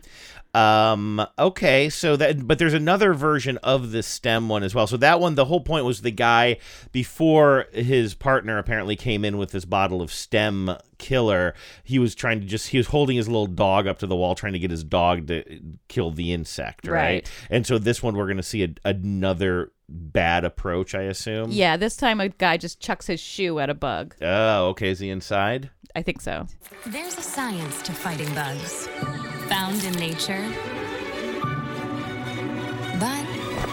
that. 0.55 0.59
Um. 0.59 1.27
Okay. 1.39 1.91
So 1.91 2.17
that, 2.17 2.47
but 2.47 2.59
there's 2.59 2.73
another 2.75 3.13
version 3.13 3.59
of 3.59 3.91
the 3.93 4.03
stem 4.03 4.49
one 4.49 4.63
as 4.63 4.75
well. 4.75 4.87
So 4.87 4.97
that 4.99 5.21
one, 5.21 5.35
the 5.35 5.45
whole 5.45 5.61
point 5.61 5.85
was 5.85 6.01
the 6.01 6.11
guy 6.11 6.57
before 6.93 7.67
his 7.73 8.15
partner 8.15 8.57
apparently 8.59 8.97
came 8.97 9.25
in 9.25 9.37
with 9.37 9.51
this 9.51 9.65
bottle 9.67 10.01
of 10.01 10.11
stem 10.13 10.75
killer. 10.99 11.55
He 11.85 11.99
was 11.99 12.15
trying 12.15 12.41
to 12.41 12.47
just 12.47 12.69
he 12.69 12.79
was 12.79 12.89
holding 12.89 13.17
his 13.17 13.29
little 13.29 13.47
dog 13.47 13.87
up 13.87 13.99
to 14.01 14.07
the 14.07 14.17
wall, 14.17 14.35
trying 14.35 14.53
to 14.55 14.59
get 14.59 14.71
his 14.71 14.85
dog 14.85 15.27
to 15.29 15.61
kill 15.89 16.11
the 16.11 16.33
insect, 16.33 16.87
right? 16.87 16.93
Right. 16.97 17.31
And 17.51 17.67
so 17.67 17.79
this 17.79 18.03
one, 18.03 18.17
we're 18.17 18.27
going 18.27 18.37
to 18.39 18.43
see 18.43 18.63
a, 18.65 18.69
another 18.85 19.73
bad 19.89 20.45
approach, 20.45 20.97
I 20.97 21.03
assume. 21.03 21.53
yeah 21.53 21.77
this 21.77 21.97
time 21.97 22.21
a 22.21 22.29
guy 22.29 22.57
just 22.57 22.81
chucks 22.81 23.07
his 23.07 23.21
shoe 23.21 23.61
at 23.61 23.71
a 23.71 23.75
bug 23.75 24.17
Oh, 24.21 24.71
okay. 24.71 24.89
Is 24.91 24.99
he 24.99 25.11
inside? 25.11 25.71
i 25.95 26.03
think 26.03 26.21
so 26.21 26.47
There's 26.87 27.17
a 27.17 27.23
science 27.23 27.81
to 27.83 27.93
fighting 27.93 28.35
bugs, 28.35 28.89
found 29.49 29.83
in 29.85 29.93
nature, 29.95 30.45
but 32.99 33.26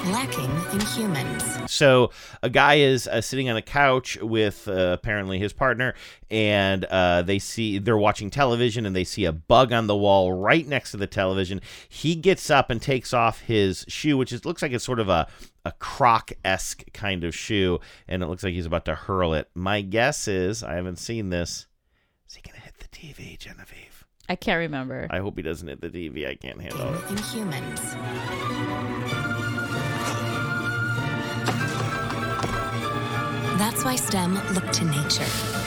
lacking 0.06 0.50
in 0.72 0.80
humans. 0.88 1.72
So 1.72 2.12
a 2.42 2.50
guy 2.50 2.76
is 2.76 3.08
uh, 3.08 3.22
sitting 3.22 3.50
on 3.50 3.56
a 3.56 3.62
couch 3.62 4.18
with 4.22 4.68
uh, 4.68 4.98
apparently 5.00 5.40
his 5.40 5.54
partner, 5.54 5.94
and 6.30 6.86
uh, 6.86 7.22
they 7.22 7.40
see 7.40 7.78
they're 7.80 7.98
watching 7.98 8.30
television, 8.30 8.86
and 8.86 8.96
they 8.96 9.04
see 9.04 9.26
a 9.26 9.32
bug 9.32 9.72
on 9.72 9.88
the 9.88 9.96
wall 9.96 10.34
right 10.34 10.68
next 10.68 10.92
to 10.92 10.98
the 10.98 11.08
television. 11.08 11.62
He 11.88 12.16
gets 12.16 12.50
up 12.50 12.70
and 12.70 12.82
takes 12.82 13.14
off 13.14 13.42
his 13.42 13.86
shoe, 13.88 14.18
which 14.18 14.32
is 14.32 14.46
looks 14.46 14.62
like 14.62 14.72
it's 14.72 14.86
sort 14.86 15.00
of 15.00 15.10
a 15.10 15.28
a 15.66 15.72
croc 15.74 16.32
esque 16.44 16.84
kind 16.94 17.24
of 17.24 17.34
shoe, 17.34 17.80
and 18.08 18.22
it 18.22 18.28
looks 18.28 18.44
like 18.44 18.54
he's 18.54 18.66
about 18.66 18.86
to 18.86 18.96
hurl 18.96 19.34
it. 19.34 19.50
My 19.56 19.82
guess 19.82 20.28
is 20.28 20.64
I 20.64 20.76
haven't 20.76 20.98
seen 20.98 21.30
this. 21.30 21.68
Is 22.28 22.36
he 22.36 22.42
gonna 22.42 22.60
hit 22.60 22.78
the 22.80 22.88
TV, 22.88 23.38
Genevieve? 23.38 24.06
i 24.30 24.38
can't 24.38 24.60
remember 24.60 25.06
I 25.10 25.20
hope 25.20 25.36
he 25.36 25.42
doesn't 25.44 25.68
hit 25.68 25.82
the 25.82 25.90
TV. 25.90 26.26
I 26.28 26.36
can't 26.36 26.62
handle 26.62 26.94
it. 26.94 27.10
In 27.10 27.18
That's 33.58 33.86
why 33.86 33.96
STEM 33.96 34.36
looked 34.54 34.74
to 34.74 34.86
nature, 34.86 35.26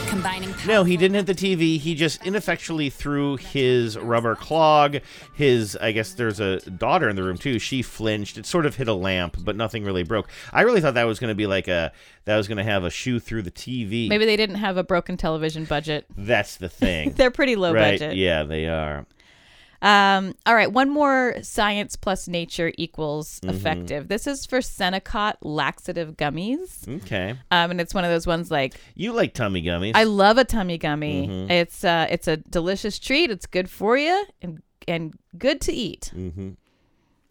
combining 0.08 0.52
No, 0.66 0.82
he 0.84 0.96
didn't 0.96 1.14
hit 1.14 1.26
the 1.26 1.34
TV. 1.34 1.78
He 1.78 1.94
just 1.94 2.24
ineffectually 2.26 2.90
threw 2.90 3.36
his 3.36 3.96
rubber 3.96 4.34
clog. 4.34 4.98
His, 5.34 5.76
I 5.76 5.92
guess 5.92 6.12
there's 6.14 6.40
a 6.40 6.58
daughter 6.70 7.08
in 7.08 7.16
the 7.16 7.22
room 7.22 7.38
too. 7.38 7.58
She 7.58 7.82
flinched. 7.82 8.38
It 8.38 8.46
sort 8.46 8.66
of 8.66 8.76
hit 8.76 8.88
a 8.88 8.92
lamp, 8.92 9.36
but 9.44 9.56
nothing 9.56 9.84
really 9.84 10.02
broke. 10.02 10.28
I 10.52 10.62
really 10.62 10.80
thought 10.80 10.94
that 10.94 11.04
was 11.04 11.18
going 11.20 11.28
to 11.30 11.34
be 11.36 11.46
like 11.46 11.68
a, 11.68 11.92
that 12.24 12.36
was 12.36 12.48
going 12.48 12.58
to 12.58 12.64
have 12.64 12.84
a 12.84 12.90
shoe 12.90 13.20
through 13.20 13.42
the 13.42 13.50
TV. 13.52 14.08
maybe 14.08 14.26
they 14.26 14.36
didn't 14.36 14.56
have 14.56 14.76
a 14.76 14.84
broken 14.84 15.16
television 15.16 15.64
budget 15.64 16.06
That's 16.16 16.56
the 16.56 16.68
thing. 16.68 17.12
They're 17.16 17.30
pretty 17.30 17.56
low 17.56 17.72
right? 17.72 17.98
budget. 17.98 18.16
Yeah, 18.16 18.42
they 18.42 18.66
are. 18.66 19.06
Um, 19.86 20.34
all 20.46 20.54
right, 20.54 20.70
one 20.72 20.90
more 20.90 21.36
science 21.42 21.94
plus 21.96 22.26
nature 22.26 22.72
equals 22.76 23.40
Mhm. 23.40 23.50
effective. 23.50 24.08
This 24.08 24.26
is 24.26 24.44
for 24.44 24.58
Senokot 24.58 25.34
laxative 25.42 26.16
gummies. 26.16 26.88
Okay. 27.02 27.30
Um, 27.50 27.70
and 27.70 27.80
it's 27.80 27.94
one 27.94 28.04
of 28.04 28.10
those 28.10 28.26
ones 28.26 28.50
like 28.50 28.74
You 28.94 29.12
like 29.12 29.32
tummy 29.32 29.62
gummies. 29.62 29.92
I 29.94 30.04
love 30.04 30.38
a 30.38 30.44
tummy 30.44 30.76
gummy. 30.78 31.28
Mhm. 31.28 31.50
It's 31.50 31.84
uh, 31.84 32.06
it's 32.10 32.26
a 32.26 32.36
delicious 32.38 32.98
treat. 32.98 33.30
It's 33.30 33.46
good 33.46 33.70
for 33.70 33.96
you 33.96 34.26
and 34.42 34.60
and 34.88 35.14
good 35.38 35.60
to 35.62 35.72
eat. 35.72 36.10
hmm 36.14 36.50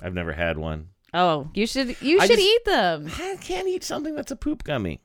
I've 0.01 0.13
never 0.13 0.33
had 0.33 0.57
one. 0.57 0.89
Oh, 1.13 1.49
you 1.53 1.65
should 1.67 2.01
you 2.01 2.19
I 2.19 2.27
should 2.27 2.37
just- 2.37 2.41
eat 2.49 2.65
them. 2.65 3.07
I 3.19 3.37
can't 3.41 3.67
eat 3.67 3.83
something 3.83 4.15
that's 4.15 4.31
a 4.31 4.35
poop 4.35 4.63
gummy. 4.63 5.01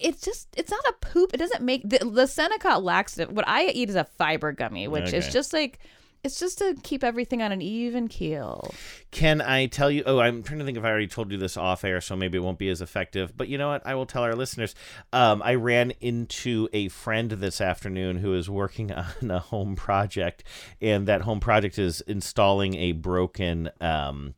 It's 0.00 0.20
just 0.20 0.48
it's 0.56 0.70
not 0.70 0.84
a 0.88 0.92
poop. 1.00 1.32
It 1.34 1.38
doesn't 1.38 1.62
make 1.62 1.82
the, 1.82 1.98
the 1.98 2.24
Senokot 2.26 2.82
laxative. 2.82 3.32
What 3.32 3.46
I 3.48 3.66
eat 3.66 3.88
is 3.90 3.96
a 3.96 4.04
fiber 4.04 4.52
gummy, 4.52 4.88
which 4.88 5.12
is 5.12 5.28
just 5.32 5.52
like 5.52 5.78
it's 6.26 6.38
just 6.38 6.58
to 6.58 6.76
keep 6.82 7.02
everything 7.02 7.40
on 7.40 7.52
an 7.52 7.62
even 7.62 8.08
keel. 8.08 8.74
Can 9.10 9.40
I 9.40 9.66
tell 9.66 9.90
you? 9.90 10.02
Oh, 10.04 10.18
I'm 10.18 10.42
trying 10.42 10.58
to 10.58 10.64
think 10.66 10.76
if 10.76 10.84
I 10.84 10.88
already 10.90 11.06
told 11.06 11.32
you 11.32 11.38
this 11.38 11.56
off 11.56 11.84
air, 11.84 12.00
so 12.02 12.14
maybe 12.16 12.36
it 12.36 12.42
won't 12.42 12.58
be 12.58 12.68
as 12.68 12.82
effective. 12.82 13.34
But 13.36 13.48
you 13.48 13.56
know 13.56 13.68
what? 13.68 13.86
I 13.86 13.94
will 13.94 14.04
tell 14.06 14.22
our 14.24 14.34
listeners. 14.34 14.74
Um, 15.12 15.40
I 15.42 15.54
ran 15.54 15.92
into 16.00 16.68
a 16.74 16.88
friend 16.88 17.30
this 17.30 17.60
afternoon 17.60 18.18
who 18.18 18.34
is 18.34 18.50
working 18.50 18.92
on 19.22 19.30
a 19.30 19.38
home 19.38 19.76
project, 19.76 20.44
and 20.82 21.06
that 21.08 21.22
home 21.22 21.40
project 21.40 21.78
is 21.78 22.02
installing 22.02 22.74
a 22.76 22.92
broken. 22.92 23.70
Um, 23.80 24.34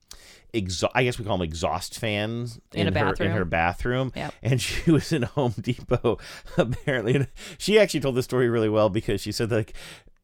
Exha- 0.54 0.90
I 0.94 1.04
guess 1.04 1.18
we 1.18 1.26
call 1.26 1.36
them 1.36 1.44
exhaust 1.44 1.98
fans 1.98 2.58
In 2.72 2.80
a 2.80 2.84
her 2.84 2.88
in 2.88 2.94
bathroom. 2.94 3.32
her 3.32 3.44
bathroom, 3.44 4.12
Yep. 4.16 4.34
and 4.42 4.60
she 4.62 4.90
was 4.90 5.12
in 5.12 5.22
Home 5.22 5.52
Depot 5.60 6.18
apparently. 6.56 7.14
And 7.16 7.28
she 7.58 7.78
actually 7.78 8.00
told 8.00 8.14
the 8.14 8.22
story 8.22 8.48
really 8.48 8.70
well 8.70 8.88
because 8.88 9.20
she 9.20 9.30
said 9.30 9.50
like 9.50 9.74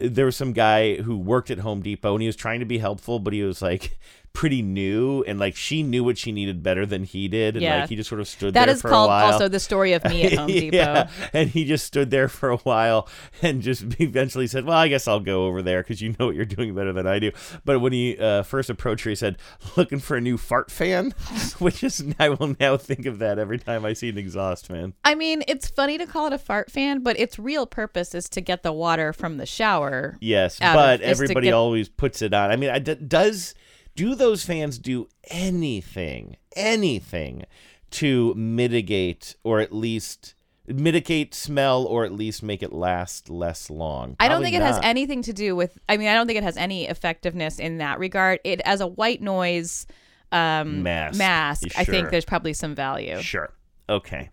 there 0.08 0.26
was 0.26 0.36
some 0.36 0.52
guy 0.52 0.96
who 0.96 1.16
worked 1.16 1.50
at 1.50 1.58
Home 1.58 1.80
Depot 1.82 2.12
and 2.14 2.22
he 2.22 2.26
was 2.28 2.36
trying 2.36 2.60
to 2.60 2.66
be 2.66 2.78
helpful, 2.78 3.18
but 3.18 3.32
he 3.32 3.42
was 3.42 3.60
like 3.62 3.98
pretty 4.34 4.62
new 4.62 5.22
and 5.28 5.38
like 5.38 5.54
she 5.54 5.80
knew 5.84 6.02
what 6.02 6.18
she 6.18 6.32
needed 6.32 6.60
better 6.60 6.84
than 6.84 7.04
he 7.04 7.28
did 7.28 7.54
and 7.54 7.62
Yeah. 7.62 7.82
like 7.82 7.88
he 7.88 7.94
just 7.94 8.08
sort 8.08 8.20
of 8.20 8.26
stood 8.26 8.52
That 8.54 8.64
there 8.66 8.74
is 8.74 8.82
for 8.82 8.88
called 8.88 9.06
a 9.10 9.12
while. 9.12 9.32
also 9.34 9.46
the 9.46 9.60
story 9.60 9.92
of 9.92 10.02
me 10.06 10.24
at 10.24 10.32
Home 10.36 10.48
Depot. 10.48 10.76
yeah, 10.76 11.08
and 11.32 11.48
he 11.48 11.64
just 11.64 11.86
stood 11.86 12.10
there 12.10 12.26
for 12.28 12.50
a 12.50 12.56
while 12.56 13.08
and 13.42 13.62
just 13.62 13.82
eventually 14.00 14.48
said, 14.48 14.64
"Well, 14.64 14.76
I 14.76 14.88
guess 14.88 15.06
I'll 15.06 15.20
go 15.20 15.46
over 15.46 15.62
there 15.62 15.84
because 15.84 16.02
you 16.02 16.16
know 16.18 16.26
what 16.26 16.34
you're 16.34 16.44
doing 16.46 16.74
better 16.74 16.92
than 16.92 17.06
I 17.06 17.20
do." 17.20 17.30
But 17.64 17.78
when 17.78 17.92
he 17.92 18.18
uh, 18.18 18.42
first 18.42 18.70
approached 18.70 19.04
her, 19.04 19.10
he 19.10 19.14
said, 19.14 19.38
"Looking 19.76 20.00
for 20.00 20.16
a 20.16 20.20
new 20.20 20.36
fart 20.36 20.68
fan," 20.68 21.12
which 21.60 21.84
is 21.84 22.04
I 22.18 22.30
will 22.30 22.56
now 22.58 22.76
think 22.76 23.06
of 23.06 23.20
that 23.20 23.38
every 23.38 23.58
time 23.60 23.84
I 23.84 23.92
see 23.92 24.08
an 24.08 24.18
exhaust 24.18 24.66
fan. 24.66 24.94
I 25.04 25.14
mean, 25.14 25.44
it's 25.46 25.68
funny 25.70 25.96
to 25.96 26.06
call 26.06 26.26
it 26.26 26.32
a 26.32 26.38
fart 26.38 26.72
fan, 26.72 27.04
but 27.04 27.16
its 27.20 27.38
real 27.38 27.66
purpose 27.66 28.16
is 28.16 28.28
to 28.30 28.40
get 28.40 28.64
the 28.64 28.72
water 28.72 29.12
from 29.12 29.36
the 29.36 29.46
shower. 29.46 29.93
Yes, 30.20 30.58
but 30.58 31.00
of- 31.00 31.06
is 31.08 31.18
to 31.18 31.24
everybody 31.24 31.46
get- 31.48 31.54
always 31.54 31.88
puts 31.88 32.22
it 32.22 32.32
on. 32.34 32.50
I 32.50 32.56
mean, 32.56 32.70
I, 32.70 32.78
d- 32.78 32.94
does 32.94 33.54
do 33.96 34.14
those 34.14 34.44
fans 34.44 34.78
do 34.78 35.08
anything, 35.30 36.36
anything 36.56 37.44
to 37.92 38.34
mitigate 38.34 39.36
or 39.44 39.60
at 39.60 39.72
least 39.72 40.34
mitigate 40.66 41.34
smell 41.34 41.84
or 41.84 42.04
at 42.04 42.12
least 42.12 42.42
make 42.42 42.62
it 42.62 42.72
last 42.72 43.28
less 43.30 43.70
long? 43.70 44.16
I 44.18 44.28
don't 44.28 44.36
Probably 44.36 44.46
think 44.52 44.56
it 44.56 44.66
has 44.66 44.80
anything 44.82 45.22
to 45.22 45.32
do 45.32 45.54
with. 45.54 45.78
I 45.88 45.96
mean, 45.96 46.08
I 46.08 46.14
don't 46.14 46.26
think 46.26 46.38
it 46.38 46.42
has 46.44 46.56
any 46.56 46.86
effectiveness 46.88 47.58
in 47.58 47.78
that 47.78 47.98
regard. 47.98 48.40
It 48.44 48.60
as 48.64 48.80
a 48.80 48.86
white 48.86 49.22
noise 49.22 49.86
um, 50.32 50.82
Mask. 50.82 51.16
mask, 51.18 51.78
I 51.78 51.84
think 51.84 52.10
there's 52.10 52.24
probably 52.24 52.54
some 52.54 52.74
value. 52.74 53.20
Sure. 53.20 53.52
Okay. 53.86 54.30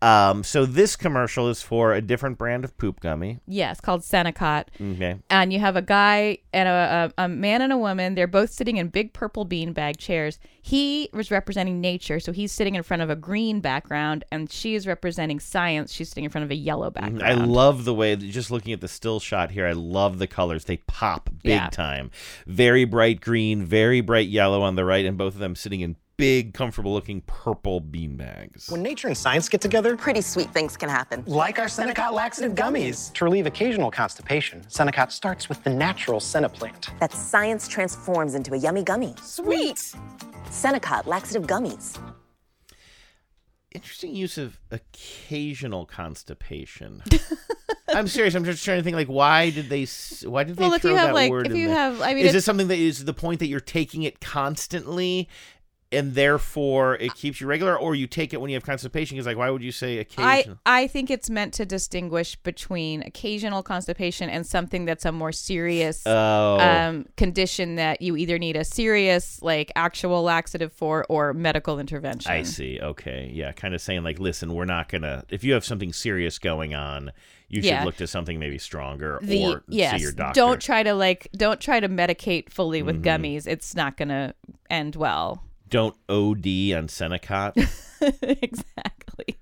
Um, 0.00 0.44
so 0.44 0.64
this 0.64 0.94
commercial 0.94 1.48
is 1.48 1.60
for 1.60 1.92
a 1.92 2.00
different 2.00 2.38
brand 2.38 2.64
of 2.64 2.76
poop 2.78 3.00
gummy. 3.00 3.40
Yes, 3.48 3.80
called 3.80 4.02
Senokot. 4.02 4.66
Okay. 4.80 5.16
And 5.28 5.52
you 5.52 5.58
have 5.58 5.74
a 5.74 5.82
guy 5.82 6.38
and 6.52 6.68
a, 6.68 7.12
a, 7.18 7.24
a 7.24 7.28
man 7.28 7.62
and 7.62 7.72
a 7.72 7.76
woman. 7.76 8.14
They're 8.14 8.28
both 8.28 8.50
sitting 8.50 8.76
in 8.76 8.88
big 8.88 9.12
purple 9.12 9.44
beanbag 9.44 9.96
chairs. 9.96 10.38
He 10.64 11.08
was 11.12 11.32
representing 11.32 11.80
nature, 11.80 12.20
so 12.20 12.30
he's 12.30 12.52
sitting 12.52 12.76
in 12.76 12.84
front 12.84 13.02
of 13.02 13.10
a 13.10 13.16
green 13.16 13.60
background, 13.60 14.24
and 14.30 14.50
she 14.50 14.76
is 14.76 14.86
representing 14.86 15.40
science. 15.40 15.92
She's 15.92 16.08
sitting 16.08 16.22
in 16.24 16.30
front 16.30 16.44
of 16.44 16.52
a 16.52 16.56
yellow 16.56 16.90
background. 16.90 17.24
I 17.24 17.34
love 17.34 17.84
the 17.84 17.94
way 17.94 18.14
that 18.14 18.24
just 18.28 18.52
looking 18.52 18.72
at 18.72 18.80
the 18.80 18.86
still 18.88 19.18
shot 19.18 19.50
here. 19.50 19.66
I 19.66 19.72
love 19.72 20.20
the 20.20 20.28
colors; 20.28 20.66
they 20.66 20.76
pop 20.76 21.28
big 21.42 21.50
Yeah. 21.52 21.68
time. 21.70 22.12
Very 22.46 22.84
bright 22.84 23.20
green, 23.20 23.64
very 23.64 24.00
bright 24.00 24.28
yellow 24.28 24.62
on 24.62 24.76
the 24.76 24.84
right, 24.84 25.04
and 25.04 25.18
both 25.18 25.34
of 25.34 25.40
them 25.40 25.56
sitting 25.56 25.80
in 25.80 25.96
big, 26.16 26.54
comfortable-looking 26.54 27.22
purple 27.22 27.80
beanbags. 27.80 28.70
When 28.70 28.82
nature 28.82 29.08
and 29.08 29.16
science 29.16 29.48
get 29.48 29.60
together, 29.60 29.96
Pretty 29.96 30.20
sweet 30.20 30.50
things 30.52 30.76
can 30.76 30.88
happen. 30.88 31.24
like 31.26 31.58
our 31.58 31.66
Senokot 31.66 32.12
laxative 32.12 32.52
gummies. 32.54 33.12
To 33.14 33.24
relieve 33.24 33.46
occasional 33.46 33.90
constipation, 33.90 34.60
Senokot 34.68 35.10
starts 35.10 35.48
with 35.48 35.62
the 35.64 35.70
natural 35.70 36.20
Senna 36.20 36.48
plant. 36.48 36.90
That 37.00 37.12
science 37.12 37.66
transforms 37.68 38.34
into 38.34 38.54
a 38.54 38.56
yummy 38.58 38.82
gummy. 38.82 39.14
Sweet! 39.22 39.94
Senokot 40.46 41.06
laxative 41.06 41.44
gummies. 41.44 41.98
Interesting 43.74 44.14
use 44.14 44.36
of 44.36 44.60
occasional 44.70 45.86
constipation. 45.86 47.02
I'm 47.88 48.06
serious. 48.06 48.34
I'm 48.34 48.44
just 48.44 48.62
trying 48.64 48.78
to 48.78 48.82
think 48.84 48.96
like 48.96 49.06
why 49.08 49.48
did 49.48 49.70
they 49.70 49.86
why 50.26 50.44
did 50.44 50.56
they 50.56 50.62
Well, 50.64 50.74
if 50.74 50.82
throw 50.82 50.90
you 50.92 50.96
have, 50.98 51.08
that 51.08 51.14
like- 51.14 51.30
word 51.30 51.46
if 51.46 51.52
in 51.52 51.58
you 51.58 51.68
there? 51.68 51.76
have- 51.76 52.00
I 52.02 52.08
mean, 52.12 52.18
is 52.24 52.28
if- 52.28 52.32
this 52.34 52.44
something 52.44 52.68
that 52.68 52.78
is 52.78 53.06
the 53.06 53.14
point 53.14 53.40
that 53.40 53.46
you're 53.46 53.60
taking 53.60 54.02
it 54.02 54.20
constantly 54.20 55.26
and 55.92 56.14
therefore 56.14 56.94
it 56.96 57.14
keeps 57.14 57.40
you 57.40 57.46
regular 57.46 57.76
or 57.76 57.94
you 57.94 58.06
take 58.06 58.32
it 58.32 58.40
when 58.40 58.50
you 58.50 58.56
have 58.56 58.64
constipation 58.64 59.16
because 59.16 59.26
like 59.26 59.36
why 59.36 59.50
would 59.50 59.62
you 59.62 59.72
say 59.72 59.98
occasional 59.98 60.58
I 60.66 60.82
I 60.82 60.86
think 60.86 61.10
it's 61.10 61.28
meant 61.30 61.54
to 61.54 61.66
distinguish 61.66 62.36
between 62.36 63.02
occasional 63.02 63.62
constipation 63.62 64.28
and 64.28 64.46
something 64.46 64.84
that's 64.84 65.04
a 65.04 65.12
more 65.12 65.32
serious 65.32 66.02
Oh. 66.06 66.58
um, 66.60 67.06
condition 67.16 67.76
that 67.76 68.02
you 68.02 68.16
either 68.16 68.38
need 68.38 68.56
a 68.56 68.64
serious, 68.64 69.40
like 69.42 69.70
actual 69.76 70.22
laxative 70.22 70.72
for 70.72 71.04
or 71.08 71.32
medical 71.34 71.78
intervention. 71.78 72.30
I 72.32 72.42
see. 72.42 72.78
Okay. 72.80 73.30
Yeah. 73.32 73.52
Kind 73.52 73.74
of 73.74 73.80
saying 73.80 74.02
like, 74.02 74.18
listen, 74.18 74.54
we're 74.54 74.64
not 74.64 74.88
gonna. 74.88 75.24
If 75.28 75.44
you 75.44 75.52
have 75.54 75.64
something 75.64 75.92
serious 75.92 76.38
going 76.38 76.74
on, 76.74 77.12
you 77.48 77.60
should 77.62 77.68
Yeah. 77.70 77.84
look 77.84 77.96
to 77.96 78.06
something 78.06 78.38
maybe 78.38 78.58
stronger 78.58 79.18
The, 79.22 79.44
or 79.44 79.62
yes, 79.68 79.96
see 79.96 80.02
your 80.02 80.12
doctor. 80.12 80.40
don't 80.40 80.60
try 80.60 80.82
to 80.82 80.94
like 80.94 81.28
don't 81.36 81.60
try 81.60 81.80
to 81.80 81.88
medicate 81.88 82.50
fully 82.50 82.82
with 82.82 83.02
Mhm. 83.02 83.04
gummies. 83.04 83.46
It's 83.46 83.74
not 83.74 83.96
to 83.98 84.34
end 84.70 84.96
well. 84.96 85.44
Don't 85.72 85.96
OD 86.10 86.76
on 86.76 86.86
Senokot. 86.86 87.56
exactly. 88.22 89.38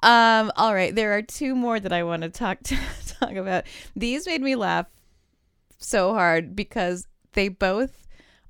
um. 0.00 0.52
All 0.54 0.72
right. 0.72 0.94
There 0.94 1.16
are 1.16 1.22
two 1.22 1.56
more 1.56 1.80
that 1.80 1.92
I 1.92 2.04
want 2.04 2.22
to 2.22 2.28
talk 2.28 2.62
to 2.64 2.78
talk 3.18 3.32
about. 3.32 3.64
These 3.96 4.26
made 4.26 4.40
me 4.40 4.54
laugh 4.54 4.86
so 5.78 6.14
hard 6.14 6.54
because 6.54 7.08
they 7.32 7.48
both 7.48 8.06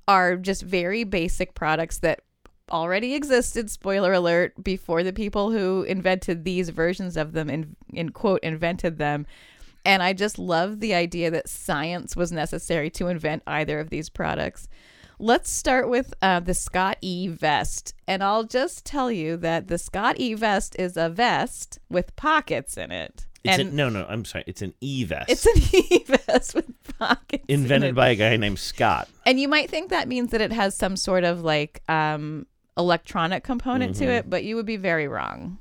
are 0.07 0.35
just 0.35 0.61
very 0.61 1.03
basic 1.03 1.55
products 1.55 1.97
that 1.99 2.21
already 2.69 3.15
existed 3.15 3.71
spoiler 3.71 4.13
alert 4.13 4.63
before 4.63 5.01
the 5.01 5.13
people 5.13 5.49
who 5.49 5.81
invented 5.83 6.43
these 6.43 6.69
versions 6.69 7.17
of 7.17 7.31
them 7.33 7.49
in 7.49 7.75
in 7.93 8.09
quote 8.09 8.39
invented 8.41 8.97
them 8.97 9.27
and 9.85 10.01
i 10.01 10.11
just 10.13 10.39
love 10.39 10.79
the 10.79 10.91
idea 10.91 11.29
that 11.29 11.47
science 11.47 12.15
was 12.15 12.31
necessary 12.31 12.89
to 12.89 13.05
invent 13.05 13.43
either 13.45 13.79
of 13.79 13.91
these 13.91 14.09
products 14.09 14.67
let's 15.19 15.49
start 15.49 15.89
with 15.89 16.13
uh, 16.21 16.39
the 16.39 16.53
scott 16.53 16.97
e 17.01 17.27
vest 17.27 17.93
and 18.07 18.23
i'll 18.23 18.43
just 18.43 18.85
tell 18.85 19.11
you 19.11 19.37
that 19.37 19.67
the 19.67 19.77
scott 19.77 20.15
e 20.19 20.33
vest 20.33 20.75
is 20.77 20.97
a 20.97 21.09
vest 21.09 21.79
with 21.89 22.15
pockets 22.15 22.77
in 22.77 22.91
it 22.91 23.25
It's 23.43 23.59
and 23.59 23.69
an, 23.69 23.75
no, 23.75 23.89
no. 23.89 24.05
I'm 24.09 24.25
sorry. 24.25 24.43
It's 24.47 24.61
an 24.63 24.73
E 24.81 25.03
vest. 25.03 25.29
it's 25.29 25.45
an 25.45 25.57
e 25.91 26.03
vest 26.03 26.55
with 26.55 26.65
pockets 26.97 27.45
in 27.47 27.61
invented 27.61 27.89
it. 27.91 27.95
by 27.95 28.09
a 28.09 28.15
guy 28.15 28.35
named 28.37 28.57
Scott. 28.57 29.07
And 29.25 29.39
you 29.39 29.47
might 29.47 29.69
think 29.69 29.89
that 29.91 30.07
means 30.07 30.31
that 30.31 30.41
it 30.41 30.51
has 30.51 30.75
some 30.75 30.97
sort 30.97 31.23
of 31.23 31.43
like 31.43 31.81
um 31.87 32.47
electronic 32.75 33.43
component 33.43 33.95
to 33.97 34.05
Mhm. 34.05 34.17
it, 34.19 34.29
but 34.29 34.43
you 34.43 34.55
would 34.55 34.65
be 34.65 34.77
very 34.77 35.07
wrong. 35.07 35.59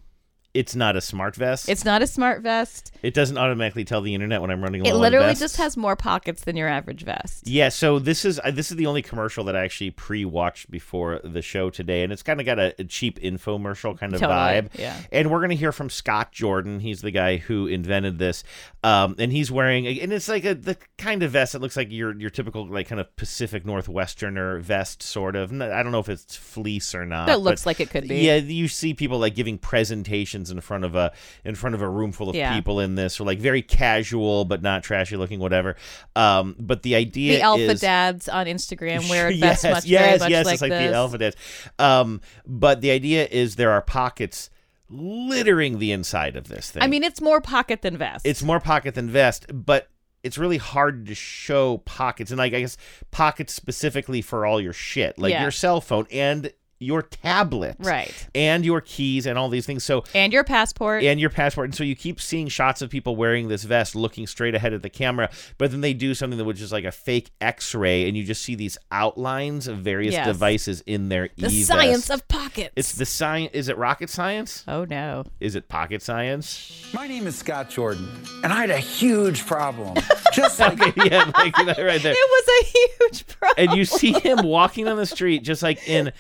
It's 0.55 0.75
not 0.77 0.97
a 0.97 1.01
smart 1.01 1.35
vest. 1.37 1.69
It's 1.69 1.85
not 1.85 2.01
a 2.01 2.07
smart 2.07 2.43
vest. 2.43 2.93
it 3.03 3.13
doesn't 3.13 3.37
automatically 3.37 3.85
tell 3.85 4.01
the 4.01 4.15
internet 4.15 4.41
when 4.41 4.51
I'm 4.51 4.63
running. 4.63 4.87
It 4.87 4.95
literally 4.95 5.35
just 5.35 5.57
has 5.57 5.77
more 5.77 5.97
pockets 5.97 6.45
than 6.45 6.57
your 6.57 6.69
average 6.69 7.03
vest. 7.05 7.47
Yeah, 7.47 7.69
so 7.69 7.99
this 7.99 8.25
is 8.25 8.41
uh, 8.43 8.51
this 8.53 8.71
is 8.71 8.77
the 8.77 8.87
only 8.87 9.03
commercial 9.03 9.45
that 9.45 9.57
I 9.57 9.65
actually 9.65 9.91
pre-watched 9.91 10.71
before 10.71 11.21
the 11.25 11.43
show 11.43 11.71
today, 11.71 12.03
and 12.05 12.13
it's 12.13 12.23
kind 12.23 12.41
of 12.41 12.47
got 12.47 12.59
a, 12.59 12.75
a 12.79 12.85
cheap 12.85 13.19
infomercial 13.21 13.99
kind 13.99 14.15
of 14.15 14.21
Totally, 14.21 14.39
vibe. 14.39 14.69
yeah. 14.79 14.97
And 15.13 15.31
we're 15.31 15.41
gonna 15.41 15.55
hear 15.55 15.73
from 15.73 15.91
Scott 15.91 16.31
Jordan. 16.33 16.81
He's 16.81 17.01
the 17.03 17.11
guy 17.11 17.37
who 17.39 17.67
invented 17.67 18.19
this, 18.19 18.45
um, 18.85 19.17
and 19.19 19.33
he's 19.33 19.51
wearing 19.51 19.87
and 19.87 20.13
it's 20.13 20.29
like 20.29 20.45
a 20.45 20.55
the 20.55 20.77
kind 20.99 21.23
of 21.25 21.33
vest 21.33 21.53
that 21.55 21.63
looks 21.63 21.77
like 21.77 21.91
your 21.91 22.15
your 22.19 22.31
typical 22.31 22.67
like 22.67 22.89
kind 22.89 23.01
of 23.01 23.15
Pacific 23.17 23.65
Northwesterner 23.65 24.61
vest, 24.61 25.03
sort 25.03 25.35
of. 25.37 25.53
I 25.53 25.83
don't 25.83 25.93
know 25.93 25.99
if 25.99 26.09
it's 26.09 26.37
fleece 26.37 26.95
or 26.95 27.05
not. 27.05 27.29
It 27.29 27.39
looks 27.39 27.67
like 27.67 27.81
it 27.81 27.91
could 27.91 28.07
be. 28.09 28.19
Yeah, 28.21 28.37
you 28.37 28.69
see 28.69 28.95
people 28.95 29.19
like 29.19 29.35
giving 29.35 29.59
presentations 29.59 30.44
in 30.51 30.61
front 30.61 30.85
of 30.85 30.95
a 30.95 31.13
in 31.45 31.55
front 31.55 31.75
of 31.75 31.83
a 31.83 31.89
room 31.89 32.13
full 32.13 32.29
of 32.29 32.37
Yeah. 32.37 32.55
people 32.55 32.81
in 32.81 32.95
this, 32.95 33.21
or 33.21 33.25
like 33.25 33.39
very 33.39 33.63
casual 33.63 34.45
but 34.45 34.63
not 34.63 34.83
trashy 34.83 35.17
looking, 35.17 35.41
whatever. 35.41 35.77
Um, 36.17 36.57
but 36.59 36.83
the 36.83 36.95
idea 36.95 37.37
The 37.37 37.43
alpha 37.43 37.63
is, 37.73 37.81
dads 37.81 38.29
on 38.29 38.47
Instagram 38.47 39.09
wear 39.11 39.29
a 39.29 39.33
yes, 39.33 39.63
vest 39.63 39.75
much 39.75 39.85
yes, 39.87 40.01
very 40.05 40.19
much 40.19 40.31
yes, 40.31 40.47
like 40.47 40.53
it's 40.55 40.63
like 40.63 40.71
this. 40.71 40.91
the 40.91 40.97
alpha 40.97 41.19
dads. 41.19 41.37
Um, 41.79 42.21
but 42.47 42.81
the 42.81 42.91
idea 42.91 43.27
is 43.31 43.57
there 43.57 43.71
are 43.73 43.83
pockets 43.83 44.51
littering 44.91 45.79
the 45.79 45.93
inside 45.93 46.37
of 46.37 46.49
this 46.49 46.71
thing. 46.71 46.83
I 46.83 46.87
mean, 46.87 47.03
it's 47.05 47.21
more 47.21 47.41
pocket 47.41 47.83
than 47.83 47.97
vest. 47.97 48.27
it's 48.27 48.43
more 48.43 48.61
pocket 48.61 48.95
than 48.95 49.09
vest, 49.11 49.47
but 49.53 49.89
it's 50.23 50.39
really 50.39 50.57
hard 50.59 51.07
to 51.07 51.15
show 51.15 51.79
pockets 51.79 52.31
and 52.31 52.39
like 52.39 52.55
I 52.55 52.61
guess 52.61 52.77
pockets 53.11 53.53
specifically 53.53 54.23
for 54.23 54.47
all 54.47 54.61
your 54.61 54.73
shit, 54.73 55.19
like 55.19 55.33
Yeah. 55.33 55.43
your 55.43 55.51
cell 55.51 55.81
phone 55.81 56.07
and 56.11 56.53
your 56.85 57.03
tablet, 57.03 57.77
Right. 57.81 58.13
and 58.35 58.65
your 58.65 58.81
keys 58.81 59.27
and 59.27 59.37
all 59.39 59.49
these 59.49 59.67
things. 59.67 59.83
So 59.85 60.05
and 60.15 60.33
your 60.33 60.45
passport. 60.45 61.03
and 61.03 61.19
your 61.19 61.31
passport. 61.31 61.67
And 61.67 61.75
so 61.75 61.83
you 61.85 61.97
keep 61.97 62.21
seeing 62.21 62.49
shots 62.49 62.83
of 62.83 62.91
people 62.91 63.17
wearing 63.17 63.49
this 63.49 63.65
vest 63.65 63.95
looking 63.97 64.27
straight 64.27 64.55
ahead 64.55 64.73
at 64.73 64.83
the 64.83 64.91
camera, 64.91 65.31
but 65.59 65.71
then 65.71 65.81
they 65.81 65.95
do 65.95 66.15
something 66.15 66.39
that 66.39 66.45
which 66.45 66.61
is 66.61 66.71
like 66.73 66.85
a 66.85 66.93
fake 66.93 67.31
x-ray 67.41 68.07
and 68.07 68.17
you 68.17 68.25
just 68.25 68.43
see 68.43 68.55
these 68.55 68.79
outlines 68.93 69.67
of 69.67 69.79
various 69.79 70.13
Yes. 70.13 70.27
devices 70.27 70.83
in 70.87 71.09
their 71.09 71.31
the 71.37 71.47
e-vest. 71.47 71.67
science 71.67 72.11
of 72.11 72.27
pockets. 72.29 72.73
It's 72.77 72.93
the 72.93 73.07
science 73.07 73.51
is 73.55 73.69
it 73.69 73.77
rocket 73.79 74.11
science? 74.11 74.65
Oh 74.69 74.85
no. 74.85 75.25
Is 75.41 75.55
it 75.55 75.69
pocket 75.69 76.03
science? 76.03 76.91
My 76.93 77.07
name 77.09 77.27
is 77.27 77.37
Scott 77.37 77.71
Jordan, 77.71 78.09
and 78.43 78.53
I 78.53 78.61
had 78.61 78.71
a 78.71 78.79
huge 78.79 79.47
problem. 79.47 79.95
Just 80.33 80.59
like 80.59 80.79
yeah, 80.97 81.31
like 81.37 81.55
that 81.55 81.79
right 81.79 82.03
there. 82.03 82.15
It 82.17 82.31
was 82.31 82.49
a 82.49 82.65
huge 83.05 83.27
problem. 83.27 83.69
and 83.69 83.79
you 83.79 83.85
see 83.85 84.13
him 84.13 84.39
walking 84.43 84.89
on 84.89 84.97
the 84.97 85.07
street 85.07 85.45
just 85.45 85.63
like 85.63 85.89
in 85.89 86.13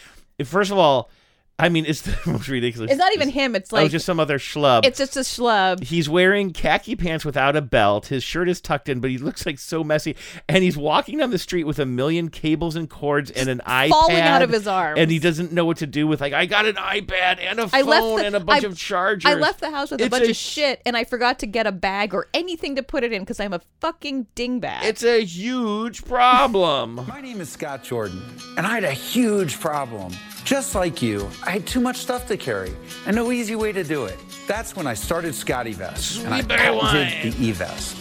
first 0.42 0.72
of 0.72 0.78
all 0.78 1.10
I 1.58 1.68
mean, 1.68 1.86
it's 1.86 2.02
the 2.02 2.18
most 2.26 2.48
ridiculous. 2.48 2.90
It's 2.90 2.98
not 2.98 3.14
even 3.14 3.28
him. 3.28 3.54
It's 3.54 3.72
like 3.72 3.80
oh, 3.80 3.84
like 3.84 3.92
just 3.92 4.06
some 4.06 4.18
other 4.18 4.38
schlub. 4.38 4.84
It's 4.84 4.98
just 4.98 5.16
a 5.16 5.20
schlub. 5.20 5.82
He's 5.82 6.08
wearing 6.08 6.52
khaki 6.52 6.96
pants 6.96 7.24
without 7.24 7.56
a 7.56 7.62
belt. 7.62 8.06
His 8.06 8.24
shirt 8.24 8.48
is 8.48 8.60
tucked 8.60 8.88
in, 8.88 9.00
but 9.00 9.10
he 9.10 9.18
looks 9.18 9.46
like 9.46 9.58
so 9.58 9.84
messy. 9.84 10.16
And 10.48 10.64
he's 10.64 10.76
walking 10.76 11.18
down 11.18 11.30
the 11.30 11.38
street 11.38 11.64
with 11.64 11.78
a 11.78 11.86
million 11.86 12.28
cables 12.28 12.74
and 12.76 12.90
cords 12.90 13.30
and 13.30 13.48
an 13.48 13.60
iPad 13.66 13.90
falling 13.90 14.20
out 14.20 14.42
of 14.42 14.50
his 14.50 14.66
arms. 14.66 14.98
And 14.98 15.10
he 15.10 15.18
doesn't 15.18 15.52
know 15.52 15.64
what 15.64 15.78
to 15.78 15.86
do 15.86 16.06
with 16.06 16.20
like 16.20 16.32
I 16.32 16.46
got 16.46 16.66
an 16.66 16.74
iPad 16.74 17.38
and 17.40 17.60
a 17.60 17.70
I 17.72 17.82
phone 17.82 17.90
left 17.90 18.16
the, 18.16 18.26
and 18.26 18.36
a 18.36 18.40
bunch 18.40 18.64
I, 18.64 18.68
of 18.68 18.76
chargers. 18.76 19.30
I 19.30 19.34
left 19.34 19.60
the 19.60 19.70
house 19.70 19.90
with 19.90 20.00
a 20.00 20.08
bunch 20.08 20.26
a 20.26 20.30
of 20.30 20.36
shit, 20.36 20.82
and 20.84 20.96
I 20.96 21.04
forgot 21.04 21.38
to 21.40 21.46
get 21.46 21.66
a 21.66 21.72
bag 21.72 22.14
or 22.14 22.28
anything 22.34 22.76
to 22.76 22.82
put 22.82 23.04
it 23.04 23.12
in 23.12 23.22
because 23.22 23.38
I'm 23.38 23.52
a 23.52 23.60
fucking 23.80 24.26
dingbat. 24.34 24.82
It's 24.82 25.04
a 25.04 25.24
huge 25.24 26.04
problem. 26.04 26.96
My 27.06 27.20
name 27.20 27.40
is 27.40 27.50
Scott 27.50 27.84
Jordan, 27.84 28.22
and 28.56 28.66
I 28.66 28.74
had 28.74 28.84
a 28.84 28.92
huge 28.92 29.60
problem. 29.60 30.12
Just 30.44 30.74
like 30.74 31.00
you, 31.00 31.28
I 31.42 31.52
had 31.52 31.66
too 31.66 31.80
much 31.80 31.96
stuff 31.96 32.26
to 32.28 32.36
carry, 32.36 32.70
and 33.06 33.16
no 33.16 33.32
easy 33.32 33.56
way 33.56 33.72
to 33.72 33.82
do 33.82 34.04
it. 34.04 34.18
That's 34.46 34.76
when 34.76 34.86
I 34.86 34.92
started 34.92 35.34
Scotty 35.34 35.72
Vest, 35.72 36.22
and 36.22 36.34
I 36.34 36.40
Sweet 36.40 36.48
patented 36.50 37.32
the 37.32 37.44
E-Vest. 37.46 37.96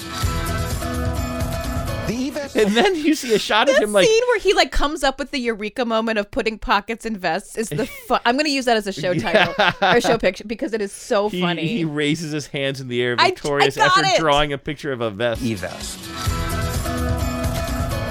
The 2.08 2.14
E-Vest. 2.14 2.58
And 2.58 2.76
then 2.76 2.96
you 2.96 3.16
see 3.16 3.34
a 3.34 3.40
shot 3.40 3.70
of 3.70 3.78
him 3.78 3.94
like 3.94 4.06
the 4.06 4.12
scene 4.12 4.24
where 4.28 4.40
he 4.40 4.54
like 4.54 4.74
comes 4.74 5.06
up 5.06 5.20
with 5.20 5.32
the 5.32 5.40
eureka 5.40 5.86
moment 5.86 6.20
of 6.20 6.30
putting 6.32 6.60
pockets 6.60 7.06
in 7.06 7.16
vests 7.16 7.58
is 7.58 7.70
the 7.70 7.86
fun. 7.86 8.20
I'm 8.26 8.36
going 8.36 8.44
to 8.46 8.52
use 8.52 8.66
that 8.66 8.76
as 8.76 8.88
a 8.88 8.92
show 8.92 9.14
title 9.18 9.54
or 9.82 10.02
show 10.02 10.18
picture 10.18 10.44
because 10.44 10.74
it 10.74 10.82
is 10.82 10.92
so 10.92 11.30
he, 11.30 11.40
funny. 11.40 11.66
he 11.66 11.86
raises 11.86 12.34
his 12.34 12.48
hands 12.48 12.82
in 12.82 12.90
the 12.90 13.02
air 13.02 13.16
I- 13.18 13.28
I 13.28 13.30
victorious 13.30 13.78
after 13.78 14.04
it. 14.04 14.20
drawing 14.20 14.52
a 14.52 14.58
picture 14.58 14.92
of 14.92 15.00
a 15.00 15.10
vest. 15.10 15.42
E-Vest. 15.42 15.98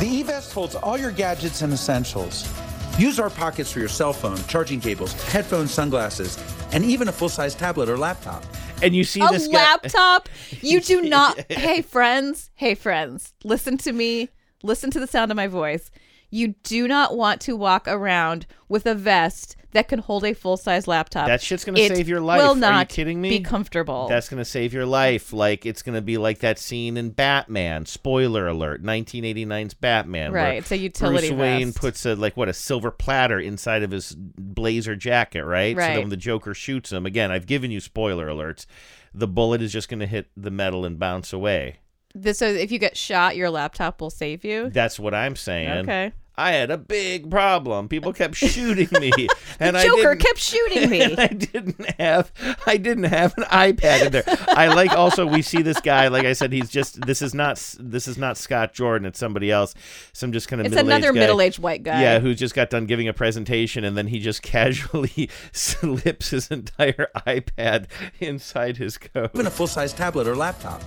The 0.01 0.07
E-Vest 0.09 0.55
holds 0.55 0.75
all 0.75 0.97
your 0.97 1.11
gadgets 1.11 1.61
and 1.61 1.71
essentials. 1.71 2.51
Use 2.99 3.19
our 3.19 3.31
pockets 3.31 3.73
for 3.73 3.79
your 3.81 3.89
cell 3.89 4.13
phone, 4.13 4.37
charging 4.49 4.81
cables, 4.81 5.13
headphones, 5.33 5.71
sunglasses, 5.73 6.39
and 6.73 6.85
even 6.85 7.09
a 7.09 7.13
full-size 7.13 7.55
tablet 7.55 7.89
or 7.89 7.97
laptop. 7.97 8.45
And 8.83 8.95
you 8.95 9.03
see 9.05 9.21
a 9.21 9.29
this 9.29 9.47
guy- 9.49 9.55
laptop. 9.55 10.29
You 10.61 10.81
do 10.81 11.01
not. 11.09 11.51
hey, 11.51 11.83
friends. 11.83 12.51
Hey, 12.55 12.75
friends. 12.75 13.33
Listen 13.45 13.79
to 13.79 13.93
me. 13.93 14.29
Listen 14.63 14.91
to 14.91 15.01
the 15.01 15.07
sound 15.07 15.31
of 15.31 15.37
my 15.37 15.47
voice. 15.47 15.91
You 16.31 16.49
do 16.63 16.87
not 16.87 17.17
want 17.17 17.41
to 17.43 17.57
walk 17.57 17.87
around 17.89 18.47
with 18.69 18.87
a 18.87 18.95
vest 18.95 19.57
that 19.73 19.89
can 19.89 19.99
hold 19.99 20.25
a 20.25 20.33
full 20.35 20.57
size 20.57 20.87
laptop. 20.87 21.27
That 21.27 21.43
shit's 21.43 21.65
gonna 21.65 21.79
It 21.79 21.95
save 21.95 22.09
your 22.09 22.21
life. 22.21 22.41
Will 22.41 22.51
Are 22.51 22.55
you 22.55 22.61
not 22.61 22.89
kidding 22.89 23.21
me? 23.21 23.31
Be 23.31 23.41
comfortable. 23.41 24.07
That's 24.09 24.29
gonna 24.29 24.45
save 24.45 24.73
your 24.73 24.87
life. 24.87 25.33
Like 25.33 25.67
it's 25.67 25.83
gonna 25.83 26.01
be 26.03 26.19
like 26.19 26.39
that 26.41 26.59
scene 26.59 26.97
in 26.97 27.11
Batman. 27.11 27.87
Spoiler 27.87 28.47
alert: 28.47 28.83
1989's 28.83 29.75
Batman. 29.75 30.33
Right, 30.33 30.59
it's 30.59 30.73
a 30.73 30.77
utility 30.79 31.29
Bruce 31.29 31.39
Wayne 31.39 31.67
vest. 31.69 31.79
puts 31.79 32.07
a 32.07 32.15
like 32.15 32.37
what 32.37 32.49
a 32.49 32.55
silver 32.55 32.91
platter 32.91 33.39
inside 33.41 33.83
of 33.83 33.91
his 33.91 34.15
blazer 34.17 34.97
jacket, 34.97 35.45
right? 35.45 35.75
So 35.75 35.81
Right. 35.81 35.89
then 35.95 36.01
when 36.01 36.09
the 36.11 36.17
Joker 36.17 36.55
shoots 36.55 36.93
him, 36.93 37.07
again, 37.07 37.31
I've 37.31 37.47
given 37.47 37.71
you 37.71 37.81
spoiler 37.81 38.29
alerts. 38.29 38.67
The 39.15 39.29
bullet 39.29 39.61
is 39.63 39.73
just 39.73 39.89
gonna 39.89 40.07
hit 40.07 40.31
the 40.37 40.51
metal 40.51 40.85
and 40.85 40.99
bounce 40.99 41.33
away. 41.33 41.77
This, 42.15 42.39
so 42.39 42.47
if 42.47 42.71
you 42.71 42.79
get 42.79 42.97
shot, 42.97 43.37
your 43.37 43.49
laptop 43.49 44.01
will 44.01 44.11
save 44.11 44.45
you. 44.45 44.69
That's 44.71 44.99
what 45.01 45.15
I'm 45.15 45.35
saying. 45.35 45.89
Okay. 45.89 46.13
I 46.37 46.53
had 46.53 46.71
a 46.71 46.79
big 46.79 47.31
problem. 47.31 47.89
People 47.89 48.13
kept 48.13 48.35
shooting 48.37 48.89
me, 48.99 49.13
and 49.61 49.77
I 49.77 49.85
Joker 49.85 50.15
didn't- 50.15 50.21
kept 50.21 50.39
shooting 50.39 50.89
me. 50.91 51.03
and 51.03 51.21
I 51.21 51.27
didn't 51.27 51.91
have 52.01 52.33
I 52.67 52.77
didn't 52.79 53.05
have 53.05 53.35
an 53.37 53.45
iPad 53.45 54.07
in 54.07 54.13
there. 54.13 54.25
I 54.49 54.69
like 54.69 54.93
also 54.93 55.27
we 55.27 55.43
see 55.43 55.63
this 55.63 55.81
guy 55.81 56.09
like 56.09 56.25
I 56.25 56.33
said 56.33 56.53
he's 56.53 56.71
just 56.71 57.05
this 57.07 57.21
is 57.23 57.35
not 57.35 57.63
this 57.79 58.09
is 58.09 58.17
not 58.17 58.37
Scott 58.39 58.73
Jordan 58.73 59.07
it's 59.07 59.19
somebody 59.19 59.51
else 59.51 59.75
some 60.13 60.33
just 60.33 60.49
kind 60.49 60.61
of 60.61 60.67
It's 60.67 60.75
middle-aged 60.75 60.97
another 61.05 61.13
guy. 61.15 61.21
middle-aged 61.21 61.59
white 61.59 61.83
guy. 61.83 62.01
yeah 62.03 62.19
who 62.19 62.35
just 62.35 62.55
got 62.55 62.71
done 62.71 62.87
giving 62.87 63.09
a 63.09 63.13
presentation 63.13 63.85
and 63.85 63.97
then 63.97 64.07
he 64.07 64.19
just 64.19 64.43
casually 64.53 65.29
slips 65.53 66.31
his 66.31 66.49
entire 66.51 67.09
iPad 67.27 67.87
inside 68.21 68.77
his 68.79 68.97
coat. 68.99 69.31
Even 69.35 69.47
a 69.47 69.51
full-size 69.51 69.93
tablet 69.93 70.27
or 70.27 70.35
laptop. 70.37 70.83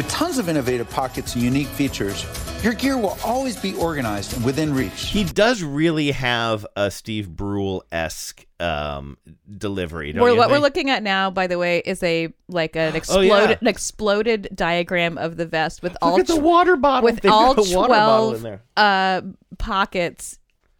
With 0.00 0.08
tons 0.08 0.38
of 0.38 0.48
innovative 0.48 0.88
pockets 0.88 1.34
and 1.34 1.44
unique 1.44 1.66
features, 1.66 2.24
your 2.64 2.72
gear 2.72 2.96
will 2.96 3.18
always 3.22 3.54
be 3.54 3.74
organized 3.74 4.34
and 4.34 4.42
within 4.42 4.72
reach. 4.72 5.08
He 5.08 5.24
does 5.24 5.62
really 5.62 6.12
have 6.12 6.66
a 6.74 6.90
Steve 6.90 7.28
Brule 7.28 7.84
esque 7.92 8.46
um, 8.58 9.18
delivery. 9.58 10.14
Don't 10.14 10.22
We're, 10.22 10.30
you 10.30 10.38
what 10.38 10.48
we're 10.48 10.56
looking 10.56 10.88
at 10.88 11.02
now, 11.02 11.30
by 11.30 11.48
the 11.48 11.58
way, 11.58 11.82
is 11.84 12.02
a 12.02 12.32
like 12.48 12.76
an 12.76 12.92
Oh, 12.94 12.96
exploded 12.96 13.50
yeah. 13.50 13.56
an 13.60 13.66
exploded 13.66 14.48
diagram 14.54 15.18
of 15.18 15.36
the 15.36 15.44
vest 15.44 15.82
with 15.82 15.92
Look 15.92 15.98
all 16.00 16.18
at 16.18 16.26
the 16.26 16.36
tw- 16.38 16.42
water 16.44 16.76
bottle. 16.76 17.04
with 17.04 17.20
They've 17.20 17.30
all 17.30 17.52
got 17.52 17.70
a 17.70 17.76
water 17.76 17.88
bottle 17.92 18.34
in 18.36 18.40
twelve 18.40 18.42
there. 18.42 18.62
uh 18.78 19.20
pockets 19.58 20.38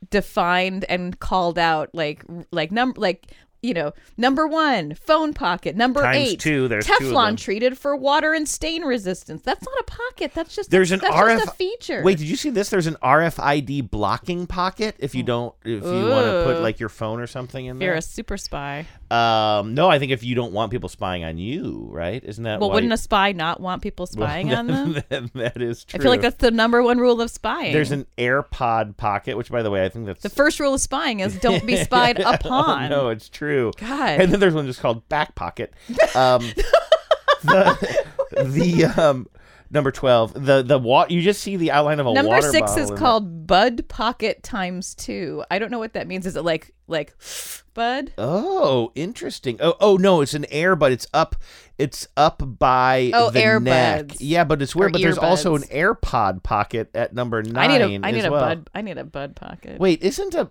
defined 0.08 0.86
and 0.88 1.20
called 1.20 1.58
out 1.58 1.90
like 1.92 2.24
like 2.52 2.72
number 2.72 2.98
like 2.98 3.26
you 3.62 3.74
know 3.74 3.92
number 4.16 4.46
one 4.46 4.94
phone 4.94 5.34
pocket 5.34 5.76
number 5.76 6.02
Times 6.02 6.16
eight 6.16 6.40
two, 6.40 6.68
there's 6.68 6.86
two 6.86 6.92
Teflon 6.94 7.28
them. 7.28 7.36
treated 7.36 7.78
for 7.78 7.96
water 7.96 8.32
and 8.32 8.48
stain 8.48 8.82
resistance. 8.82 9.42
That's 9.42 9.64
not 9.64 9.78
a 9.80 9.84
pocket. 9.84 10.32
That's 10.34 10.54
just 10.54 10.70
There's 10.70 10.92
an 10.92 11.00
that's 11.00 11.14
RF 11.14 11.44
a 11.44 11.50
feature. 11.52 12.02
Wait, 12.02 12.18
did 12.18 12.26
you 12.26 12.36
see 12.36 12.50
this? 12.50 12.70
There's 12.70 12.86
an 12.86 12.96
RFID 13.02 13.90
blocking 13.90 14.46
pocket 14.46 14.96
if 14.98 15.14
you 15.14 15.22
hmm. 15.22 15.26
don't 15.26 15.54
if 15.64 15.84
you 15.84 16.08
want 16.08 16.26
to 16.26 16.42
put 16.44 16.60
like 16.60 16.80
your 16.80 16.88
phone 16.88 17.20
or 17.20 17.26
something 17.26 17.66
in 17.66 17.78
there, 17.78 17.88
you're 17.88 17.96
a 17.96 18.02
super 18.02 18.36
spy. 18.36 18.86
Um, 19.10 19.74
no, 19.74 19.88
I 19.90 19.98
think 19.98 20.12
if 20.12 20.22
you 20.22 20.36
don't 20.36 20.52
want 20.52 20.70
people 20.70 20.88
spying 20.88 21.24
on 21.24 21.36
you, 21.36 21.88
right? 21.90 22.22
Isn't 22.24 22.44
that 22.44 22.60
Well, 22.60 22.70
wouldn't 22.70 22.92
a 22.92 22.96
spy 22.96 23.32
not 23.32 23.60
want 23.60 23.82
people 23.82 24.04
Well, 24.16 24.26
spying 24.28 24.54
on 24.54 24.66
them? 24.68 24.92
that- 25.08 25.32
that 25.34 25.60
is 25.62 25.84
true. 25.84 25.98
I 25.98 26.02
feel 26.02 26.10
like 26.12 26.20
that's 26.20 26.36
the 26.36 26.52
number 26.52 26.80
one 26.82 26.98
rule 26.98 27.20
of 27.20 27.28
spying. 27.30 27.72
There's 27.72 27.90
an 27.90 28.06
AirPod 28.18 28.96
pocket, 28.96 29.36
which 29.36 29.50
by 29.50 29.62
the 29.62 29.70
way, 29.70 29.84
I 29.84 29.88
think 29.88 30.06
that's 30.06 30.22
The 30.22 30.28
first 30.30 30.60
rule 30.60 30.74
of 30.74 30.80
spying 30.80 31.20
is 31.20 31.36
don't 31.40 31.66
be 31.66 31.76
spied 31.84 32.20
upon. 32.24 32.90
no, 32.90 33.08
it's 33.08 33.28
true. 33.28 33.72
God. 33.78 34.20
And 34.20 34.32
then 34.32 34.38
there's 34.38 34.54
one 34.54 34.66
just 34.66 34.80
called 34.80 35.08
back 35.08 35.34
pocket. 35.34 35.72
Um, 36.14 36.42
the 37.42 38.04
the 38.44 38.84
um, 38.96 39.26
number 39.70 39.90
twelve. 39.90 40.32
The 40.34 40.62
the 40.62 40.78
wa- 40.78 41.06
You 41.08 41.22
just 41.22 41.40
see 41.40 41.56
the 41.56 41.70
outline 41.70 42.00
of 42.00 42.06
a 42.06 42.12
Number 42.12 42.28
water 42.28 42.50
six 42.50 42.76
is 42.76 42.90
called 42.90 43.46
Bud 43.46 43.88
Pocket 43.88 44.42
times 44.42 44.94
two. 44.94 45.44
I 45.50 45.58
don't 45.58 45.70
know 45.70 45.78
what 45.78 45.92
that 45.94 46.06
means. 46.06 46.26
Is 46.26 46.36
it 46.36 46.42
like 46.44 46.72
like 46.86 47.14
Bud? 47.74 48.12
Oh, 48.18 48.92
interesting. 48.94 49.56
Oh, 49.60 49.76
oh 49.80 49.96
no, 49.96 50.20
it's 50.20 50.34
an 50.34 50.46
air, 50.50 50.74
but 50.76 50.92
it's 50.92 51.06
up. 51.14 51.36
It's 51.78 52.06
up 52.16 52.42
by 52.58 53.10
Oh, 53.14 53.30
the 53.30 53.60
neck. 53.60 54.12
Yeah, 54.18 54.44
but 54.44 54.60
it's 54.60 54.76
weird. 54.76 54.90
Or 54.90 54.92
But 54.92 55.00
there's 55.02 55.16
also 55.18 55.54
an. 55.56 55.62
AirPod 55.62 56.42
pocket 56.42 56.90
at 56.94 57.14
number 57.14 57.42
nine. 57.42 57.56
I 57.70 57.78
need 57.78 58.02
a 58.02 58.06
I 58.06 58.10
need 58.10 58.24
a 58.24 58.30
well. 58.30 58.40
Bud 58.40 58.70
I 58.74 58.82
need 58.82 58.98
a 58.98 59.04
Bud 59.04 59.36
Pocket. 59.36 59.80
Wait, 59.80 60.02
isn't 60.02 60.34
a 60.34 60.50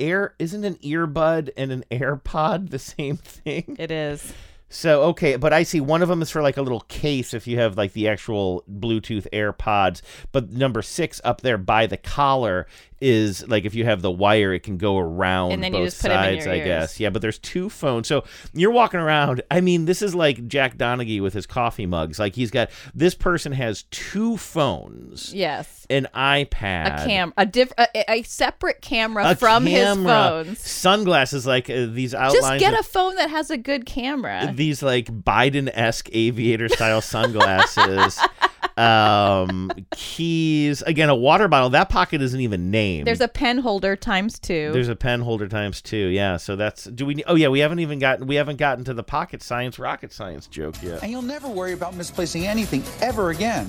air 0.00 0.34
isn't 0.38 0.64
an 0.64 0.76
earbud 0.76 1.50
and 1.56 1.72
an 1.72 1.84
AirPod 1.90 2.70
the 2.70 2.78
same 2.78 3.16
thing? 3.16 3.76
It 3.78 3.90
is. 3.90 4.32
So 4.70 5.02
okay, 5.04 5.36
but 5.36 5.52
I 5.52 5.62
see 5.62 5.80
one 5.80 6.02
of 6.02 6.08
them 6.08 6.20
is 6.20 6.30
for 6.30 6.42
like 6.42 6.58
a 6.58 6.62
little 6.62 6.80
case 6.80 7.32
if 7.32 7.46
you 7.46 7.58
have 7.58 7.78
like 7.78 7.94
the 7.94 8.06
actual 8.06 8.64
Bluetooth 8.70 9.26
AirPods, 9.32 10.02
but 10.30 10.52
number 10.52 10.82
six 10.82 11.20
up 11.24 11.40
there 11.40 11.56
by 11.56 11.86
the 11.86 11.96
collar 11.96 12.66
is 13.00 13.46
like 13.48 13.64
if 13.64 13.74
you 13.74 13.84
have 13.84 14.02
the 14.02 14.10
wire, 14.10 14.52
it 14.52 14.62
can 14.64 14.76
go 14.76 14.98
around 14.98 15.52
And 15.52 15.62
then 15.62 15.72
you 15.72 15.80
both 15.80 15.86
just 15.88 16.02
put 16.02 16.10
'em 16.10 16.18
in 16.18 16.34
sides. 16.40 16.44
your 16.46 16.54
I 16.54 16.58
ears. 16.58 16.66
guess 16.66 17.00
yeah, 17.00 17.10
but 17.10 17.22
there's 17.22 17.38
two 17.38 17.68
phones, 17.70 18.08
so 18.08 18.24
you're 18.52 18.70
walking 18.72 19.00
around. 19.00 19.42
I 19.50 19.60
mean, 19.60 19.84
this 19.84 20.02
is 20.02 20.14
like 20.14 20.48
Jack 20.48 20.76
Donaghy 20.76 21.20
with 21.22 21.34
his 21.34 21.46
coffee 21.46 21.86
mugs. 21.86 22.18
Like 22.18 22.34
he's 22.34 22.50
got 22.50 22.70
this 22.94 23.14
person 23.14 23.52
has 23.52 23.84
two 23.90 24.36
phones, 24.36 25.32
Yes. 25.34 25.86
an 25.90 26.08
iPad, 26.14 27.02
A 27.02 27.06
cam 27.06 27.32
a 27.36 27.46
diff 27.46 27.72
a, 27.78 27.86
a 28.10 28.22
separate 28.22 28.80
camera 28.82 29.30
a 29.30 29.34
from 29.36 29.66
camera, 29.66 30.44
his 30.44 30.46
phones. 30.58 30.58
sunglasses, 30.60 31.46
like 31.46 31.70
uh, 31.70 31.86
these 31.86 32.14
outlines. 32.14 32.34
Just 32.34 32.58
get 32.60 32.74
of- 32.74 32.80
a 32.80 32.82
phone 32.82 33.14
that 33.16 33.30
has 33.30 33.50
a 33.50 33.56
good 33.56 33.86
camera. 33.86 34.52
these 34.54 34.82
like 34.82 35.06
Biden 35.06 35.70
esque 35.72 36.08
aviator 36.12 36.68
style 36.68 37.00
sunglasses, 37.00 38.18
um, 38.78 39.70
keys. 39.90 40.82
Again, 40.82 41.08
a 41.08 41.14
water 41.14 41.48
bottle. 41.48 41.70
That 41.70 41.88
pocket 41.88 42.22
isn't 42.22 42.40
even 42.40 42.70
named. 42.70 43.06
There's 43.06 43.20
a 43.20 43.28
pen 43.28 43.58
holder 43.58 43.96
times 43.96 44.38
two. 44.38 44.70
There's 44.72 44.88
a 44.88 44.96
pen 44.96 45.20
holder 45.20 45.48
times 45.48 45.82
two. 45.82 45.96
Yeah. 45.96 46.36
So 46.36 46.56
that's. 46.56 46.84
Do 46.84 47.06
we? 47.06 47.22
Oh 47.24 47.34
yeah. 47.34 47.48
We 47.48 47.60
haven't 47.60 47.80
even 47.80 47.98
gotten. 47.98 48.26
We 48.26 48.36
haven't 48.36 48.56
gotten 48.56 48.84
to 48.84 48.94
the 48.94 49.02
pocket 49.02 49.42
science 49.42 49.78
rocket 49.78 50.12
science 50.12 50.46
joke 50.46 50.76
yet. 50.82 51.02
And 51.02 51.10
you'll 51.10 51.22
never 51.22 51.48
worry 51.48 51.72
about 51.72 51.94
misplacing 51.94 52.46
anything 52.46 52.82
ever 53.00 53.30
again. 53.30 53.66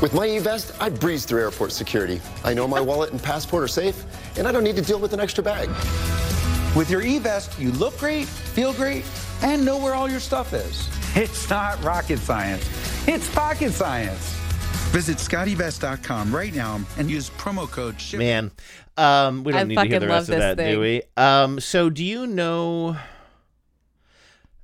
With 0.00 0.14
my 0.14 0.26
eVest, 0.26 0.80
I 0.80 0.88
breeze 0.88 1.26
through 1.26 1.42
airport 1.42 1.72
security. 1.72 2.22
I 2.42 2.54
know 2.54 2.66
my 2.66 2.80
wallet 2.80 3.12
and 3.12 3.22
passport 3.22 3.62
are 3.62 3.68
safe, 3.68 4.02
and 4.38 4.48
I 4.48 4.52
don't 4.52 4.64
need 4.64 4.76
to 4.76 4.82
deal 4.82 4.98
with 4.98 5.12
an 5.12 5.20
extra 5.20 5.44
bag. 5.44 5.68
With 6.74 6.88
your 6.88 7.02
eVest, 7.02 7.58
you 7.58 7.70
look 7.72 7.98
great, 7.98 8.26
feel 8.26 8.72
great, 8.72 9.04
and 9.42 9.62
know 9.62 9.76
where 9.76 9.94
all 9.94 10.08
your 10.10 10.20
stuff 10.20 10.54
is. 10.54 10.88
It's 11.14 11.50
not 11.50 11.82
rocket 11.84 12.18
science. 12.18 12.64
It's 13.12 13.28
pocket 13.34 13.72
science. 13.72 14.34
Visit 14.92 15.16
scottevest.com 15.16 16.32
right 16.32 16.54
now 16.54 16.80
and 16.96 17.10
use 17.10 17.28
promo 17.30 17.68
code 17.68 18.00
SHIP. 18.00 18.20
Man, 18.20 18.52
um, 18.96 19.42
we 19.42 19.50
don't 19.50 19.62
I 19.62 19.64
need 19.64 19.74
to 19.74 19.84
hear 19.86 19.98
the 19.98 20.06
rest 20.06 20.28
of 20.28 20.38
that, 20.38 20.56
thing. 20.56 20.74
do 20.74 20.80
we? 20.80 21.02
Um, 21.16 21.58
so 21.58 21.90
do 21.90 22.04
you 22.04 22.28
know? 22.28 22.96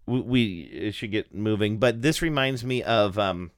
We, 0.07 0.20
we 0.20 0.90
should 0.92 1.11
get 1.11 1.34
moving, 1.34 1.78
but 1.78 2.03
this 2.03 2.22
reminds 2.22 2.64
me 2.64 2.84
of 2.84 3.18
um, 3.18 3.51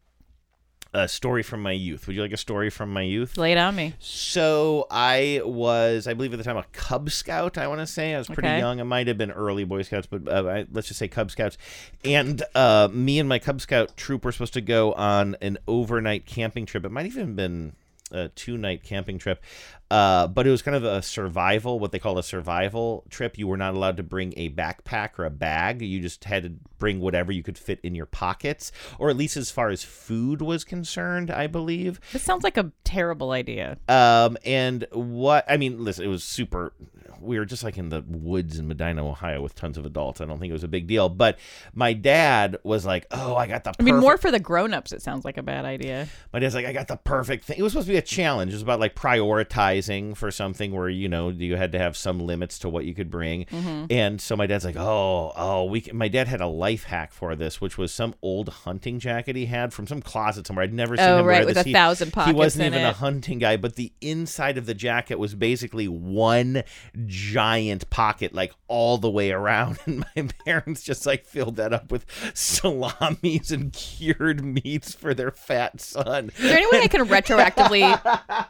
a 0.95 1.07
story 1.07 1.43
from 1.43 1.63
my 1.63 1.73
youth. 1.73 2.07
Would 2.07 2.17
you 2.17 2.23
like 2.23 2.33
a 2.33 2.37
story 2.39 2.71
from 2.71 2.93
my 2.93 3.03
youth? 3.03 3.37
Lay 3.37 3.53
it 3.53 3.59
on 3.59 3.77
me. 3.77 3.95
So 3.99 4.87
I 4.91 5.43
was, 5.45 6.07
I 6.07 6.15
believe 6.15 6.33
at 6.33 6.39
the 6.39 6.45
time, 6.45 6.57
a 6.57 6.65
Cub 6.73 7.11
Scout. 7.11 7.59
I 7.59 7.67
want 7.69 7.81
to 7.81 7.87
say 7.87 8.15
I 8.15 8.19
was 8.19 8.27
pretty 8.27 8.49
Okay. 8.49 8.59
young. 8.59 8.79
It 8.81 8.85
might 8.85 9.07
have 9.07 9.19
been 9.19 9.31
early 9.31 9.65
Boy 9.65 9.83
Scouts, 9.83 10.07
but 10.07 10.27
uh, 10.27 10.49
I, 10.49 10.67
let's 10.73 10.89
just 10.89 10.99
say 10.99 11.07
Cub 11.09 11.31
Scouts. 11.31 11.59
And 12.05 12.43
uh, 12.55 12.89
me 12.91 13.19
and 13.19 13.29
my 13.29 13.39
Cub 13.39 13.61
Scout 13.61 13.97
troop 13.97 14.25
were 14.25 14.33
supposed 14.33 14.55
to 14.55 14.61
go 14.63 14.93
on 14.95 15.37
an 15.43 15.59
overnight 15.69 16.25
camping 16.25 16.65
trip. 16.65 16.85
It 16.85 16.91
might 16.91 17.07
even 17.07 17.35
been 17.35 17.75
a 18.11 18.29
two 18.29 18.57
night 18.57 18.83
camping 18.83 19.19
trip. 19.19 19.43
Uh, 19.91 20.27
but 20.27 20.47
it 20.47 20.51
was 20.51 20.61
kind 20.61 20.77
of 20.77 20.85
a 20.85 21.03
survival, 21.03 21.79
what 21.79 21.93
they 21.93 21.99
call 21.99 22.19
a 22.19 22.23
survival 22.23 23.05
trip. 23.09 23.39
You 23.39 23.47
were 23.47 23.57
not 23.57 23.75
allowed 23.75 23.97
to 23.97 24.03
bring 24.03 24.35
a 24.37 24.51
backpack 24.51 25.19
or 25.19 25.25
a 25.25 25.31
bag. 25.31 25.81
You 25.81 26.01
just 26.01 26.25
had 26.25 26.43
to 26.43 26.51
bring 26.79 27.01
whatever 27.01 27.33
you 27.33 27.43
could 27.43 27.57
fit 27.57 27.81
in 27.83 27.95
your 27.95 28.07
pockets, 28.07 28.71
or 28.99 29.09
at 29.09 29.17
least 29.17 29.37
as 29.37 29.51
far 29.51 29.71
as 29.71 29.83
food 29.83 30.43
was 30.43 30.65
concerned, 30.65 31.31
I 31.31 31.47
believe. 31.47 32.01
This 32.13 32.23
sounds 32.23 32.45
like 32.45 32.57
a 32.57 32.73
terrible 32.85 33.31
idea. 33.31 33.79
Um, 33.89 34.37
and 34.45 34.87
what 34.93 35.45
I 35.49 35.57
mean, 35.57 35.83
listen, 35.83 36.05
it 36.05 36.09
was 36.09 36.23
super. 36.23 36.73
We 37.21 37.39
were 37.39 37.45
just 37.45 37.65
like 37.65 37.79
in 37.79 37.89
the 37.89 38.03
woods 38.07 38.59
in 38.59 38.69
Medina, 38.69 39.07
Ohio, 39.09 39.41
with 39.43 39.55
tons 39.55 39.77
of 39.79 39.85
adults. 39.87 40.21
I 40.21 40.25
don't 40.25 40.39
think 40.39 40.51
it 40.51 40.55
was 40.55 40.65
a 40.65 40.69
big 40.69 40.87
deal. 40.87 41.09
But 41.09 41.39
my 41.75 41.93
dad 41.93 42.59
was 42.65 42.85
like, 42.87 43.07
"Oh, 43.11 43.35
I 43.37 43.47
got 43.47 43.65
the." 43.65 43.73
I 43.79 43.83
mean, 43.83 43.97
more 43.99 44.17
for 44.19 44.31
the 44.31 44.41
grown-ups. 44.41 44.93
It 44.93 45.03
sounds 45.03 45.25
like 45.25 45.37
a 45.39 45.43
bad 45.43 45.65
idea. 45.65 46.09
my 46.33 46.39
dad's 46.39 46.55
like, 46.55 46.67
I 46.67 46.73
got 46.73 46.89
the 46.89 46.97
perfect 46.97 47.45
thing. 47.45 47.59
It 47.59 47.63
was 47.63 47.73
supposed 47.73 47.87
to 47.89 47.93
be 47.93 47.99
a 47.99 48.03
challenge. 48.03 48.53
It 48.53 48.57
was 48.57 48.63
about 48.63 48.81
like 48.81 48.95
prioritizing 48.95 50.17
for 50.17 50.31
something 50.31 50.73
where 50.73 50.89
you 50.89 51.09
know 51.09 51.29
you 51.31 51.57
had 51.57 51.73
to 51.73 51.79
have 51.79 51.97
some 51.97 52.21
limits 52.21 52.59
to 52.61 52.69
what 52.69 52.85
you 52.85 52.95
could 52.95 53.11
bring. 53.11 53.45
Mhm. 53.47 53.91
And 53.91 54.21
so 54.21 54.37
my 54.37 54.47
dad's 54.47 54.65
like, 54.65 54.77
oh, 54.77 55.33
oh, 55.37 55.65
we. 55.65 55.81
Can, 55.81 55.97
my 55.97 56.09
dad 56.09 56.29
had 56.29 56.41
a 56.41 56.47
life 56.47 56.85
hack 56.85 57.13
for 57.13 57.35
this, 57.37 57.61
which 57.61 57.79
was 57.79 57.93
some 57.93 58.15
old 58.23 58.49
hunting 58.49 58.99
jacket 58.99 59.37
he 59.37 59.47
had 59.47 59.73
from 59.73 59.87
some 59.87 60.01
closet 60.03 60.47
somewhere. 60.47 60.65
I'd 60.65 60.73
never 60.75 60.97
seen 60.97 61.07
Oh, 61.07 61.19
him 61.21 61.27
right, 61.27 61.39
wear 61.39 61.47
with 61.47 61.55
this. 61.57 61.65
a 61.65 61.69
He- 61.69 61.73
thousand 61.73 62.13
He 62.27 62.33
wasn't 62.33 62.67
even 62.67 62.83
a 62.85 62.93
hunting 62.93 63.39
guy, 63.39 63.57
but 63.57 63.77
the 63.77 63.93
inside 64.01 64.59
of 64.59 64.67
the 64.67 64.75
jacket 64.75 65.19
was 65.19 65.35
basically 65.35 65.89
one 65.89 66.63
giant 67.09 67.89
pocket, 67.91 68.35
like 68.35 68.53
all 68.69 68.99
the 68.99 69.11
way 69.11 69.33
around. 69.33 69.79
And 69.89 70.05
my 70.15 70.29
parents 70.45 70.83
just 70.83 71.07
like 71.07 71.25
filled 71.25 71.57
that 71.57 71.73
up 71.73 71.91
with 71.91 72.05
salamis 72.35 73.51
and 73.51 73.73
cured 73.73 74.45
meats 74.45 74.93
for 74.95 75.15
their 75.15 75.31
fat 75.31 75.81
son. 75.81 76.31
Is 76.37 76.43
there 76.43 76.59
any 76.59 76.67
way 76.71 76.83
I 76.83 76.89
can 76.89 77.07
retroactively 77.09 77.99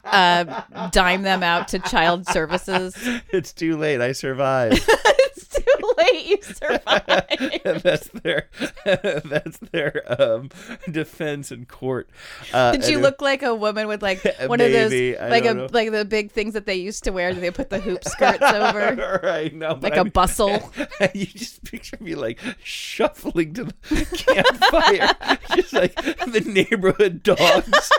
uh, 0.05 0.89
dime 0.91 1.23
them 1.23 1.43
out 1.45 1.69
to 1.69 1.79
child 1.79 2.27
services? 2.27 2.97
It's 3.31 3.53
too 3.53 3.77
late. 3.77 4.01
I 4.01 4.13
survived. 4.13 4.83
it's 4.89 5.49
too 5.49 5.95
late. 5.97 6.27
You 6.27 6.43
survived. 6.43 7.83
that's 7.85 8.09
their 8.09 8.49
that's 8.85 9.59
their 9.73 10.03
um, 10.21 10.51
defense 10.91 11.53
in 11.53 11.67
court. 11.67 12.09
Uh, 12.53 12.73
Did 12.73 12.89
you 12.89 12.99
look 12.99 13.23
like 13.23 13.43
a 13.43 13.55
woman 13.55 13.87
with 13.87 14.03
like 14.03 14.25
one 14.47 14.59
Maybe, 14.59 15.13
of 15.13 15.21
those 15.21 15.31
like 15.31 15.45
a 15.45 15.55
know. 15.55 15.69
like 15.73 15.93
the 15.93 16.05
big 16.05 16.33
things 16.33 16.55
that 16.55 16.67
they 16.67 16.75
used 16.75 17.05
to 17.05 17.13
wear? 17.13 17.33
Do 17.33 17.41
they 17.41 17.51
put 17.51 17.71
the 17.71 17.79
hoop 17.79 18.05
skirts 18.05 18.48
over? 18.53 19.21
right? 19.23 19.55
No, 19.55 19.79
like 19.81 19.95
I 19.95 20.01
a 20.01 20.05
mean- 20.05 20.13
bustle. 20.13 20.73
you 21.15 21.27
just 21.27 21.65
picture 21.65 21.99
me 22.01 22.15
like 22.15 22.39
shuffling 22.63 23.55
to 23.55 23.65
the 23.65 23.73
campfire, 24.17 25.39
just 25.57 25.73
like 25.73 25.95
the 25.95 26.41
neighborhood 26.47 27.23
dogs 27.23 27.91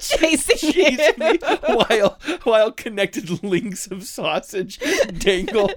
chasing, 0.00 0.56
chasing 0.72 1.18
me 1.18 1.38
while 1.66 2.18
while 2.42 2.72
connected 2.72 3.42
links 3.42 3.86
of 3.86 4.02
sausage 4.04 4.78
dangle 5.18 5.70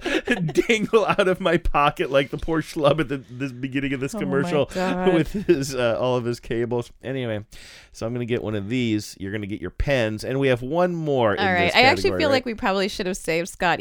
dangle 0.66 1.06
out 1.06 1.28
of 1.28 1.40
my 1.40 1.56
pocket 1.56 2.10
like 2.10 2.30
the 2.30 2.38
poor 2.38 2.60
schlub 2.62 3.00
at 3.00 3.08
the 3.08 3.18
this 3.30 3.52
beginning 3.52 3.92
of 3.92 4.00
this 4.00 4.14
Oh 4.14 4.18
commercial 4.18 4.70
with 4.74 5.32
his 5.46 5.74
uh, 5.74 5.96
all 6.00 6.16
of 6.16 6.24
his 6.24 6.40
cables. 6.40 6.90
Anyway, 7.02 7.44
so 7.92 8.06
I'm 8.06 8.12
gonna 8.12 8.24
get 8.24 8.42
one 8.42 8.54
of 8.54 8.68
these. 8.68 9.16
You're 9.20 9.32
gonna 9.32 9.46
get 9.46 9.60
your 9.60 9.70
pens, 9.70 10.24
and 10.24 10.38
we 10.40 10.48
have 10.48 10.62
one 10.62 10.94
more. 10.94 11.38
All 11.38 11.52
right. 11.52 11.74
I 11.74 11.82
actually 11.82 12.18
feel 12.18 12.30
like 12.30 12.44
we 12.44 12.54
probably 12.54 12.88
should 12.88 13.06
have 13.06 13.16
saved 13.16 13.48
Scott 13.48 13.80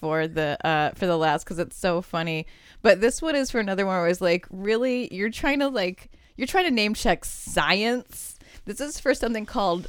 For 0.00 0.26
the 0.26 0.56
uh 0.66 0.90
for 0.94 1.06
the 1.06 1.16
last 1.16 1.44
because 1.44 1.58
it's 1.58 1.76
so 1.76 2.00
funny. 2.02 2.46
But 2.82 3.00
this 3.00 3.20
one 3.20 3.34
is 3.34 3.50
for 3.50 3.60
another 3.60 3.84
one 3.86 3.96
where 3.96 4.04
I 4.04 4.08
was 4.08 4.20
like, 4.20 4.46
really, 4.50 5.12
you're 5.14 5.30
trying 5.30 5.58
to 5.60 5.68
like 5.68 6.10
you're 6.36 6.46
trying 6.46 6.64
to 6.64 6.70
name 6.70 6.94
check 6.94 7.24
science. 7.24 8.38
This 8.64 8.80
is 8.80 9.00
for 9.00 9.14
something 9.14 9.46
called 9.46 9.86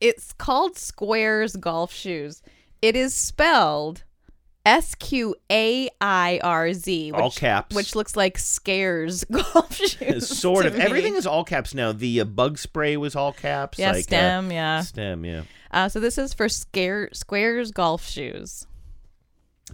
it's 0.00 0.32
called 0.32 0.74
Sqairz 0.74 1.58
golf 1.60 1.92
shoes. 1.92 2.42
It 2.80 2.96
is 2.96 3.14
spelled 3.14 4.02
S 4.64 4.94
Q 4.94 5.34
A 5.50 5.88
I 6.00 6.38
R 6.42 6.72
Z, 6.72 7.10
All 7.12 7.24
which- 7.24 7.36
caps. 7.36 7.74
which 7.74 7.94
looks 7.96 8.14
like 8.16 8.38
scares 8.38 9.24
golf 9.30 9.74
shoes. 9.74 10.28
sort 10.28 10.66
of 10.66 10.76
me. 10.76 10.82
everything 10.82 11.14
is 11.16 11.26
all 11.26 11.42
caps 11.44 11.74
now. 11.74 11.90
The 11.92 12.20
uh, 12.20 12.24
bug 12.24 12.58
spray 12.58 12.96
was 12.96 13.16
all 13.16 13.32
caps. 13.32 13.78
Yeah, 13.78 13.88
like, 13.92 13.98
uh, 14.00 14.02
stem, 14.02 14.52
yeah. 14.52 14.80
stem, 14.82 15.24
yeah. 15.24 15.42
Uh, 15.72 15.88
so 15.88 15.98
this 16.00 16.16
is 16.18 16.32
for 16.34 16.48
scare 16.48 17.08
squares 17.12 17.70
golf 17.72 18.06
shoes. 18.08 18.66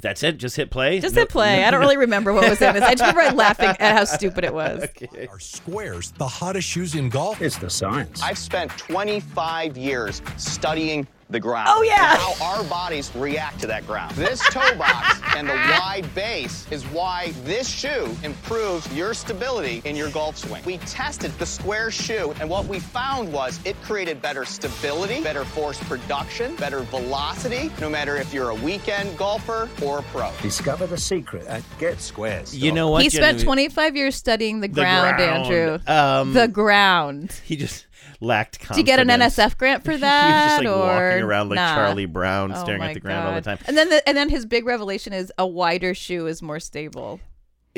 That's 0.01 0.23
it. 0.23 0.39
Just 0.39 0.57
hit 0.57 0.71
play. 0.71 1.01
Just 1.01 1.15
No- 1.15 1.23
hit 1.23 1.29
play. 1.29 1.61
no- 1.61 1.67
I 1.69 1.71
don't 1.71 1.81
really 1.81 1.97
remember 1.97 2.33
what 2.33 2.49
was 2.49 2.61
in 2.63 2.75
this. 2.75 2.83
I 2.85 2.95
just 2.95 3.15
remember 3.15 3.37
laughing 3.37 3.69
at 3.69 3.97
how 3.97 4.05
stupid 4.05 4.45
it 4.45 4.55
was. 4.55 4.83
Are 5.03 5.39
Sqairz 5.39 6.13
the 6.17 6.27
hottest 6.29 6.69
shoes 6.69 6.95
in 6.95 7.09
golf? 7.09 7.41
It's 7.43 7.57
the 7.59 7.71
science. 7.71 8.23
I've 8.23 8.39
spent 8.39 8.71
25 8.79 9.77
years 9.77 10.23
studying 10.37 11.07
the 11.31 11.41
ground. 11.41 11.69
Oh, 11.71 11.83
yeah. 11.83 12.17
How 12.17 12.45
our 12.57 12.65
bodies 12.65 13.15
react 13.15 13.61
to 13.61 13.67
that 13.67 13.87
ground. 13.87 14.15
This 14.15 14.41
toe 14.51 14.75
box 14.77 15.21
and 15.37 15.49
the 15.49 15.53
wide 15.81 16.07
base 16.15 16.67
is 16.71 16.85
why 16.87 17.33
this 17.45 17.69
shoe 17.69 18.15
improves 18.23 18.91
your 18.95 19.13
stability 19.15 19.83
in 19.85 19.95
your 19.95 20.11
golf 20.11 20.39
swing. 20.39 20.63
We 20.65 20.79
tested 20.79 21.31
the 21.39 21.47
square 21.47 21.91
shoe, 21.91 22.33
and 22.41 22.49
what 22.49 22.67
we 22.67 22.81
found 22.81 23.33
was 23.33 23.61
it 23.65 23.81
created 23.83 24.23
better 24.23 24.45
stability, 24.45 25.23
better 25.23 25.45
force 25.45 25.79
production, 25.85 26.57
better 26.57 26.81
velocity, 26.81 27.71
no 27.81 27.91
matter 27.91 28.17
if 28.17 28.33
you're 28.33 28.51
a 28.51 28.55
weekend 28.55 29.17
golfer 29.19 29.69
or 29.83 29.99
a 29.99 30.03
pro. 30.05 30.31
Discover 30.43 30.87
the 30.87 30.97
secret 30.99 31.47
at 31.47 31.63
Get 31.79 31.99
Sqairz. 31.99 32.59
You 32.59 32.73
know 32.73 32.89
what? 32.91 33.03
He 33.03 33.11
spent 33.11 33.39
Genevieve? 33.39 33.45
25 33.45 33.97
years 33.97 34.15
studying 34.17 34.61
the 34.61 34.69
The 34.69 34.75
ground, 34.75 35.17
ground. 35.17 35.47
Andrew. 35.47 35.79
Um, 35.87 36.33
the 36.33 36.49
ground. 36.49 37.33
He 37.45 37.57
just 37.57 37.87
lacked 38.21 38.61
Did 38.69 38.77
you 38.77 38.83
get 38.83 38.99
an. 38.99 39.09
NSF 39.09 39.57
grant 39.57 39.85
for 39.85 39.91
he 39.93 39.95
was 39.97 40.01
that? 40.03 40.49
just 40.49 40.65
like 40.65 40.69
or 40.69 40.79
walking 40.79 41.23
around 41.23 41.49
like 41.49 41.57
nah? 41.57 41.75
Charlie 41.75 42.07
Brown, 42.07 42.53
Oh 42.53 42.63
staring 42.63 42.81
my 42.81 42.89
at 42.89 42.95
the 42.95 43.01
ground 43.01 43.29
all 43.29 43.35
the 43.35 43.41
God. 43.41 43.59
time. 43.59 43.65
And 43.67 43.77
then, 43.77 43.89
the, 43.89 44.09
and 44.09 44.17
then 44.17 44.29
his 44.29 44.47
big 44.47 44.67
revelation 44.67 45.13
is 45.13 45.33
a 45.39 45.47
wider 45.47 45.95
shoe 45.95 46.27
is 46.27 46.43
more 46.43 46.61
stable. 46.61 47.21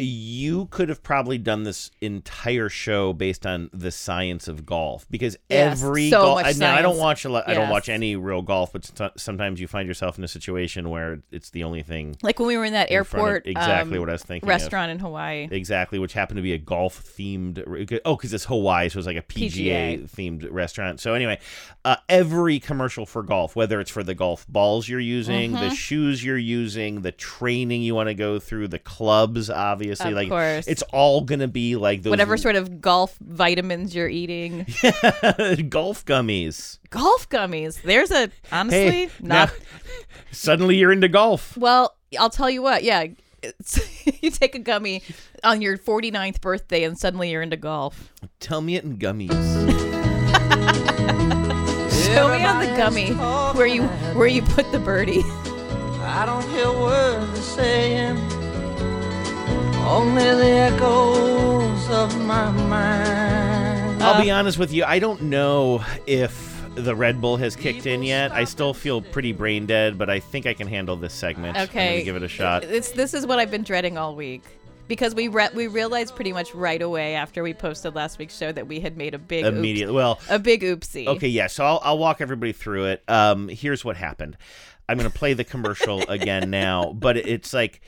You 0.03 0.67
could 0.67 0.89
have 0.89 1.03
probably 1.03 1.39
done 1.39 1.63
this 1.65 1.91
entire 2.01 2.69
show 2.69 3.13
based 3.13 3.45
on 3.47 3.71
the 3.73 3.91
science 3.91 4.49
of 4.49 4.65
golf 4.67 5.07
because 5.11 5.37
Yes, 5.49 5.83
every 5.83 6.11
so 6.11 6.23
golf. 6.23 6.59
now 6.59 6.75
I 6.75 6.83
don't 6.83 6.99
watch 6.99 7.25
a 7.25 7.29
lot. 7.29 7.49
I 7.49 7.55
don't 7.55 7.69
watch 7.69 7.89
any 7.89 8.17
real 8.17 8.43
golf, 8.43 8.73
but 8.73 8.91
sometimes 9.17 9.61
you 9.61 9.67
find 9.69 9.87
yourself 9.89 10.19
in 10.19 10.25
a 10.25 10.29
situation 10.29 10.91
where 10.91 11.21
it's 11.31 11.51
the 11.51 11.65
only 11.65 11.83
thing. 11.83 12.17
Like 12.23 12.39
when 12.39 12.49
we 12.49 12.57
were 12.57 12.65
in 12.65 12.73
that 12.73 12.91
in 12.91 13.05
front 13.05 13.23
of- 13.23 13.29
airport 13.29 13.47
exactly 13.47 13.97
um, 13.97 14.01
what 14.01 14.09
I 14.09 14.13
was 14.13 14.23
thinking. 14.23 14.49
of. 14.49 14.49
restaurant 14.49 14.91
in 14.91 14.99
Hawaii. 14.99 15.49
Exactly, 15.51 15.99
which 15.99 16.13
happened 16.13 16.37
to 16.39 16.43
be 16.43 16.53
a 16.53 16.59
golf 16.59 17.03
themed. 17.17 18.01
Oh, 18.05 18.17
because 18.17 18.33
it's 18.33 18.45
Hawaii, 18.47 18.89
so 18.89 18.97
it 18.97 19.01
was 19.01 19.07
like 19.07 19.17
a 19.17 19.23
PGA, 19.23 19.99
PGA. 20.03 20.11
themed 20.11 20.47
restaurant. 20.51 21.01
So 21.01 21.15
anyway, 21.15 21.39
uh, 21.85 21.97
every 22.09 22.59
commercial 22.61 23.07
for 23.07 23.23
golf, 23.23 23.57
whether 23.57 23.81
it's 23.81 23.91
for 23.91 24.03
the 24.03 24.15
golf 24.15 24.47
balls 24.49 24.89
you're 24.89 25.01
using, 25.01 25.53
the 25.53 25.59
Mhm. 25.71 25.77
shoes 25.77 26.25
you're 26.25 26.39
using, 26.39 27.03
the 27.03 27.13
training 27.13 27.83
you 27.83 27.95
want 27.95 28.09
to 28.09 28.15
go 28.15 28.39
through, 28.39 28.69
the 28.69 28.79
clubs, 28.79 29.51
obviously, 29.51 29.90
Of 29.99 30.13
like 30.13 30.29
course. 30.29 30.69
it's 30.69 30.83
all 30.93 31.23
gonna 31.23 31.49
be 31.49 31.77
like 31.77 32.03
those 32.03 32.11
Whatever 32.11 32.37
sort 32.37 32.57
of 32.57 32.81
golf 32.81 33.17
vitamins 33.21 33.95
you're 33.95 34.09
eating. 34.09 34.59
golf 35.69 36.05
gummies. 36.05 36.79
golf 36.91 37.29
gummies. 37.29 37.83
There's 37.83 38.11
a 38.11 38.31
honestly 38.53 38.79
Hey, 38.79 39.11
not 39.21 39.49
now, 39.49 39.55
suddenly 40.31 40.77
you're 40.77 40.93
into 40.93 41.09
golf. 41.09 41.57
Well, 41.57 41.97
I'll 42.19 42.31
tell 42.31 42.51
you 42.51 42.63
what. 42.63 42.83
Yeah, 42.85 43.07
it's, 43.43 43.81
you 44.23 44.31
take 44.31 44.55
a 44.55 44.59
gummy 44.59 45.03
on 45.43 45.63
your 45.63 45.79
49th 45.79 46.41
birthday, 46.41 46.85
and 46.85 46.99
suddenly 46.99 47.31
you're 47.31 47.43
into 47.43 47.57
golf. 47.57 48.13
Tell 48.39 48.61
me 48.61 48.77
it 48.77 48.85
in 48.85 48.99
gummies. 48.99 49.31
Show 52.07 52.29
me 52.29 52.45
on 52.45 52.59
the 52.61 52.67
gummy 52.77 53.13
where 53.57 53.67
you 53.67 53.83
where 54.15 54.27
you 54.27 54.43
put 54.43 54.71
the 54.73 54.79
birdie. 54.79 55.23
I 56.03 56.25
don't 56.27 56.49
hear 56.51 56.73
words 56.73 57.33
they're 57.35 57.43
saying, 57.43 58.17
only 59.87 60.23
the 60.25 60.51
echoes 60.51 61.91
of 61.91 62.19
my 62.27 62.51
mind. 62.51 64.03
I'll 64.03 64.23
be 64.23 64.31
honest 64.31 64.59
with 64.59 64.73
you. 64.73 64.85
I 64.85 64.99
don't 64.99 65.23
know 65.23 65.85
if 66.07 66.49
the 66.75 66.95
Red 66.95 67.21
Bull 67.21 67.37
has 67.37 67.57
kicked 67.57 67.87
in 67.87 68.03
yet. 68.03 68.33
I 68.33 68.45
still 68.45 68.73
feel 68.73 69.03
pretty 69.03 69.33
brain 69.33 69.67
dead, 69.67 69.99
but 69.99 70.09
I 70.09 70.21
think 70.21 70.47
I 70.47 70.55
can 70.55 70.67
handle 70.67 70.97
this 70.97 71.13
segment. 71.13 71.57
Okay, 71.57 71.63
I'm 71.63 71.69
Okay, 71.69 71.91
gonna 71.93 72.05
give 72.05 72.17
it 72.17 72.23
a 72.23 72.29
shot. 72.29 72.65
It's 72.65 72.93
this 72.93 73.13
is 73.15 73.27
what 73.27 73.39
I've 73.39 73.51
been 73.51 73.63
dreading 73.65 73.99
all 73.99 74.15
week 74.17 74.43
because 74.89 75.15
we 75.15 75.29
re- 75.29 75.51
we 75.55 75.67
realized 75.67 76.15
pretty 76.15 76.33
much 76.33 76.55
right 76.55 76.81
away 76.81 77.15
after 77.15 77.43
we 77.43 77.53
posted 77.53 77.95
last 77.95 78.19
week's 78.19 78.37
show 78.37 78.51
that 78.53 78.67
we 78.69 78.81
had 78.81 78.97
made 78.97 79.15
a 79.15 79.19
big 79.19 79.45
oops- 79.45 79.57
Immediately. 79.57 79.95
Well, 79.95 80.19
a 80.31 80.39
big 80.39 80.63
oopsie. 80.63 81.07
Okay, 81.07 81.29
yeah. 81.29 81.47
So 81.49 81.65
I'll, 81.65 81.81
I'll 81.83 81.99
walk 81.99 82.21
everybody 82.21 82.53
through 82.53 82.87
it. 82.87 83.03
Um, 83.09 83.49
here's 83.49 83.85
what 83.85 83.97
happened. 83.97 84.37
I'm 84.89 84.97
going 84.99 85.11
to 85.11 85.17
play 85.17 85.35
the 85.35 85.45
commercial 85.45 86.03
again 86.09 86.51
now, 86.51 86.93
but 86.93 87.17
it's 87.17 87.53
like 87.53 87.81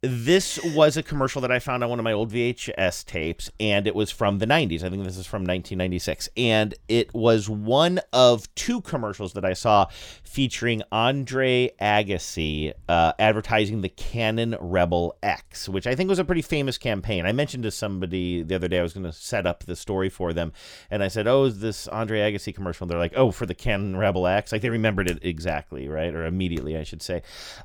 this 0.00 0.60
was 0.62 0.96
a 0.96 1.02
commercial 1.02 1.40
that 1.40 1.50
I 1.50 1.58
found 1.58 1.82
on 1.82 1.90
one 1.90 1.98
of 1.98 2.04
my 2.04 2.12
old 2.12 2.30
VHS 2.32 3.04
tapes, 3.04 3.50
and 3.58 3.84
it 3.86 3.96
was 3.96 4.12
from 4.12 4.38
the 4.38 4.46
90s. 4.46 4.84
I 4.84 4.90
think 4.90 5.02
this 5.02 5.16
is 5.16 5.26
from 5.26 5.42
1996. 5.42 6.28
And 6.36 6.74
it 6.86 7.12
was 7.12 7.48
one 7.48 8.00
of 8.12 8.52
two 8.54 8.80
commercials 8.82 9.32
that 9.32 9.44
I 9.44 9.54
saw 9.54 9.86
featuring 10.22 10.82
Andre 10.92 11.72
Agassi 11.80 12.72
uh, 12.88 13.12
advertising 13.18 13.80
the 13.80 13.88
Canon 13.88 14.56
Rebel 14.60 15.16
X, 15.20 15.68
which 15.68 15.86
I 15.88 15.96
think 15.96 16.08
was 16.08 16.20
a 16.20 16.24
pretty 16.24 16.42
famous 16.42 16.78
campaign. 16.78 17.26
I 17.26 17.32
mentioned 17.32 17.64
to 17.64 17.72
somebody 17.72 18.44
the 18.44 18.54
other 18.54 18.68
day 18.68 18.78
I 18.78 18.82
was 18.82 18.92
going 18.92 19.04
to 19.06 19.12
set 19.12 19.48
up 19.48 19.64
the 19.64 19.74
story 19.74 20.10
for 20.10 20.32
them, 20.32 20.52
and 20.90 21.02
I 21.02 21.08
said, 21.08 21.26
"Oh, 21.26 21.44
is 21.44 21.58
this 21.58 21.88
Andre 21.88 22.20
Agassi 22.20 22.54
commercial?" 22.54 22.84
And 22.84 22.90
they're 22.90 22.98
like, 22.98 23.14
"Oh, 23.16 23.32
for 23.32 23.46
the 23.46 23.54
Canon 23.54 23.96
Rebel 23.96 24.28
X." 24.28 24.52
Like 24.52 24.62
they 24.62 24.70
remembered 24.70 25.10
it 25.10 25.18
exactly, 25.22 25.88
right, 25.88 26.14
or 26.14 26.24
immediately, 26.24 26.76
I 26.76 26.84
should 26.84 27.02
say. 27.02 27.22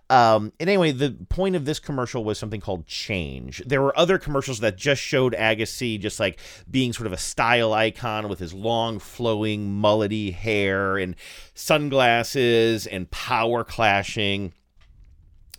Um, 0.10 0.52
and 0.60 0.68
anyway, 0.68 0.92
the 0.92 1.12
point 1.30 1.56
of 1.56 1.66
this 1.66 1.80
commercial 1.80 2.23
was 2.24 2.40
something 2.40 2.62
called 2.62 2.88
Change. 2.88 3.64
There 3.66 3.82
were 3.82 3.98
other 3.98 4.18
commercials 4.18 4.60
that 4.60 4.78
just 4.78 5.02
showed 5.02 5.34
Agassi 5.34 6.00
just 6.00 6.20
like 6.20 6.40
being 6.70 6.94
sort 6.94 7.08
of 7.08 7.14
a 7.14 7.18
style 7.18 7.74
icon 7.74 8.30
with 8.30 8.40
his 8.40 8.54
long, 8.54 9.00
flowing, 9.00 9.70
mullety 9.70 10.34
hair 10.34 10.98
and 10.98 11.16
sunglasses 11.54 12.88
and 12.88 13.10
power 13.12 13.64
clashing 13.64 14.54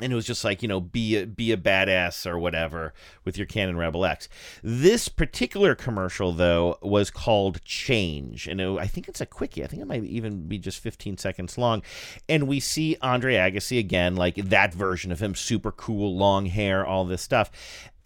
and 0.00 0.12
it 0.12 0.16
was 0.16 0.26
just 0.26 0.44
like 0.44 0.60
you 0.60 0.68
know 0.68 0.80
be 0.80 1.16
a 1.16 1.26
be 1.26 1.52
a 1.52 1.56
badass 1.56 2.26
or 2.26 2.38
whatever 2.38 2.92
with 3.24 3.38
your 3.38 3.46
Canon 3.46 3.76
Rebel 3.76 4.04
X. 4.04 4.28
This 4.62 5.08
particular 5.08 5.74
commercial 5.74 6.32
though 6.32 6.78
was 6.82 7.10
called 7.10 7.62
Change, 7.64 8.48
and 8.48 8.60
it, 8.60 8.68
I 8.78 8.86
think 8.86 9.08
it's 9.08 9.20
a 9.20 9.26
quickie. 9.26 9.62
I 9.62 9.66
think 9.68 9.82
it 9.82 9.86
might 9.86 10.04
even 10.04 10.48
be 10.48 10.58
just 10.58 10.80
15 10.80 11.18
seconds 11.18 11.56
long, 11.56 11.82
and 12.28 12.48
we 12.48 12.58
see 12.58 12.96
Andre 13.02 13.34
Agassi 13.34 13.78
again, 13.78 14.16
like 14.16 14.34
that 14.36 14.74
version 14.74 15.12
of 15.12 15.20
him, 15.20 15.34
super 15.34 15.70
cool, 15.70 16.16
long 16.16 16.46
hair, 16.46 16.84
all 16.84 17.04
this 17.04 17.22
stuff. 17.22 17.50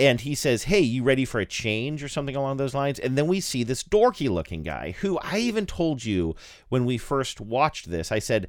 And 0.01 0.21
he 0.21 0.37
says, 0.37 0.65
Hey, 0.65 0.81
you 0.81 1.03
ready 1.03 1.25
for 1.25 1.41
a 1.41 1.47
change 1.47 2.05
or 2.05 2.09
something 2.09 2.37
along 2.37 2.59
those 2.59 2.75
lines? 2.75 3.01
And 3.01 3.19
then 3.19 3.27
we 3.27 3.41
see 3.41 3.65
this 3.65 3.83
dorky 3.83 4.31
looking 4.31 4.63
guy 4.63 4.95
who 5.01 5.19
I 5.19 5.39
even 5.39 5.67
told 5.67 6.05
you 6.05 6.37
when 6.69 6.85
we 6.85 6.99
first 6.99 7.41
watched 7.41 7.91
this, 7.91 8.13
I 8.13 8.21
said, 8.21 8.47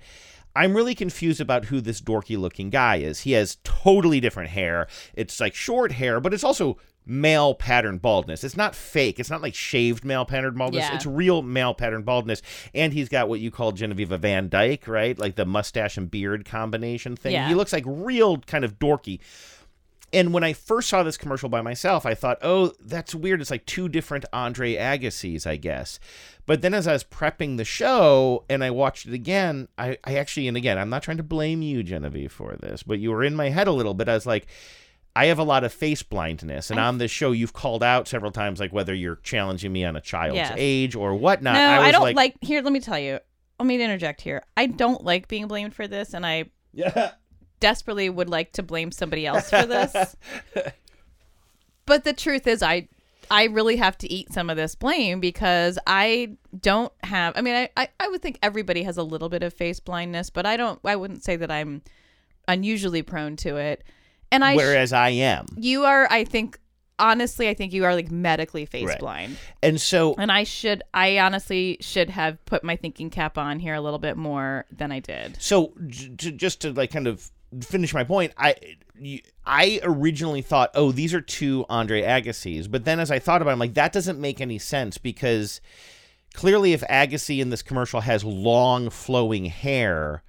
I'm 0.56 0.76
really 0.76 0.96
confused 0.96 1.40
about 1.40 1.66
who 1.66 1.82
this 1.82 2.02
dorky 2.02 2.38
looking 2.38 2.70
guy 2.70 2.98
is. 2.98 3.22
He 3.22 3.34
has 3.34 3.58
totally 3.64 4.20
different 4.20 4.50
hair. 4.50 4.88
It's 5.14 5.40
like 5.40 5.56
short 5.56 5.94
hair, 5.94 6.20
but 6.20 6.34
it's 6.34 6.44
also 6.44 6.78
male 7.06 7.56
pattern 7.56 7.98
baldness. 7.98 8.44
It's 8.44 8.58
not 8.58 8.76
fake. 8.76 9.20
It's 9.20 9.30
not 9.30 9.42
like 9.42 9.56
shaved 9.56 10.06
male 10.06 10.26
pattern 10.26 10.56
baldness. 10.56 10.84
Yeah. 10.84 10.96
It's 10.96 11.06
real 11.06 11.42
male 11.42 11.74
pattern 11.74 12.04
baldness. 12.04 12.42
And 12.74 12.94
he's 12.94 13.10
got 13.10 13.28
what 13.28 13.40
you 13.40 13.52
call 13.52 13.72
Genevieve 13.72 14.10
Van 14.10 14.50
Dyke, 14.50 14.88
right? 14.88 15.18
Like 15.18 15.36
the 15.36 15.46
mustache 15.46 15.98
and 15.98 16.10
beard 16.10 16.46
combination 16.46 17.16
thing. 17.16 17.34
Yeah. 17.34 17.48
He 17.48 17.56
looks 17.56 17.74
like 17.74 17.84
real 17.88 18.38
kind 18.38 18.64
of 18.64 18.78
dorky. 18.80 19.20
And 20.12 20.34
when 20.34 20.44
I 20.44 20.54
first 20.54 20.90
saw 20.90 21.04
this 21.04 21.18
commercial 21.18 21.50
by 21.50 21.62
myself, 21.62 22.06
I 22.06 22.16
thought, 22.16 22.40
oh, 22.42 22.74
that's 22.80 23.14
weird. 23.14 23.42
It's 23.42 23.52
like 23.52 23.66
two 23.66 23.88
different 23.90 24.26
Andre 24.34 24.76
Agassis, 24.76 25.46
I 25.46 25.56
guess. 25.56 26.00
But 26.46 26.62
then 26.62 26.74
as 26.74 26.88
I 26.88 26.94
was 26.94 27.04
prepping 27.04 27.58
the 27.58 27.66
show 27.66 28.44
and 28.50 28.64
I 28.64 28.72
watched 28.72 29.06
it 29.06 29.14
again, 29.14 29.68
I, 29.78 29.98
I 30.04 30.16
actually, 30.16 30.48
and 30.48 30.58
again, 30.58 30.80
I'm 30.80 30.90
not 30.90 31.04
trying 31.04 31.18
to 31.18 31.24
blame 31.24 31.62
you, 31.62 31.84
Genevieve, 31.84 32.32
for 32.32 32.56
this, 32.56 32.82
but 32.82 33.00
you 33.00 33.12
were 33.12 33.24
in 33.24 33.36
my 33.36 33.50
head 33.50 33.68
a 33.68 33.72
little 33.72 33.94
bit. 33.94 34.10
I 34.10 34.16
was 34.16 34.26
like, 34.26 34.48
I 35.16 35.26
have 35.26 35.40
a 35.40 35.44
lot 35.44 35.64
of 35.64 35.74
face 35.74 36.02
blindness. 36.02 36.72
And 36.72 36.80
on 36.80 36.98
this 36.98 37.12
show, 37.12 37.32
you've 37.32 37.54
called 37.54 37.84
out 37.84 38.08
several 38.08 38.32
times, 38.32 38.60
like 38.60 38.74
whether 38.74 38.94
you're 38.94 39.18
challenging 39.18 39.72
me 39.72 39.84
on 39.84 39.96
a 39.96 40.02
child's 40.02 40.38
Yes. 40.38 40.54
age 40.56 40.96
or 40.96 41.14
whatnot. 41.14 41.56
No, 41.56 41.60
I, 41.60 41.88
I, 41.88 41.92
don't 41.92 42.02
like, 42.02 42.16
like, 42.16 42.36
Here, 42.42 42.62
let 42.62 42.74
me 42.74 42.80
tell 42.80 43.00
you. 43.00 43.20
Let 43.60 43.66
me 43.66 43.84
interject 43.84 44.22
here. 44.22 44.44
I 44.56 44.68
don't 44.68 45.04
like 45.04 45.28
being 45.28 45.48
blamed 45.48 45.76
for 45.76 45.88
this, 45.88 46.14
and 46.14 46.26
I 46.26 46.46
yeah. 46.74 47.12
Desperately 47.60 48.10
would 48.10 48.30
like 48.30 48.52
to 48.54 48.64
blame 48.64 48.92
somebody 48.92 49.26
else 49.26 49.50
for 49.50 49.66
this. 49.66 50.16
but 51.86 52.04
the 52.04 52.14
truth 52.14 52.48
is, 52.48 52.62
I 52.62 52.88
I 53.32 53.46
really 53.46 53.76
have 53.76 53.98
to 54.00 54.12
eat 54.12 54.34
some 54.34 54.50
of 54.50 54.58
this 54.58 54.76
blame 54.76 55.20
because 55.20 55.78
I 55.86 56.38
don't 56.60 56.92
have. 57.04 57.34
I 57.38 57.42
mean, 57.42 57.56
I, 57.56 57.70
I 57.78 57.90
I 58.00 58.08
would 58.10 58.22
think 58.22 58.40
everybody 58.42 58.84
has 58.84 58.98
a 58.98 59.04
little 59.04 59.30
bit 59.30 59.44
of 59.44 59.54
face 59.54 59.80
blindness, 59.80 60.30
but 60.30 60.46
I 60.46 60.58
don't. 60.58 60.80
I 60.84 60.96
wouldn't 60.96 61.24
say 61.24 61.36
that 61.36 61.52
I'm 61.52 61.82
unusually 62.48 63.02
prone 63.02 63.36
to 63.38 63.58
it. 63.58 63.84
And 64.32 64.44
I 64.44 64.56
whereas 64.56 64.94
I 64.94 65.10
am. 65.10 65.48
you 65.58 65.86
are. 65.86 66.08
I 66.12 66.24
think 66.24 66.60
honestly, 67.00 67.48
I 67.50 67.54
think 67.54 67.72
you 67.74 67.86
are 67.86 67.96
like 67.96 68.12
medically 68.12 68.66
face 68.66 68.86
Right. 68.86 69.00
blind. 69.00 69.38
And 69.64 69.80
so 69.80 70.16
And 70.18 70.32
I 70.32 70.44
should, 70.44 70.84
I 70.94 71.18
honestly 71.20 71.78
should 71.80 72.10
have 72.10 72.44
put 72.46 72.62
my 72.64 72.76
thinking 72.76 73.10
cap 73.10 73.38
on 73.38 73.58
here 73.60 73.74
a 73.74 73.80
little 73.82 74.00
bit 74.00 74.18
more 74.18 74.66
than 74.70 74.92
I 74.92 75.00
did. 75.00 75.38
So 75.42 75.74
j- 75.88 76.32
just 76.32 76.62
to 76.62 76.74
like 76.74 76.92
kind 76.92 77.08
of 77.08 77.32
finish 77.62 77.94
my 77.94 78.04
point, 78.04 78.34
I 78.38 78.56
I 79.46 79.80
originally 79.84 80.42
thought, 80.42 80.72
oh, 80.76 80.92
these 80.92 81.14
are 81.14 81.22
two 81.22 81.66
Andre 81.70 82.02
Agassis, 82.02 82.70
but 82.70 82.86
then 82.86 83.00
as 83.00 83.12
I 83.12 83.20
thought 83.20 83.42
about, 83.42 83.52
it, 83.52 83.54
I'm 83.54 83.60
like, 83.60 83.74
that 83.76 83.94
doesn't 83.94 84.20
make 84.20 84.42
any 84.42 84.60
sense 84.60 84.98
because 84.98 85.62
clearly, 86.34 86.74
if 86.74 86.82
Agassi 86.82 87.40
in 87.40 87.50
this 87.50 87.62
commercial 87.62 88.02
has 88.02 88.24
long 88.24 88.90
flowing 88.90 89.46
hair. 89.46 90.24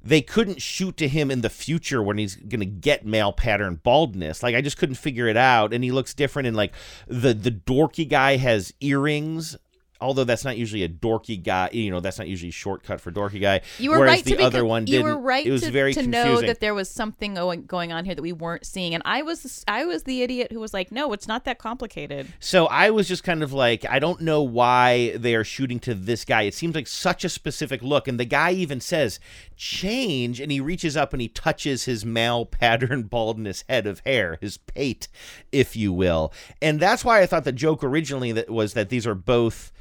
They 0.00 0.22
couldn't 0.22 0.62
shoot 0.62 0.96
to 0.98 1.08
him 1.08 1.28
in 1.28 1.40
the 1.40 1.50
future 1.50 2.00
when 2.00 2.18
he's 2.18 2.36
gonna 2.36 2.64
get 2.64 3.04
male 3.04 3.32
pattern 3.32 3.80
baldness. 3.82 4.44
Like 4.44 4.54
I 4.54 4.60
just 4.60 4.78
couldn't 4.78 4.94
figure 4.94 5.26
it 5.26 5.36
out, 5.36 5.74
and 5.74 5.82
he 5.82 5.90
looks 5.90 6.14
different. 6.14 6.46
And 6.46 6.56
like 6.56 6.72
the 7.08 7.34
the 7.34 7.50
dorky 7.50 8.08
guy 8.08 8.36
has 8.36 8.72
earrings, 8.80 9.56
although 10.00 10.24
that's 10.24 10.44
not 10.44 10.56
usually 10.56 10.82
a 10.82 10.88
dorky 10.88 11.42
guy. 11.42 11.70
You 11.72 11.90
know, 11.90 12.00
that's 12.00 12.18
not 12.18 12.28
usually 12.28 12.50
a 12.50 12.52
shortcut 12.52 13.00
for 13.00 13.10
dorky 13.10 13.40
guy. 13.40 13.60
You 13.78 13.90
were 13.90 14.00
right 14.00 14.24
the 14.24 14.36
to 14.36 14.42
other 14.42 14.64
one 14.64 14.86
You 14.86 14.98
didn't. 14.98 15.06
were 15.06 15.18
right 15.18 15.46
It 15.46 15.50
was 15.50 15.62
to, 15.62 15.70
very 15.70 15.94
to 15.94 16.06
know 16.06 16.40
that 16.40 16.60
there 16.60 16.74
was 16.74 16.90
something 16.90 17.34
going 17.34 17.64
going 17.66 17.92
on 17.92 18.04
here 18.04 18.14
that 18.14 18.22
we 18.22 18.32
weren't 18.32 18.66
seeing, 18.66 18.94
and 18.94 19.02
I 19.04 19.22
was 19.22 19.64
I 19.66 19.84
was 19.84 20.04
the 20.04 20.22
idiot 20.22 20.52
who 20.52 20.60
was 20.60 20.72
like, 20.74 20.92
no, 20.92 21.12
it's 21.12 21.28
not 21.28 21.44
that 21.44 21.58
complicated. 21.58 22.28
So 22.40 22.66
I 22.66 22.90
was 22.90 23.08
just 23.08 23.24
kind 23.24 23.42
of 23.42 23.52
like, 23.52 23.84
I 23.88 23.98
don't 23.98 24.20
know 24.20 24.42
why 24.42 25.16
they 25.16 25.34
are 25.34 25.44
shooting 25.44 25.78
to 25.80 25.94
this 25.94 26.24
guy. 26.24 26.42
It 26.42 26.54
seems 26.54 26.74
like 26.74 26.86
such 26.86 27.24
a 27.24 27.28
specific 27.28 27.82
look. 27.82 28.08
And 28.08 28.18
the 28.18 28.24
guy 28.24 28.52
even 28.52 28.80
says, 28.80 29.20
change. 29.56 30.40
And 30.40 30.50
he 30.50 30.60
reaches 30.60 30.96
up 30.96 31.12
and 31.12 31.20
he 31.20 31.28
touches 31.28 31.84
his 31.84 32.04
male 32.04 32.46
pattern 32.46 33.04
baldness 33.04 33.64
head 33.68 33.86
of 33.86 34.00
hair, 34.00 34.38
his 34.40 34.56
pate, 34.58 35.08
if 35.52 35.76
you 35.76 35.92
will. 35.92 36.32
And 36.62 36.80
that's 36.80 37.04
why 37.04 37.20
I 37.20 37.26
thought 37.26 37.44
the 37.44 37.52
joke 37.52 37.82
originally 37.84 38.32
that 38.32 38.48
was 38.50 38.74
that 38.74 38.88
these 38.88 39.06
are 39.06 39.14
both. 39.14 39.72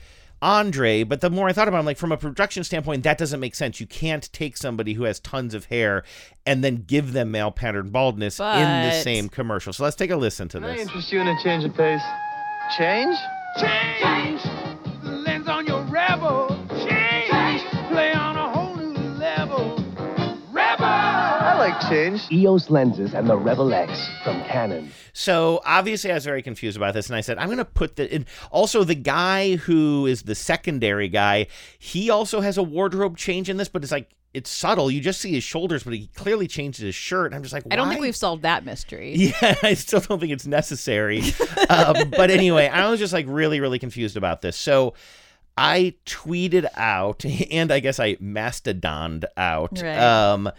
Andre, 0.41 1.03
but 1.03 1.21
the 1.21 1.29
more 1.29 1.47
I 1.49 1.53
thought 1.53 1.67
about 1.67 1.77
it, 1.77 1.79
I'm 1.81 1.85
like, 1.85 1.97
from 1.97 2.11
a 2.11 2.17
production 2.17 2.63
standpoint, 2.63 3.03
that 3.03 3.17
doesn't 3.17 3.39
make 3.39 3.55
sense. 3.55 3.79
You 3.79 3.87
can't 3.87 4.31
take 4.33 4.55
somebody 4.57 4.93
who 4.93 5.03
has 5.03 5.19
tons 5.19 5.53
of 5.53 5.65
hair 5.65 6.03
and 6.45 6.63
then 6.63 6.83
give 6.87 7.13
them 7.13 7.31
male 7.31 7.51
pattern 7.51 7.89
baldness 7.89 8.39
in 8.39 8.45
the 8.45 9.01
same 9.01 9.29
commercial. 9.29 9.73
So 9.73 9.83
let's 9.83 9.95
take 9.95 10.11
a 10.11 10.15
listen 10.17 10.47
to 10.49 10.59
Can 10.59 10.65
I 10.69 10.73
this. 10.73 10.81
interest 10.81 11.11
you 11.11 11.21
in 11.21 11.27
a 11.27 11.43
change 11.43 11.63
of 11.63 11.73
pace? 11.75 12.01
Change? 12.77 13.17
Change! 13.59 14.41
The 14.43 14.66
I 21.87 21.89
change. 21.89 22.31
EOS 22.31 22.69
lenses 22.69 23.13
and 23.13 23.29
the 23.29 23.37
Rebel 23.37 23.73
X 23.73 24.09
from 24.23 24.43
Canon. 24.43 24.91
So 25.13 25.61
obviously, 25.65 26.11
I 26.11 26.15
was 26.15 26.25
very 26.25 26.41
confused 26.41 26.77
about 26.77 26.93
this, 26.93 27.07
and 27.07 27.15
I 27.15 27.21
said, 27.21 27.37
"I'm 27.37 27.47
going 27.47 27.57
to 27.57 27.65
put 27.65 27.95
the." 27.95 28.13
In. 28.13 28.25
Also, 28.51 28.83
the 28.83 28.95
guy 28.95 29.55
who 29.55 30.05
is 30.05 30.23
the 30.23 30.35
secondary 30.35 31.07
guy, 31.07 31.47
he 31.79 32.09
also 32.09 32.41
has 32.41 32.57
a 32.57 32.63
wardrobe 32.63 33.17
change 33.17 33.49
in 33.49 33.57
this, 33.57 33.67
but 33.67 33.83
it's 33.83 33.91
like 33.91 34.09
it's 34.33 34.49
subtle. 34.49 34.91
You 34.91 35.01
just 35.01 35.19
see 35.19 35.31
his 35.31 35.43
shoulders, 35.43 35.83
but 35.83 35.93
he 35.93 36.07
clearly 36.07 36.47
changed 36.47 36.79
his 36.79 36.93
shirt. 36.93 37.33
I'm 37.33 37.41
just 37.41 37.53
like, 37.53 37.63
I 37.71 37.75
don't 37.75 37.89
think 37.89 38.01
we've 38.01 38.15
solved 38.15 38.43
that 38.43 38.65
mystery. 38.65 39.15
Yeah, 39.17 39.55
I 39.63 39.73
still 39.73 39.99
don't 39.99 40.19
think 40.19 40.31
it's 40.31 40.45
necessary. 40.45 41.21
um, 41.69 42.11
but 42.11 42.29
anyway, 42.29 42.67
I 42.67 42.89
was 42.89 42.99
just 42.99 43.13
like 43.13 43.25
really, 43.27 43.59
really 43.59 43.79
confused 43.79 44.15
about 44.15 44.41
this. 44.41 44.55
So 44.55 44.93
I 45.57 45.95
tweeted 46.05 46.67
out, 46.75 47.25
and 47.51 47.71
I 47.71 47.79
guess 47.79 47.99
I 47.99 48.15
mastodoned 48.15 49.25
out. 49.35 49.81
Right. 49.81 49.97
Um, 49.97 50.51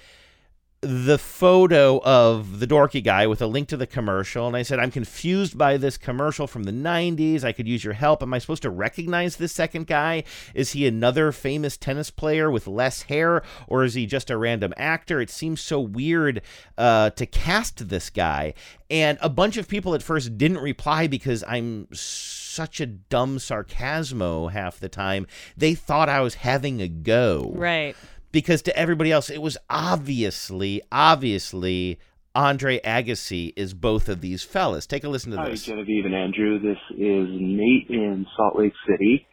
the 0.80 1.18
photo 1.18 2.00
of 2.04 2.60
the 2.60 2.66
dorky 2.66 3.02
guy 3.02 3.26
with 3.26 3.42
a 3.42 3.46
link 3.48 3.66
to 3.66 3.76
the 3.76 3.86
commercial 3.86 4.46
and 4.46 4.56
I 4.56 4.62
said 4.62 4.78
I'm 4.78 4.92
confused 4.92 5.58
by 5.58 5.76
this 5.76 5.98
commercial 5.98 6.46
from 6.46 6.62
the 6.62 6.72
90s 6.72 7.42
I 7.42 7.50
could 7.50 7.66
use 7.66 7.82
your 7.82 7.94
help. 7.94 8.22
Am 8.22 8.32
I 8.32 8.38
supposed 8.38 8.62
to 8.62 8.70
recognize 8.70 9.36
this 9.36 9.50
second 9.52 9.88
guy? 9.88 10.22
Is 10.54 10.72
he 10.72 10.86
another 10.86 11.32
famous 11.32 11.76
tennis 11.76 12.10
player 12.10 12.48
with 12.48 12.68
less 12.68 13.02
hair 13.02 13.42
or 13.66 13.82
is 13.82 13.94
he 13.94 14.06
just 14.06 14.30
a 14.30 14.36
random 14.36 14.72
actor? 14.76 15.20
It 15.20 15.30
seems 15.30 15.60
so 15.60 15.80
weird 15.80 16.42
uh, 16.76 17.10
to 17.10 17.26
cast 17.26 17.88
this 17.88 18.08
guy. 18.08 18.54
And 18.88 19.18
a 19.20 19.28
bunch 19.28 19.56
of 19.56 19.66
people 19.66 19.96
at 19.96 20.02
first 20.02 20.38
didn't 20.38 20.58
reply 20.58 21.08
because 21.08 21.42
I'm 21.48 21.88
such 21.92 22.80
a 22.80 22.86
dumb 22.86 23.38
sarcasmo 23.38 24.52
half 24.52 24.78
the 24.78 24.88
time. 24.88 25.26
They 25.56 25.74
thought 25.74 26.08
I 26.08 26.20
was 26.20 26.36
having 26.36 26.80
a 26.80 26.88
go. 26.88 27.52
Right. 27.54 27.96
Because 28.32 28.62
to 28.62 28.76
everybody 28.76 29.12
else 29.12 29.30
it 29.30 29.42
was 29.42 29.56
obviously 29.68 30.82
obviously 30.90 31.98
Andre 32.34 32.78
Agassi 32.80 33.52
is 33.56 33.74
both 33.74 34.08
of 34.08 34.20
these 34.20 34.44
fellas. 34.44 34.86
Take 34.86 35.02
a 35.02 35.08
listen 35.08 35.32
to 35.32 35.38
Hi, 35.38 35.50
this. 35.50 35.66
Hi, 35.66 35.72
Genevieve 35.72 36.04
and 36.04 36.14
Andrew. 36.14 36.60
This 36.60 36.78
is 36.90 37.26
Nate 37.30 37.88
in 37.88 38.26
Salt 38.36 38.56
Lake 38.56 38.74
City. 38.88 39.26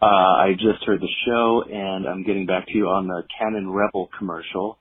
Uh, 0.00 0.06
I 0.06 0.52
just 0.54 0.82
heard 0.86 1.00
the 1.02 1.08
show, 1.26 1.62
and 1.70 2.06
I'm 2.06 2.22
getting 2.22 2.46
back 2.46 2.66
to 2.68 2.72
you 2.72 2.88
on 2.88 3.06
the 3.06 3.24
Canon 3.38 3.68
Rebel 3.68 4.08
commercial. 4.16 4.78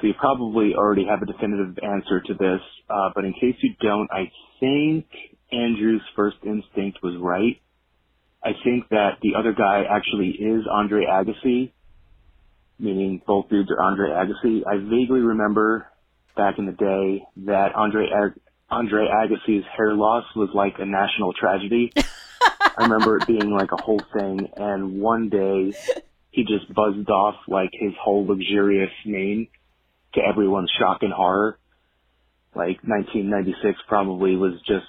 So 0.00 0.08
you 0.08 0.14
probably 0.18 0.74
already 0.74 1.06
have 1.08 1.22
a 1.22 1.26
definitive 1.26 1.78
answer 1.82 2.20
to 2.20 2.34
this, 2.34 2.60
uh, 2.90 3.10
but 3.14 3.24
in 3.24 3.32
case 3.34 3.54
you 3.60 3.74
don't, 3.80 4.08
I 4.10 4.32
think 4.58 5.06
Andrew's 5.52 6.02
first 6.16 6.38
instinct 6.44 6.98
was 7.02 7.14
right. 7.20 7.60
I 8.42 8.50
think 8.64 8.88
that 8.90 9.18
the 9.22 9.34
other 9.38 9.52
guy 9.52 9.84
actually 9.88 10.30
is 10.30 10.64
Andre 10.70 11.04
Agassi, 11.04 11.72
meaning 12.78 13.22
both 13.26 13.48
dudes 13.48 13.70
are 13.70 13.82
Andre 13.82 14.10
Agassi. 14.10 14.62
I 14.66 14.76
vaguely 14.78 15.20
remember 15.20 15.88
back 16.36 16.58
in 16.58 16.66
the 16.66 16.72
day 16.72 17.24
that 17.46 17.74
Andre 17.74 18.06
Ag- 18.06 18.40
Andre 18.70 19.06
Agassi's 19.08 19.64
hair 19.76 19.94
loss 19.94 20.24
was 20.36 20.50
like 20.54 20.74
a 20.78 20.86
national 20.86 21.32
tragedy. 21.32 21.92
I 22.42 22.84
remember 22.84 23.16
it 23.16 23.26
being 23.26 23.50
like 23.50 23.72
a 23.72 23.82
whole 23.82 24.00
thing, 24.12 24.48
and 24.56 25.00
one 25.00 25.28
day 25.28 25.74
he 26.30 26.44
just 26.44 26.72
buzzed 26.72 27.10
off 27.10 27.34
like 27.48 27.70
his 27.72 27.92
whole 28.00 28.26
luxurious 28.26 28.92
mane 29.04 29.48
to 30.14 30.20
everyone's 30.20 30.70
shock 30.78 31.02
and 31.02 31.12
horror. 31.12 31.58
Like 32.54 32.82
1996 32.84 33.80
probably 33.88 34.36
was 34.36 34.60
just 34.66 34.86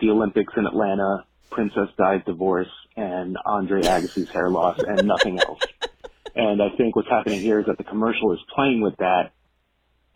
the 0.00 0.10
Olympics 0.10 0.54
in 0.56 0.66
Atlanta, 0.66 1.24
Princess 1.50 1.88
Di's 1.96 2.22
divorce, 2.24 2.70
and 2.96 3.36
Andre 3.44 3.82
Agassi's 3.82 4.30
hair 4.30 4.48
loss, 4.48 4.78
and 4.78 5.06
nothing 5.06 5.38
else. 5.38 5.60
And 6.34 6.62
I 6.62 6.68
think 6.76 6.96
what's 6.96 7.08
happening 7.08 7.42
here 7.42 7.60
is 7.60 7.66
that 7.66 7.78
the 7.78 7.84
commercial 7.84 8.32
is 8.32 8.38
playing 8.54 8.80
with 8.80 8.96
that, 8.98 9.30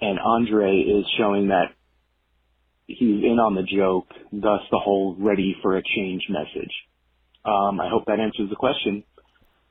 and 0.01 0.19
Andre 0.19 0.81
is 0.81 1.05
showing 1.19 1.49
that 1.49 1.75
he's 2.87 3.25
in 3.25 3.39
on 3.39 3.55
the 3.55 3.63
joke, 3.63 4.09
thus 4.33 4.61
the 4.71 4.79
whole 4.79 5.17
ready 5.19 5.57
for 5.63 5.77
a 5.77 5.83
change 5.83 6.23
message. 6.29 6.73
Um, 7.45 7.81
I 7.81 7.89
hope 7.89 8.07
that 8.07 8.21
answers 8.21 8.51
the 8.51 8.57
question. 8.57 9.05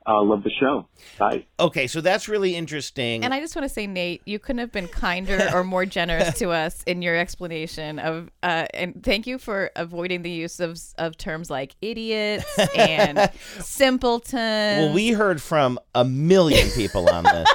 Uh, 0.06 0.22
love 0.22 0.42
the 0.42 0.50
show. 0.58 0.86
Bye. 1.18 1.46
Okay, 1.60 1.86
so 1.86 2.00
that's 2.00 2.28
really 2.28 2.56
interesting. 2.56 3.24
And 3.24 3.32
I 3.32 3.40
just 3.40 3.54
want 3.54 3.64
to 3.68 3.72
say, 3.72 3.86
Nate, 3.86 4.22
you 4.24 4.38
couldn't 4.38 4.58
have 4.58 4.72
been 4.72 4.88
kinder 4.88 5.48
or 5.54 5.62
more 5.74 5.86
generous 5.86 6.36
to 6.38 6.50
us 6.50 6.82
in 6.84 7.02
your 7.02 7.16
explanation 7.16 7.98
of. 7.98 8.28
Uh, 8.42 8.66
and 8.74 9.02
thank 9.04 9.26
you 9.26 9.38
for 9.38 9.70
avoiding 9.76 10.22
the 10.22 10.30
use 10.30 10.58
of 10.60 10.78
of 10.98 11.16
terms 11.16 11.50
like 11.50 11.76
idiots 11.80 12.58
and 12.76 13.30
simpleton. 13.60 14.38
Well, 14.38 14.92
we 14.94 15.10
heard 15.10 15.40
from 15.40 15.78
a 15.94 16.04
million 16.04 16.68
people 16.70 17.08
on 17.08 17.24
this. 17.24 17.48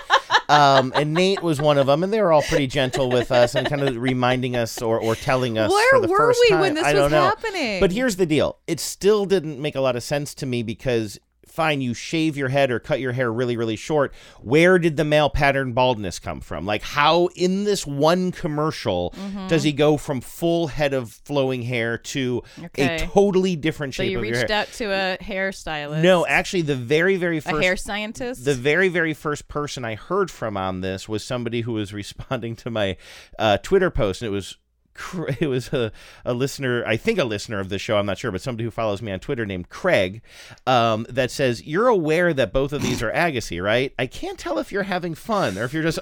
Um, 0.50 0.94
and 0.96 1.14
Nate 1.14 1.44
was 1.44 1.62
one 1.62 1.78
of 1.78 1.88
them, 1.88 2.04
and 2.04 2.14
they 2.14 2.22
were 2.22 2.32
all 2.32 2.42
pretty 2.42 2.68
gentle 2.68 3.10
with 3.10 3.32
us 3.34 3.54
and 3.54 3.68
kind 3.68 3.82
of 3.82 3.98
reminding 3.98 4.56
us 4.56 4.82
or, 4.82 4.98
or 4.98 5.14
telling 5.14 5.58
us 5.58 5.70
Where 5.70 5.90
for 6.00 6.02
the 6.02 6.08
were 6.08 6.18
first 6.18 6.40
we 6.44 6.50
time. 6.52 6.60
when 6.62 6.74
this 6.74 6.86
I 6.86 6.94
don't 6.94 7.04
was 7.04 7.12
know. 7.12 7.22
happening? 7.24 7.80
But 7.82 7.92
here's 7.92 8.16
the 8.16 8.26
deal: 8.26 8.58
it 8.66 8.80
still 8.80 9.26
didn't 9.26 9.62
make 9.62 9.76
a 9.76 9.82
lot 9.82 9.96
of 9.96 10.04
sense 10.04 10.34
to 10.36 10.46
me 10.46 10.64
because. 10.64 11.20
Fine, 11.58 11.82
you 11.82 11.96
shave 11.96 12.38
your 12.38 12.50
head 12.50 12.70
or 12.70 12.80
cut 12.80 13.00
your 13.00 13.14
hair 13.14 13.34
really, 13.34 13.58
really 13.58 13.76
short. 13.76 14.14
Where 14.42 14.78
did 14.78 14.96
the 14.96 15.04
male 15.04 15.28
pattern 15.28 15.74
baldness 15.74 16.20
come 16.20 16.40
from? 16.40 16.68
Like, 16.68 16.84
how 16.84 17.30
in 17.36 17.64
this 17.64 17.84
one 17.88 18.32
commercial 18.32 19.12
Mhm. 19.18 19.48
does 19.50 19.64
he 19.64 19.72
go 19.72 19.98
from 19.98 20.22
full 20.22 20.68
head 20.68 20.94
of 20.94 21.12
flowing 21.26 21.64
hair 21.64 21.98
to 21.98 22.44
Okay. 22.66 22.98
a 22.98 23.08
totally 23.08 23.56
different 23.56 23.96
shape? 23.96 24.06
so 24.06 24.12
you 24.12 24.20
of 24.20 24.26
your 24.26 24.36
reached 24.38 24.52
out 24.52 24.72
to 24.74 24.86
a 24.92 25.18
hairstylist. 25.20 26.04
No, 26.04 26.28
actually, 26.28 26.62
the 26.62 26.76
very, 26.76 27.16
very 27.16 27.38
a 27.40 27.42
first 27.42 27.64
hair 27.64 27.76
scientist. 27.76 28.46
the 28.46 28.54
very, 28.54 28.88
very 28.88 29.16
first 29.16 29.48
person 29.48 29.84
I 29.84 29.96
heard 29.96 30.30
from 30.30 30.58
on 30.58 30.82
this 30.82 31.10
was 31.10 31.24
somebody 31.26 31.62
who 31.62 31.74
was 31.74 31.92
responding 32.04 32.56
to 32.58 32.70
my 32.70 32.98
uh, 33.40 33.58
Twitter 33.58 33.90
post, 33.90 34.22
and 34.22 34.28
it 34.28 34.32
was 34.32 34.58
it 35.40 35.48
was 35.48 35.72
a, 35.74 35.92
a 36.26 36.34
listener, 36.34 36.84
I 36.86 36.98
think 36.98 37.20
a 37.20 37.24
listener 37.24 37.60
of 37.60 37.70
the 37.70 37.80
show, 37.80 37.98
I'm 37.98 38.06
not 38.06 38.18
sure, 38.18 38.32
but 38.32 38.42
somebody 38.42 38.64
who 38.64 38.72
follows 38.72 39.02
me 39.02 39.12
on 39.12 39.20
Twitter 39.20 39.46
named 39.46 39.70
Craig, 39.70 40.22
um, 40.66 41.06
that 41.10 41.32
says, 41.32 41.64
You're 41.66 41.88
aware 41.88 42.34
that 42.34 42.52
both 42.54 42.74
of 42.74 42.82
these 42.82 43.02
are 43.04 43.12
Agassi, 43.12 43.62
right? 43.64 43.94
I 43.98 44.08
can't 44.08 44.38
tell 44.38 44.60
if 44.60 44.72
you're 44.72 44.84
having 44.84 45.16
fun 45.16 45.58
or 45.58 45.64
if 45.64 45.74
you're 45.74 45.84
just 45.84 46.00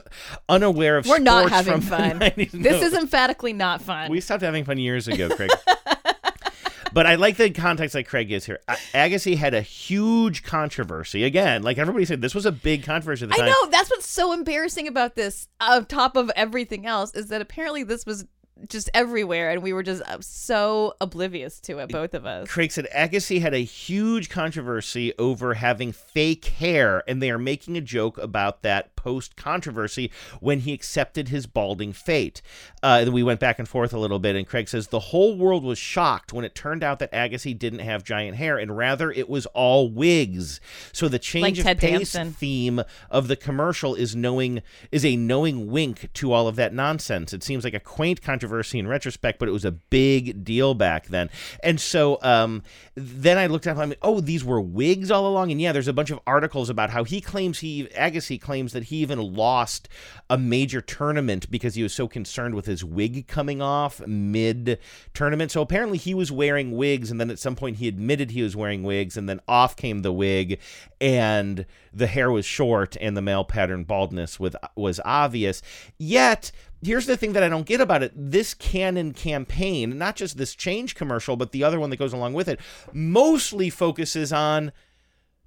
unaware 0.50 0.98
of 0.98 1.06
We're 1.06 1.20
not 1.20 1.50
having 1.50 1.82
fun. 1.82 2.20
This 2.36 2.54
No. 2.54 2.70
is 2.88 2.94
emphatically 2.94 3.54
not 3.54 3.82
fun. 3.82 4.10
We 4.10 4.22
stopped 4.22 4.42
having 4.42 4.66
fun 4.66 4.78
years 4.78 5.08
ago, 5.08 5.30
Craig. 5.30 5.52
but 6.94 7.06
I 7.06 7.16
like 7.16 7.36
the 7.38 7.50
context 7.50 7.94
that 7.94 8.06
Craig 8.08 8.30
gives 8.30 8.46
here. 8.46 8.60
Agassi 8.94 9.36
had 9.36 9.54
a 9.54 9.62
huge 9.62 10.44
controversy. 10.44 11.24
Again, 11.24 11.62
like 11.62 11.78
everybody 11.78 12.06
said, 12.06 12.22
this 12.22 12.34
was 12.34 12.46
a 12.46 12.52
big 12.52 12.84
controversy 12.84 13.26
at 13.26 13.32
the 13.32 13.42
I 13.44 13.48
know 13.48 13.70
that's 13.70 13.90
what's 13.90 14.08
so 14.08 14.32
embarrassing 14.32 14.88
about 14.88 15.16
this. 15.16 15.48
On 15.60 15.86
top 15.86 16.16
of 16.16 16.32
everything 16.36 16.86
else, 16.86 17.14
is 17.14 17.28
that 17.28 17.42
apparently 17.42 17.84
this 17.84 18.06
was 18.06 18.26
just 18.70 18.90
everywhere, 18.94 19.52
and 19.52 19.62
we 19.62 19.74
were 19.74 19.84
just 19.84 20.02
uh, 20.04 20.18
so 20.22 20.96
oblivious 21.02 21.60
to 21.62 21.80
it, 21.80 21.90
both 21.90 22.14
of 22.14 22.26
us. 22.26 22.48
Craig 22.48 22.72
said 22.72 22.88
Agassi 22.96 23.42
had 23.42 23.54
a 23.54 23.64
huge 23.64 24.30
controversy 24.30 25.14
over 25.18 25.56
having 25.56 25.92
fake 25.92 26.46
hair, 26.46 27.04
and 27.08 27.22
they 27.22 27.32
are 27.32 27.38
making 27.38 27.78
a 27.78 27.82
joke 27.82 28.18
about 28.18 28.62
that 28.62 28.95
post 29.06 29.36
controversy 29.36 30.10
when 30.40 30.62
he 30.62 30.74
accepted 30.74 31.28
his 31.28 31.46
balding 31.46 31.94
fate. 31.94 32.42
Uh, 32.82 33.06
we 33.12 33.22
went 33.22 33.40
back 33.40 33.60
and 33.60 33.70
forth 33.70 33.94
a 33.94 34.00
little 34.00 34.18
bit, 34.18 34.36
and 34.36 34.48
Craig 34.48 34.68
says 34.68 34.88
the 34.88 35.00
whole 35.00 35.38
world 35.38 35.64
was 35.64 35.78
shocked 35.78 36.34
when 36.34 36.44
it 36.44 36.56
turned 36.56 36.84
out 36.84 36.98
that 36.98 37.12
Agassi 37.12 37.58
didn't 37.58 37.80
have 37.80 38.04
giant 38.04 38.38
hair, 38.38 38.58
and 38.58 38.76
rather 38.76 39.12
it 39.12 39.30
was 39.30 39.46
all 39.48 39.92
wigs. 39.92 40.60
So 40.92 41.08
the 41.08 41.20
change 41.20 41.64
Like 41.64 41.78
of 41.78 41.80
pace 41.80 42.18
theme 42.36 42.82
of 43.12 43.28
the 43.28 43.36
commercial 43.36 43.94
is 43.94 44.16
knowing 44.16 44.64
is 44.92 45.06
a 45.06 45.16
knowing 45.16 45.70
wink 45.70 46.12
to 46.14 46.34
all 46.34 46.48
of 46.48 46.56
that 46.56 46.74
nonsense. 46.74 47.32
It 47.32 47.44
seems 47.44 47.64
like 47.64 47.76
a 47.76 47.80
quaint 47.80 48.24
controversy 48.24 48.80
in 48.80 48.88
retrospect, 48.88 49.38
but 49.38 49.48
it 49.48 49.52
was 49.52 49.66
a 49.66 49.72
big 49.72 50.44
deal 50.44 50.74
back 50.74 51.08
then. 51.08 51.30
And 51.62 51.80
so 51.80 52.18
um, 52.24 52.64
then 52.96 53.38
I 53.38 53.46
looked 53.46 53.68
up. 53.68 53.78
I'm 53.78 53.90
like, 53.90 54.00
oh, 54.02 54.20
these 54.20 54.44
were 54.44 54.60
wigs 54.60 55.12
all 55.12 55.28
along. 55.28 55.52
And 55.52 55.62
yeah, 55.62 55.72
there's 55.72 55.88
a 55.88 55.94
bunch 55.94 56.10
of 56.10 56.20
articles 56.26 56.72
about 56.72 56.90
how 56.90 57.04
he 57.04 57.22
claims 57.22 57.60
he 57.60 57.86
Agassi 57.96 58.42
claims 58.42 58.74
that 58.74 58.86
he 58.86 58.95
even 58.96 59.20
lost 59.20 59.88
a 60.30 60.38
major 60.38 60.82
tournament 60.82 61.50
because 61.52 61.76
he 61.76 61.84
was 61.84 61.94
so 61.94 62.08
concerned 62.08 62.56
with 62.56 62.66
his 62.66 62.84
wig 62.84 63.28
coming 63.28 63.62
off 63.62 64.06
mid 64.08 64.80
tournament. 65.14 65.52
So 65.52 65.62
apparently 65.62 65.98
he 65.98 66.14
was 66.14 66.32
wearing 66.32 66.72
wigs, 66.72 67.12
and 67.12 67.20
then 67.20 67.30
at 67.30 67.40
some 67.40 67.56
point 67.56 67.78
he 67.78 67.88
admitted 67.88 68.32
he 68.32 68.42
was 68.42 68.56
wearing 68.56 68.84
wigs, 68.84 69.18
and 69.18 69.30
then 69.30 69.42
off 69.48 69.76
came 69.76 70.02
the 70.02 70.12
wig, 70.12 70.60
and 71.00 71.66
the 71.94 72.08
hair 72.08 72.32
was 72.32 72.46
short, 72.46 72.98
and 73.00 73.16
the 73.16 73.22
male 73.22 73.46
pattern 73.46 73.84
baldness 73.84 74.40
with 74.40 74.56
was 74.76 75.00
obvious. 75.06 75.62
Yet 75.98 76.52
here's 76.82 77.06
the 77.06 77.18
thing 77.18 77.34
that 77.34 77.44
I 77.44 77.50
don't 77.50 77.66
get 77.66 77.82
about 77.82 78.04
it. 78.04 78.12
This 78.16 78.54
Canon 78.54 79.14
campaign, 79.14 79.98
not 79.98 80.16
just 80.16 80.38
this 80.38 80.56
change 80.56 80.96
commercial, 80.96 81.36
but 81.36 81.52
the 81.52 81.64
other 81.64 81.80
one 81.80 81.90
that 81.90 81.98
goes 81.98 82.14
along 82.14 82.34
with 82.34 82.48
it, 82.48 82.60
mostly 82.94 83.70
focuses 83.70 84.32
on 84.32 84.72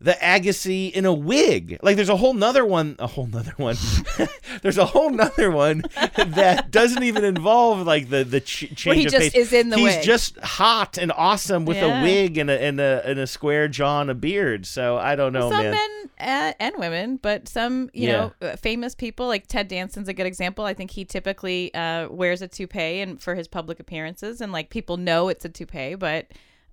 the 0.00 0.12
Agassi 0.12 0.92
in 0.92 1.04
a 1.04 1.12
wig. 1.12 1.78
Like 1.82 1.96
there's 1.96 2.08
a 2.08 2.16
whole 2.16 2.34
nother 2.34 2.64
one, 2.64 2.94
a 3.00 3.06
whole 3.08 3.26
nother 3.26 3.52
one. 3.56 3.76
there's 4.62 4.78
a 4.78 4.84
whole 4.86 5.10
nother 5.10 5.50
one 5.50 5.82
that 6.16 6.70
doesn't 6.70 7.02
even 7.02 7.24
involve 7.24 7.84
like 7.86 8.08
the 8.08 8.22
the 8.24 8.40
ch- 8.40 8.70
change 8.76 8.86
Where 8.86 8.94
he 8.94 9.04
of 9.06 9.10
just 9.12 9.32
pace. 9.32 9.34
is 9.34 9.52
in 9.52 9.70
the 9.70 9.76
He's 9.76 9.96
wig. 9.96 10.04
just 10.04 10.38
hot 10.38 10.98
and 10.98 11.10
awesome 11.12 11.64
with 11.64 11.78
Yeah. 11.78 12.00
a 12.00 12.02
wig 12.04 12.38
and 12.38 12.48
a 12.48 12.62
and 12.62 12.80
a 12.80 13.02
and 13.04 13.18
a 13.18 13.26
square 13.26 13.66
jaw 13.66 14.00
and 14.00 14.10
a 14.10 14.14
beard. 14.14 14.66
So 14.66 14.96
I 14.98 15.16
don't 15.16 15.32
know, 15.32 15.50
some 15.50 15.62
man. 15.64 15.70
men 15.72 16.10
and, 16.18 16.54
and 16.60 16.74
women, 16.78 17.16
but 17.16 17.48
some 17.48 17.90
you 17.92 18.08
Yeah. 18.08 18.30
know 18.40 18.48
uh, 18.50 18.56
famous 18.56 18.94
people 18.94 19.26
like 19.26 19.48
Ted 19.48 19.68
Danson's 19.68 20.08
a 20.08 20.14
good 20.14 20.26
example. 20.26 20.64
I 20.64 20.74
think 20.74 20.92
he 20.92 21.04
typically 21.04 21.74
uh, 21.74 22.08
wears 22.08 22.40
a 22.40 22.46
toupee 22.48 23.00
and 23.00 23.20
for 23.20 23.34
his 23.34 23.48
public 23.48 23.80
appearances, 23.80 24.40
and 24.40 24.52
like 24.52 24.70
people 24.70 24.96
know 24.96 25.28
it's 25.28 25.44
a 25.44 25.48
toupee, 25.48 25.96
but 25.96 26.26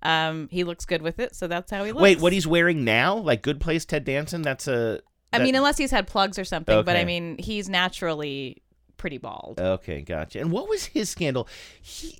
um, 0.06 0.48
he 0.50 0.64
looks 0.64 0.84
good 0.84 1.02
with 1.02 1.18
it, 1.18 1.34
so 1.34 1.46
that's 1.46 1.70
how 1.70 1.84
he 1.84 1.92
looks. 1.92 2.02
Wait, 2.02 2.20
what 2.20 2.32
he's 2.32 2.46
wearing 2.46 2.84
now? 2.84 3.16
Like 3.16 3.42
Good 3.42 3.60
Place 3.60 3.84
Ted 3.84 4.04
Danson? 4.04 4.42
That's 4.42 4.68
a. 4.68 5.00
I 5.32 5.38
that- 5.38 5.44
mean, 5.44 5.54
unless 5.54 5.76
he's 5.76 5.90
had 5.90 6.06
plugs 6.06 6.38
or 6.38 6.44
something, 6.44 6.84
but 6.84 6.96
I 6.96 7.04
mean, 7.04 7.36
he's 7.38 7.68
naturally 7.68 8.62
pretty 8.96 9.18
bald. 9.18 9.60
Okay, 9.60 10.00
gotcha. 10.02 10.40
And 10.40 10.50
what 10.50 10.68
was 10.68 10.86
his 10.86 11.10
scandal? 11.10 11.48
He, 11.82 12.18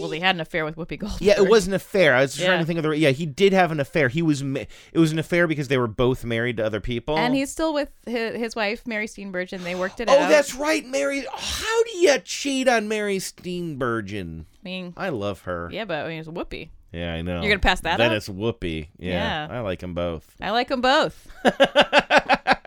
well, 0.00 0.10
he 0.10 0.20
had 0.20 0.34
an 0.36 0.40
affair 0.40 0.64
with 0.64 0.76
Whoopi 0.76 0.98
Goldberg. 0.98 1.20
yeah, 1.22 1.34
it 1.36 1.48
was 1.48 1.66
an 1.66 1.74
affair. 1.74 2.14
I 2.14 2.22
was 2.22 2.36
trying 2.36 2.50
Yeah. 2.52 2.58
to 2.58 2.64
think 2.64 2.78
of 2.78 2.84
the. 2.84 2.96
Yeah, 2.96 3.10
he 3.10 3.26
did 3.26 3.52
have 3.52 3.70
an 3.72 3.80
affair. 3.80 4.08
He 4.08 4.22
was. 4.22 4.42
ma- 4.42 4.60
It 4.92 4.98
was 4.98 5.12
an 5.12 5.18
affair 5.18 5.46
because 5.46 5.68
they 5.68 5.78
were 5.78 5.86
both 5.86 6.24
married 6.24 6.56
to 6.58 6.64
other 6.66 6.80
people. 6.80 7.16
And 7.18 7.34
he's 7.34 7.50
still 7.50 7.72
with 7.74 7.90
his, 8.06 8.36
his 8.36 8.56
wife, 8.56 8.86
Mary 8.86 9.06
Steenburgen. 9.06 9.62
They 9.62 9.74
worked 9.74 10.00
it 10.00 10.08
Oh, 10.08 10.12
out. 10.18 10.26
Oh, 10.26 10.28
that's 10.28 10.54
right, 10.54 10.84
Mary. 10.86 11.24
How 11.32 11.82
do 11.84 11.98
you 11.98 12.18
cheat 12.20 12.68
on 12.68 12.88
Mary 12.88 13.18
Steenburgen? 13.18 14.40
I 14.42 14.44
mean, 14.64 14.94
I 14.96 15.08
love 15.10 15.42
her. 15.42 15.68
yeah, 15.72 15.84
but 15.84 16.04
I 16.04 16.08
mean, 16.08 16.20
it's 16.20 16.28
Whoopi. 16.28 16.68
Yeah, 16.92 17.14
I 17.14 17.22
know. 17.22 17.40
You're 17.40 17.50
gonna 17.50 17.60
pass 17.60 17.80
that 17.82 17.98
Then 17.98 18.10
up? 18.10 18.16
it's 18.16 18.28
Whoopi. 18.28 18.88
Yeah, 18.98 19.46
Yeah. 19.48 19.58
I 19.58 19.60
like 19.60 19.78
them 19.78 19.94
both. 19.94 20.34
I 20.40 20.50
like 20.50 20.68
them 20.68 20.80
both. 20.80 21.28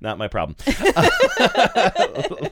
Not 0.00 0.18
my 0.18 0.28
problem. 0.28 0.56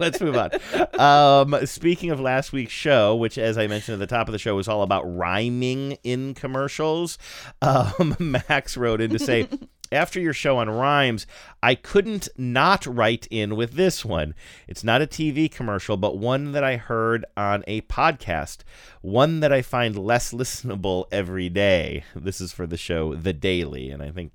Let's 0.01 0.20
move 0.20 0.37
on. 0.37 0.51
Um, 0.99 1.66
speaking 1.66 2.11
of 2.11 2.20
last 2.20 2.53
week's 2.53 2.72
show, 2.72 3.14
which, 3.16 3.39
as 3.39 3.59
I 3.59 3.66
mentioned 3.66 3.95
at 3.95 4.09
the 4.09 4.14
top 4.14 4.28
of 4.28 4.32
the 4.32 4.39
show, 4.39 4.55
was 4.57 4.68
all 4.68 4.82
about 4.82 5.03
rhyming 5.05 5.99
in 6.03 6.35
commercials, 6.35 7.18
um, 7.62 8.16
Max 8.49 8.76
wrote 8.76 9.01
in 9.01 9.11
to 9.11 9.18
say, 9.18 9.49
After 9.95 10.20
your 10.20 10.32
show 10.32 10.59
on 10.59 10.68
rhymes, 10.68 11.26
I 11.62 11.74
couldn't 11.74 12.28
not 12.36 12.84
write 12.86 13.28
in 13.30 13.57
with 13.57 13.74
this 13.74 14.05
one. 14.05 14.34
It's 14.66 14.84
not 14.84 15.01
a 15.01 15.07
TV 15.07 15.51
commercial, 15.51 15.97
but 15.97 16.18
one 16.18 16.53
that 16.53 16.64
I 16.64 16.76
heard 16.76 17.24
on 17.36 17.64
a 17.66 17.82
podcast, 17.82 18.59
one 19.01 19.40
that 19.40 19.53
I 19.53 19.62
find 19.62 19.97
less 19.97 20.32
listenable 20.34 21.07
every 21.12 21.49
day. 21.49 22.05
This 22.14 22.40
is 22.40 22.53
for 22.53 22.66
the 22.66 22.76
show 22.76 23.14
The 23.14 23.32
Daily, 23.32 23.90
and 23.90 24.03
I 24.03 24.11
think 24.11 24.32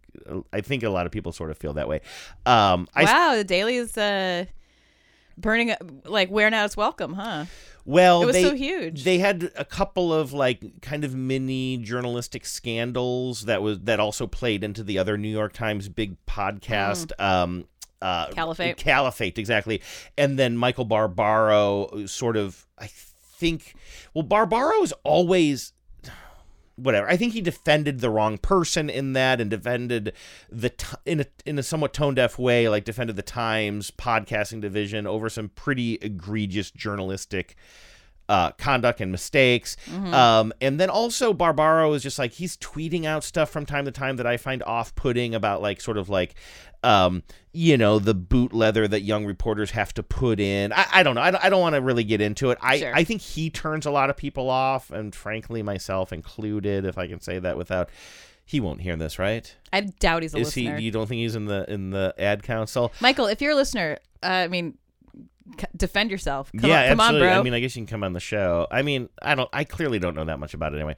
I 0.54 0.62
think 0.62 0.84
a 0.84 0.90
lot 0.90 1.06
of 1.06 1.12
people 1.12 1.32
sort 1.32 1.52
of 1.52 1.58
feel 1.58 1.74
that 1.74 1.88
way. 1.88 2.02
Um, 2.46 2.88
I 2.96 3.04
wow, 3.04 3.36
the 3.36 3.44
Daily 3.44 3.76
is 3.76 3.98
uh, 3.98 4.46
burning, 5.40 5.74
like 6.06 6.30
wearing 6.30 6.54
out 6.54 6.66
its 6.66 6.78
welcome, 6.78 7.14
huh? 7.14 7.46
Well, 7.86 8.22
It 8.22 8.26
was 8.28 8.36
they, 8.36 8.44
so 8.44 8.54
huge. 8.54 9.04
They 9.04 9.18
had 9.18 9.52
a 9.56 9.66
couple 9.66 10.14
of 10.14 10.32
like 10.34 10.82
kind 10.82 11.04
of 11.04 11.16
mini 11.16 11.78
journalistic 11.78 12.46
scandals 12.46 13.46
that 13.46 13.62
was 13.62 13.80
that 13.82 14.00
also 14.00 14.28
played 14.28 14.64
into 14.64 14.84
the 14.84 15.00
other 15.00 15.18
New 15.18 15.30
York 15.30 15.54
Times 15.54 15.90
big 15.90 16.24
podcast. 16.26 17.12
Um, 17.20 17.66
uh, 18.02 18.28
Mm. 18.28 18.34
Caliphate. 18.36 18.78
Caliphate, 18.78 19.38
exactly. 19.38 19.82
And 20.18 20.38
then 20.40 20.56
Michael 20.56 20.86
Barbaro, 20.86 22.06
sort 22.06 22.38
of, 22.38 22.66
I 22.78 22.88
think. 22.88 23.74
Well, 24.14 24.24
Barbaro 24.24 24.84
is 24.84 24.94
always 25.04 25.74
whatever. 26.82 27.10
I 27.10 27.18
think 27.18 27.34
he 27.34 27.42
defended 27.42 28.00
the 28.00 28.10
wrong 28.10 28.38
person 28.38 28.90
in 28.90 29.14
that, 29.14 29.40
and 29.42 29.50
defended 29.50 30.14
the 30.50 30.70
t- 30.70 30.98
in 31.06 31.22
a 31.22 31.26
in 31.46 31.60
a 31.60 31.64
somewhat 31.64 31.94
tone 31.94 32.16
deaf 32.16 32.40
way, 32.40 32.70
like 32.70 32.86
defended 32.86 33.16
the 33.16 33.22
Times 33.22 33.92
podcasting 33.92 34.62
division 34.62 35.06
over 35.08 35.30
some 35.30 35.50
pretty 35.50 35.96
egregious 36.02 36.72
journalistic. 36.72 37.56
Uh, 38.30 38.52
conduct 38.52 39.02
and 39.02 39.12
mistakes. 39.12 39.76
Mhm. 39.90 40.14
Um, 40.14 40.54
and 40.62 40.80
then 40.80 40.88
also 40.92 41.34
Barbaro 41.34 41.92
is 41.94 42.04
just 42.04 42.20
like 42.20 42.34
he's 42.34 42.56
tweeting 42.58 43.04
out 43.04 43.24
stuff 43.24 43.50
from 43.50 43.66
time 43.66 43.86
to 43.86 43.92
time 43.92 44.18
that 44.18 44.28
I 44.28 44.38
find 44.38 44.62
off 44.64 44.94
putting 44.94 45.34
about 45.34 45.64
like 45.64 45.82
sort 45.82 45.98
of 45.98 46.10
like 46.10 46.36
um, 46.84 47.24
you 47.52 47.76
know, 47.76 48.00
the 48.00 48.14
boot 48.14 48.54
leather 48.54 48.88
that 48.88 49.02
young 49.02 49.26
reporters 49.26 49.72
have 49.72 49.94
to 49.96 50.04
put 50.04 50.40
in. 50.40 50.72
I, 50.72 50.86
I 50.94 51.04
don't 51.04 51.16
know. 51.16 51.22
I 51.22 51.32
don't, 51.32 51.44
I 51.44 51.50
don't 51.50 51.60
want 51.60 51.76
to 51.76 51.82
really 51.82 52.04
get 52.06 52.22
into 52.22 52.52
it. 52.52 52.58
I, 52.62 52.80
Sure. 52.80 52.96
I 52.96 53.04
think 53.04 53.22
he 53.22 53.50
turns 53.50 53.86
a 53.86 53.92
lot 53.92 54.10
of 54.10 54.16
people 54.16 54.50
off, 54.50 54.90
and 54.92 55.14
frankly, 55.14 55.62
myself 55.64 56.14
included, 56.14 56.86
if 56.86 56.98
I 56.98 57.08
can 57.08 57.20
say 57.22 57.40
that 57.40 57.58
without. 57.58 57.90
He 58.46 58.60
won't 58.60 58.82
hear 58.82 58.96
this, 58.96 59.20
right? 59.20 59.54
I 59.74 59.82
doubt 59.82 60.22
he's 60.24 60.34
a 60.34 60.38
Is 60.38 60.56
listener. 60.56 60.78
he? 60.78 60.86
You 60.86 60.92
don't 60.92 61.08
think 61.08 61.20
he's 61.20 61.36
in 61.36 61.46
the 61.46 61.66
in 61.72 61.90
the 61.90 62.14
ad 62.18 62.44
council? 62.44 62.94
Michael, 63.02 63.26
if 63.26 63.42
you're 63.42 63.52
a 63.52 63.56
listener, 63.56 63.98
uh, 64.24 64.28
I 64.28 64.48
mean, 64.48 64.78
c- 65.60 65.68
defend 65.76 66.12
yourself. 66.12 66.52
Come 66.60 66.70
yeah, 66.70 66.84
on, 66.84 66.90
come 66.90 67.00
on, 67.00 67.06
absolutely. 67.08 67.28
bro. 67.30 67.40
I 67.40 67.44
mean, 67.44 67.54
I 67.54 67.60
guess 67.60 67.76
you 67.76 67.82
can 67.82 67.88
come 67.88 68.04
on 68.04 68.14
the 68.14 68.20
show. 68.20 68.68
I 68.72 68.82
mean, 68.82 69.10
I 69.22 69.36
don't. 69.36 69.50
I 69.54 69.64
clearly 69.64 70.00
don't 70.00 70.16
know 70.16 70.26
that 70.26 70.40
much 70.40 70.54
about 70.54 70.74
it 70.74 70.78
anyway. 70.78 70.96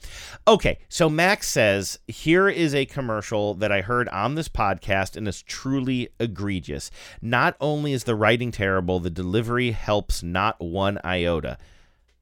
Okay, 0.48 0.80
so 0.90 1.10
Max 1.10 1.48
says 1.50 2.00
here 2.08 2.50
is 2.50 2.74
a 2.74 2.86
commercial 2.86 3.54
that 3.56 3.72
I 3.72 3.82
heard 3.82 4.10
on 4.10 4.36
this 4.36 4.50
podcast, 4.50 5.16
and 5.16 5.28
it's 5.28 5.44
truly 5.44 6.10
egregious. 6.20 6.92
Not 7.22 7.56
only 7.62 7.94
is 7.94 8.06
the 8.06 8.16
writing 8.16 8.52
terrible, 8.52 9.00
the 9.00 9.10
delivery 9.10 9.72
helps 9.72 10.24
not 10.24 10.60
one 10.60 11.00
iota. 11.04 11.58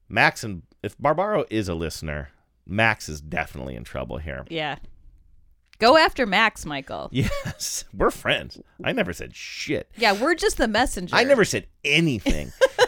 Max 0.08 0.44
and 0.44 0.62
if 0.82 0.98
Barbaro 0.98 1.44
is 1.50 1.68
a 1.68 1.74
listener, 1.74 2.30
Max 2.66 3.08
is 3.08 3.20
definitely 3.20 3.76
in 3.76 3.84
trouble 3.84 4.18
here. 4.18 4.44
yeah. 4.48 4.76
Go 5.80 5.96
after 5.96 6.26
Max, 6.26 6.66
Michael. 6.66 7.08
Yes, 7.10 7.84
we're 7.94 8.10
friends. 8.10 8.60
I 8.84 8.92
never 8.92 9.12
said 9.12 9.34
shit. 9.34 9.90
Yeah, 9.96 10.12
we're 10.12 10.34
just 10.34 10.58
the 10.58 10.68
messenger. 10.68 11.16
I 11.16 11.24
never 11.24 11.44
said 11.44 11.66
anything. 11.84 12.52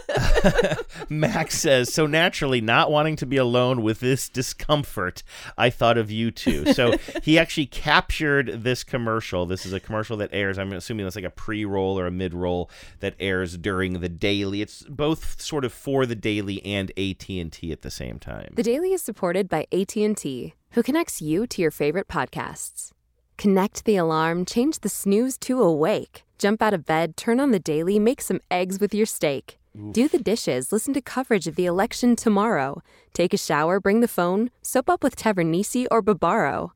Max 1.08 1.58
says, 1.58 1.92
so 1.92 2.06
naturally, 2.06 2.60
not 2.60 2.90
wanting 2.90 3.16
to 3.16 3.26
be 3.26 3.36
alone 3.36 3.82
with 3.82 4.00
this 4.00 4.28
discomfort, 4.28 5.22
I 5.56 5.70
thought 5.70 5.98
of 5.98 6.10
you 6.10 6.30
two. 6.30 6.72
So 6.72 6.96
he 7.22 7.38
actually 7.38 7.66
captured 7.66 8.62
this 8.62 8.84
commercial. 8.84 9.46
This 9.46 9.64
is 9.66 9.72
a 9.72 9.80
commercial 9.80 10.16
that 10.18 10.30
airs, 10.32 10.58
I'm 10.58 10.72
assuming 10.72 11.06
that's 11.06 11.16
like 11.16 11.24
a 11.24 11.30
pre 11.30 11.64
roll 11.64 11.98
or 11.98 12.06
a 12.06 12.10
mid 12.10 12.34
roll 12.34 12.70
that 13.00 13.14
airs 13.18 13.56
during 13.56 14.00
the 14.00 14.08
daily. 14.08 14.62
It's 14.62 14.82
both 14.82 15.40
sort 15.40 15.64
of 15.64 15.72
for 15.72 16.06
the 16.06 16.14
daily 16.14 16.64
and 16.64 16.90
AT&T 16.90 17.72
at 17.72 17.82
the 17.82 17.90
same 17.90 18.18
time. 18.18 18.52
The 18.54 18.62
Daily 18.62 18.92
is 18.92 19.02
supported 19.02 19.48
by 19.48 19.66
AT&T, 19.72 20.54
who 20.72 20.82
connects 20.82 21.22
you 21.22 21.46
to 21.46 21.62
your 21.62 21.70
favorite 21.70 22.08
podcasts. 22.08 22.90
Connect 23.38 23.84
the 23.84 23.96
alarm, 23.96 24.44
change 24.44 24.80
the 24.80 24.88
snooze 24.88 25.36
to 25.38 25.62
awake. 25.62 26.24
Jump 26.38 26.62
out 26.62 26.74
of 26.74 26.86
bed, 26.86 27.16
turn 27.16 27.40
on 27.40 27.50
the 27.50 27.58
Daily, 27.58 27.98
make 27.98 28.20
some 28.20 28.40
eggs 28.50 28.80
with 28.80 28.94
your 28.94 29.06
steak. 29.06 29.58
Do 29.92 30.06
the 30.06 30.18
dishes, 30.18 30.70
listen 30.70 30.92
to 30.92 31.00
coverage 31.00 31.46
of 31.46 31.56
the 31.56 31.64
election 31.64 32.14
tomorrow. 32.14 32.82
Take 33.14 33.32
a 33.32 33.38
shower, 33.38 33.80
bring 33.80 34.00
the 34.00 34.08
phone, 34.08 34.50
soap 34.60 34.90
up 34.90 35.02
with 35.02 35.16
Tavernise 35.16 35.86
or 35.90 36.02
Barbaro. 36.02 36.72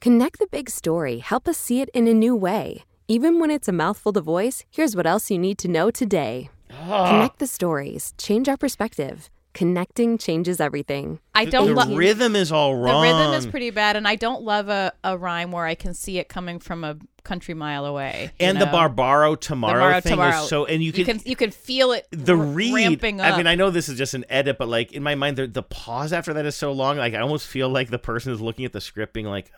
Connect 0.00 0.38
the 0.38 0.46
big 0.46 0.70
story, 0.70 1.18
help 1.18 1.46
us 1.46 1.58
see 1.58 1.82
it 1.82 1.90
in 1.90 2.08
a 2.08 2.14
new 2.14 2.34
way. 2.34 2.84
Even 3.08 3.40
when 3.40 3.50
it's 3.50 3.68
a 3.68 3.72
mouthful 3.72 4.12
to 4.14 4.22
voice, 4.22 4.64
here's 4.70 4.96
what 4.96 5.06
else 5.06 5.30
you 5.30 5.38
need 5.38 5.58
to 5.58 5.68
know 5.68 5.90
today. 5.90 6.48
Ah. 6.72 7.10
Connect 7.10 7.38
the 7.38 7.46
stories, 7.46 8.14
change 8.16 8.48
our 8.48 8.56
perspective. 8.56 9.28
Connecting 9.52 10.16
changes 10.16 10.60
everything. 10.60 11.18
I 11.34 11.44
don't 11.44 11.66
The 11.68 11.74
love 11.74 11.90
rhythm 11.90 12.36
is 12.36 12.52
all 12.52 12.76
wrong. 12.76 13.02
The 13.04 13.12
rhythm 13.12 13.32
is 13.34 13.46
pretty 13.46 13.70
bad, 13.70 13.96
and 13.96 14.06
I 14.06 14.14
don't 14.14 14.42
love 14.42 14.68
a, 14.68 14.92
a 15.02 15.18
rhyme 15.18 15.50
where 15.50 15.66
I 15.66 15.74
can 15.74 15.92
see 15.92 16.18
it 16.18 16.28
coming 16.28 16.60
from 16.60 16.84
a 16.84 16.96
country 17.24 17.52
mile 17.54 17.84
away. 17.84 18.30
you 18.38 18.46
And 18.46 18.60
the? 18.60 18.66
Barbaro 18.66 19.34
tomorrow 19.34 19.80
Barbaro 19.80 20.00
thing 20.02 20.10
tomorrow. 20.12 20.42
is 20.44 20.48
so, 20.48 20.66
and 20.66 20.80
you 20.82 20.92
you 20.94 21.04
can, 21.04 21.18
can 21.18 21.28
you 21.28 21.34
can 21.36 21.50
feel 21.50 21.90
it 21.92 22.06
the 22.12 22.36
r- 22.36 22.42
read. 22.44 22.74
ramping 22.74 23.20
up. 23.20 23.34
I 23.34 23.36
mean, 23.36 23.48
I 23.48 23.56
know 23.56 23.70
this 23.70 23.88
is 23.88 23.98
just 23.98 24.14
an 24.14 24.24
edit, 24.30 24.56
but 24.56 24.68
like 24.68 24.92
in 24.92 25.02
my 25.02 25.16
mind, 25.16 25.36
the, 25.36 25.48
the 25.48 25.64
pause 25.64 26.12
after 26.12 26.32
that 26.34 26.46
is 26.46 26.54
so 26.54 26.70
long. 26.70 26.96
Like 26.96 27.14
I 27.14 27.18
almost 27.18 27.46
feel 27.48 27.68
like 27.68 27.90
the 27.90 27.98
person 27.98 28.32
is 28.32 28.40
looking 28.40 28.64
at 28.64 28.72
the 28.72 28.80
script, 28.80 29.12
being 29.12 29.26
like, 29.26 29.50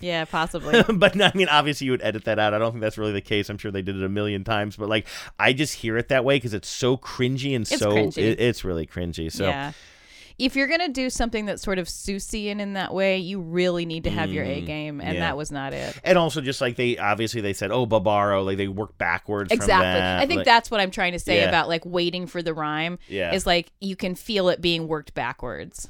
yeah, 0.00 0.24
possibly. 0.24 0.82
but 0.94 1.20
I 1.20 1.32
mean, 1.34 1.48
obviously 1.48 1.84
you 1.86 1.90
would 1.92 2.02
edit 2.02 2.24
that 2.24 2.38
out. 2.38 2.52
I 2.54 2.58
don't 2.58 2.72
think 2.72 2.82
that's 2.82 2.98
really 2.98 3.12
the 3.12 3.20
case. 3.20 3.48
I'm 3.48 3.58
sure 3.58 3.70
they 3.70 3.82
did 3.82 3.96
it 3.96 4.02
a 4.04 4.08
million 4.08 4.44
times, 4.44 4.76
but 4.76 4.88
like 4.88 5.06
I 5.38 5.52
just 5.52 5.74
hear 5.74 5.96
it 5.96 6.08
that 6.08 6.24
way 6.24 6.36
because 6.36 6.54
it's 6.54 6.68
so 6.68 6.96
cringy 6.96 7.54
and 7.54 7.62
It's 7.62 7.78
so 7.78 7.90
cringy. 7.92 8.18
It, 8.18 8.40
it's 8.40 8.64
really 8.64 8.86
cringy. 8.86 9.30
So 9.32 9.44
yeah. 9.46 9.72
If 10.36 10.56
you're 10.56 10.66
gonna 10.66 10.88
do 10.88 11.10
something 11.10 11.46
that's 11.46 11.62
sort 11.62 11.78
of 11.78 11.86
Seussian 11.86 12.58
in 12.58 12.72
that 12.72 12.92
way, 12.92 13.18
you 13.18 13.40
really 13.40 13.86
need 13.86 14.02
to 14.02 14.10
have 14.10 14.32
your 14.32 14.42
A 14.42 14.62
Mm, 14.62 14.66
game, 14.66 15.00
and 15.00 15.14
yeah. 15.14 15.20
that 15.20 15.36
was 15.36 15.52
not 15.52 15.72
it. 15.72 15.96
and 16.02 16.18
also 16.18 16.40
just 16.40 16.60
like 16.60 16.74
they 16.74 16.98
obviously 16.98 17.40
they 17.40 17.52
said, 17.52 17.70
oh, 17.70 17.86
Barbaro, 17.86 18.42
like 18.42 18.56
they 18.56 18.66
work 18.66 18.98
backwards. 18.98 19.50
from 19.52 19.54
Exactly. 19.58 19.84
that. 19.84 20.18
I 20.20 20.26
think 20.26 20.38
Like- 20.38 20.44
that's 20.46 20.72
what 20.72 20.80
I'm 20.80 20.90
trying 20.90 21.12
to 21.12 21.20
say 21.20 21.38
Yeah. 21.38 21.48
about 21.48 21.68
like 21.68 21.82
waiting 21.86 22.26
for 22.26 22.42
the 22.42 22.52
rhyme. 22.52 22.98
Yeah. 23.06 23.32
Is 23.32 23.46
like 23.46 23.70
you 23.80 23.94
can 23.94 24.16
feel 24.16 24.48
it 24.48 24.60
being 24.60 24.88
worked 24.88 25.14
backwards. 25.14 25.88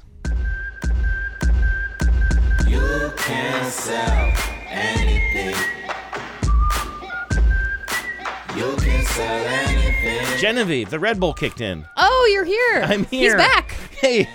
You 2.75 3.13
can 3.15 3.71
sell 3.71 4.33
anything. 4.67 5.55
You 8.55 8.75
can 8.75 9.05
sell 9.05 9.45
anything. 9.47 10.37
Genevieve, 10.39 10.89
the 10.89 10.99
Red 10.99 11.21
Bull 11.21 11.33
kicked 11.33 11.61
in. 11.61 11.87
Oh, 11.95 12.29
you're 12.33 12.43
here. 12.43 12.83
I'm 12.83 13.05
here. 13.05 13.31
He's 13.31 13.35
back. 13.35 13.71
Hey, 13.91 14.27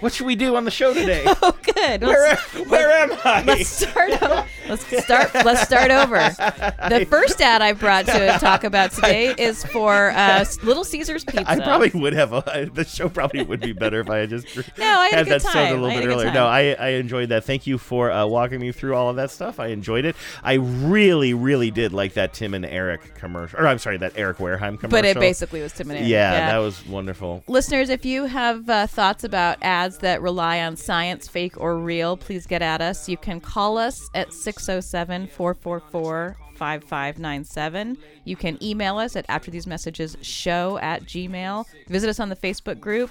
what 0.00 0.12
should 0.12 0.26
we 0.26 0.34
do 0.36 0.56
on 0.56 0.64
the 0.64 0.70
show 0.70 0.92
today? 0.94 1.24
Oh, 1.42 1.56
good. 1.62 2.02
Where, 2.02 2.36
where 2.66 2.90
am 2.90 3.12
I? 3.24 3.42
Let's 3.44 3.68
start. 3.68 4.10
o- 4.22 4.44
Let's 4.68 5.04
start. 5.04 5.34
Let's 5.34 5.62
start 5.62 5.90
over. 5.90 6.16
The 6.18 7.06
first 7.10 7.40
ad 7.40 7.62
I 7.62 7.72
brought 7.72 8.06
to 8.06 8.36
talk 8.40 8.64
about 8.64 8.90
today 8.92 9.34
is 9.38 9.64
for 9.64 10.10
uh, 10.10 10.44
Little 10.62 10.84
Caesars 10.84 11.24
Pizza. 11.24 11.48
I 11.50 11.56
probably 11.60 11.90
would 11.98 12.12
have. 12.12 12.32
A, 12.32 12.68
the 12.72 12.84
show 12.84 13.08
probably 13.08 13.42
would 13.42 13.60
be 13.60 13.72
better 13.72 14.00
if 14.00 14.10
I 14.10 14.18
had 14.18 14.30
just 14.30 14.54
No, 14.78 14.84
I 14.84 15.08
had 15.08 15.26
a 15.26 15.30
that 15.30 15.40
time. 15.42 15.68
a 15.68 15.80
little 15.80 15.86
I 15.86 16.00
bit 16.00 16.06
earlier. 16.08 16.32
No, 16.32 16.46
I, 16.46 16.72
I 16.78 16.88
enjoyed 16.90 17.30
that. 17.30 17.44
Thank 17.44 17.66
you 17.66 17.78
for 17.78 18.10
uh, 18.10 18.26
walking 18.26 18.60
me 18.60 18.70
through 18.72 18.94
all 18.94 19.08
of 19.08 19.16
that 19.16 19.30
stuff. 19.30 19.58
I 19.58 19.68
enjoyed 19.68 20.04
it. 20.04 20.14
I 20.44 20.54
really, 20.54 21.32
really 21.34 21.70
did 21.70 21.92
like 21.92 22.14
that 22.14 22.34
Tim 22.34 22.52
and 22.54 22.66
Eric 22.66 23.14
commercial. 23.14 23.58
Or 23.60 23.66
I'm 23.66 23.78
sorry, 23.78 23.96
that 23.98 24.12
Eric 24.16 24.38
Wareheim 24.38 24.78
commercial. 24.78 24.88
But 24.90 25.04
it 25.06 25.18
basically 25.18 25.62
was 25.62 25.72
Tim 25.72 25.90
and 25.90 25.98
Eric, 25.98 26.10
Yeah, 26.10 26.32
yeah. 26.32 26.52
that 26.52 26.58
was 26.58 26.84
wonderful. 26.86 27.42
Listeners, 27.48 27.88
if 27.88 28.04
you 28.04 28.26
have 28.26 28.68
uh, 28.68 28.86
thoughts 28.86 29.24
about 29.24 29.58
ads 29.62 29.89
that 29.98 30.22
rely 30.22 30.60
on 30.60 30.76
science, 30.76 31.28
fake, 31.28 31.60
or 31.60 31.78
real, 31.78 32.16
please 32.16 32.46
get 32.46 32.62
at 32.62 32.80
us. 32.80 33.08
You 33.08 33.16
can 33.16 33.40
call 33.40 33.78
us 33.78 34.10
at 34.14 34.32
607 34.32 35.28
444 35.28 36.36
5597. 36.54 37.96
You 38.24 38.36
can 38.36 38.62
email 38.62 38.98
us 38.98 39.16
at 39.16 39.24
after 39.28 39.50
these 39.50 39.66
messages 39.66 40.16
show 40.20 40.78
at 40.78 41.04
gmail. 41.04 41.64
Visit 41.88 42.10
us 42.10 42.20
on 42.20 42.28
the 42.28 42.36
Facebook 42.36 42.78
group. 42.78 43.10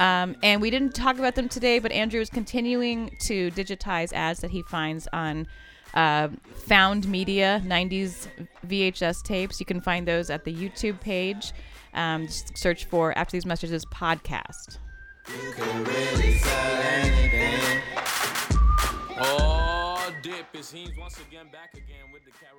Um, 0.00 0.36
and 0.42 0.60
we 0.60 0.70
didn't 0.70 0.94
talk 0.94 1.18
about 1.18 1.34
them 1.34 1.48
today, 1.48 1.78
but 1.78 1.92
Andrew 1.92 2.20
is 2.20 2.30
continuing 2.30 3.16
to 3.22 3.50
digitize 3.52 4.12
ads 4.12 4.40
that 4.40 4.50
he 4.50 4.62
finds 4.62 5.08
on 5.12 5.46
uh, 5.94 6.28
found 6.54 7.08
media 7.08 7.62
90s 7.64 8.28
VHS 8.66 9.22
tapes. 9.22 9.60
You 9.60 9.66
can 9.66 9.80
find 9.80 10.06
those 10.06 10.30
at 10.30 10.44
the 10.44 10.54
YouTube 10.54 11.00
page. 11.00 11.52
Um, 11.94 12.26
just 12.26 12.56
search 12.58 12.86
for 12.86 13.16
After 13.16 13.36
These 13.36 13.46
Messages 13.46 13.84
podcast. 13.86 14.78
You 15.26 15.52
can 15.52 15.84
really 15.84 16.34
sell 16.38 16.76
anything. 16.82 17.80
Oh, 19.18 20.12
dip 20.22 20.46
is 20.54 20.70
he's 20.70 20.96
once 20.98 21.18
again 21.18 21.46
back 21.50 21.72
again 21.74 22.12
with 22.12 22.24
the 22.24 22.30
caravan. 22.32 22.53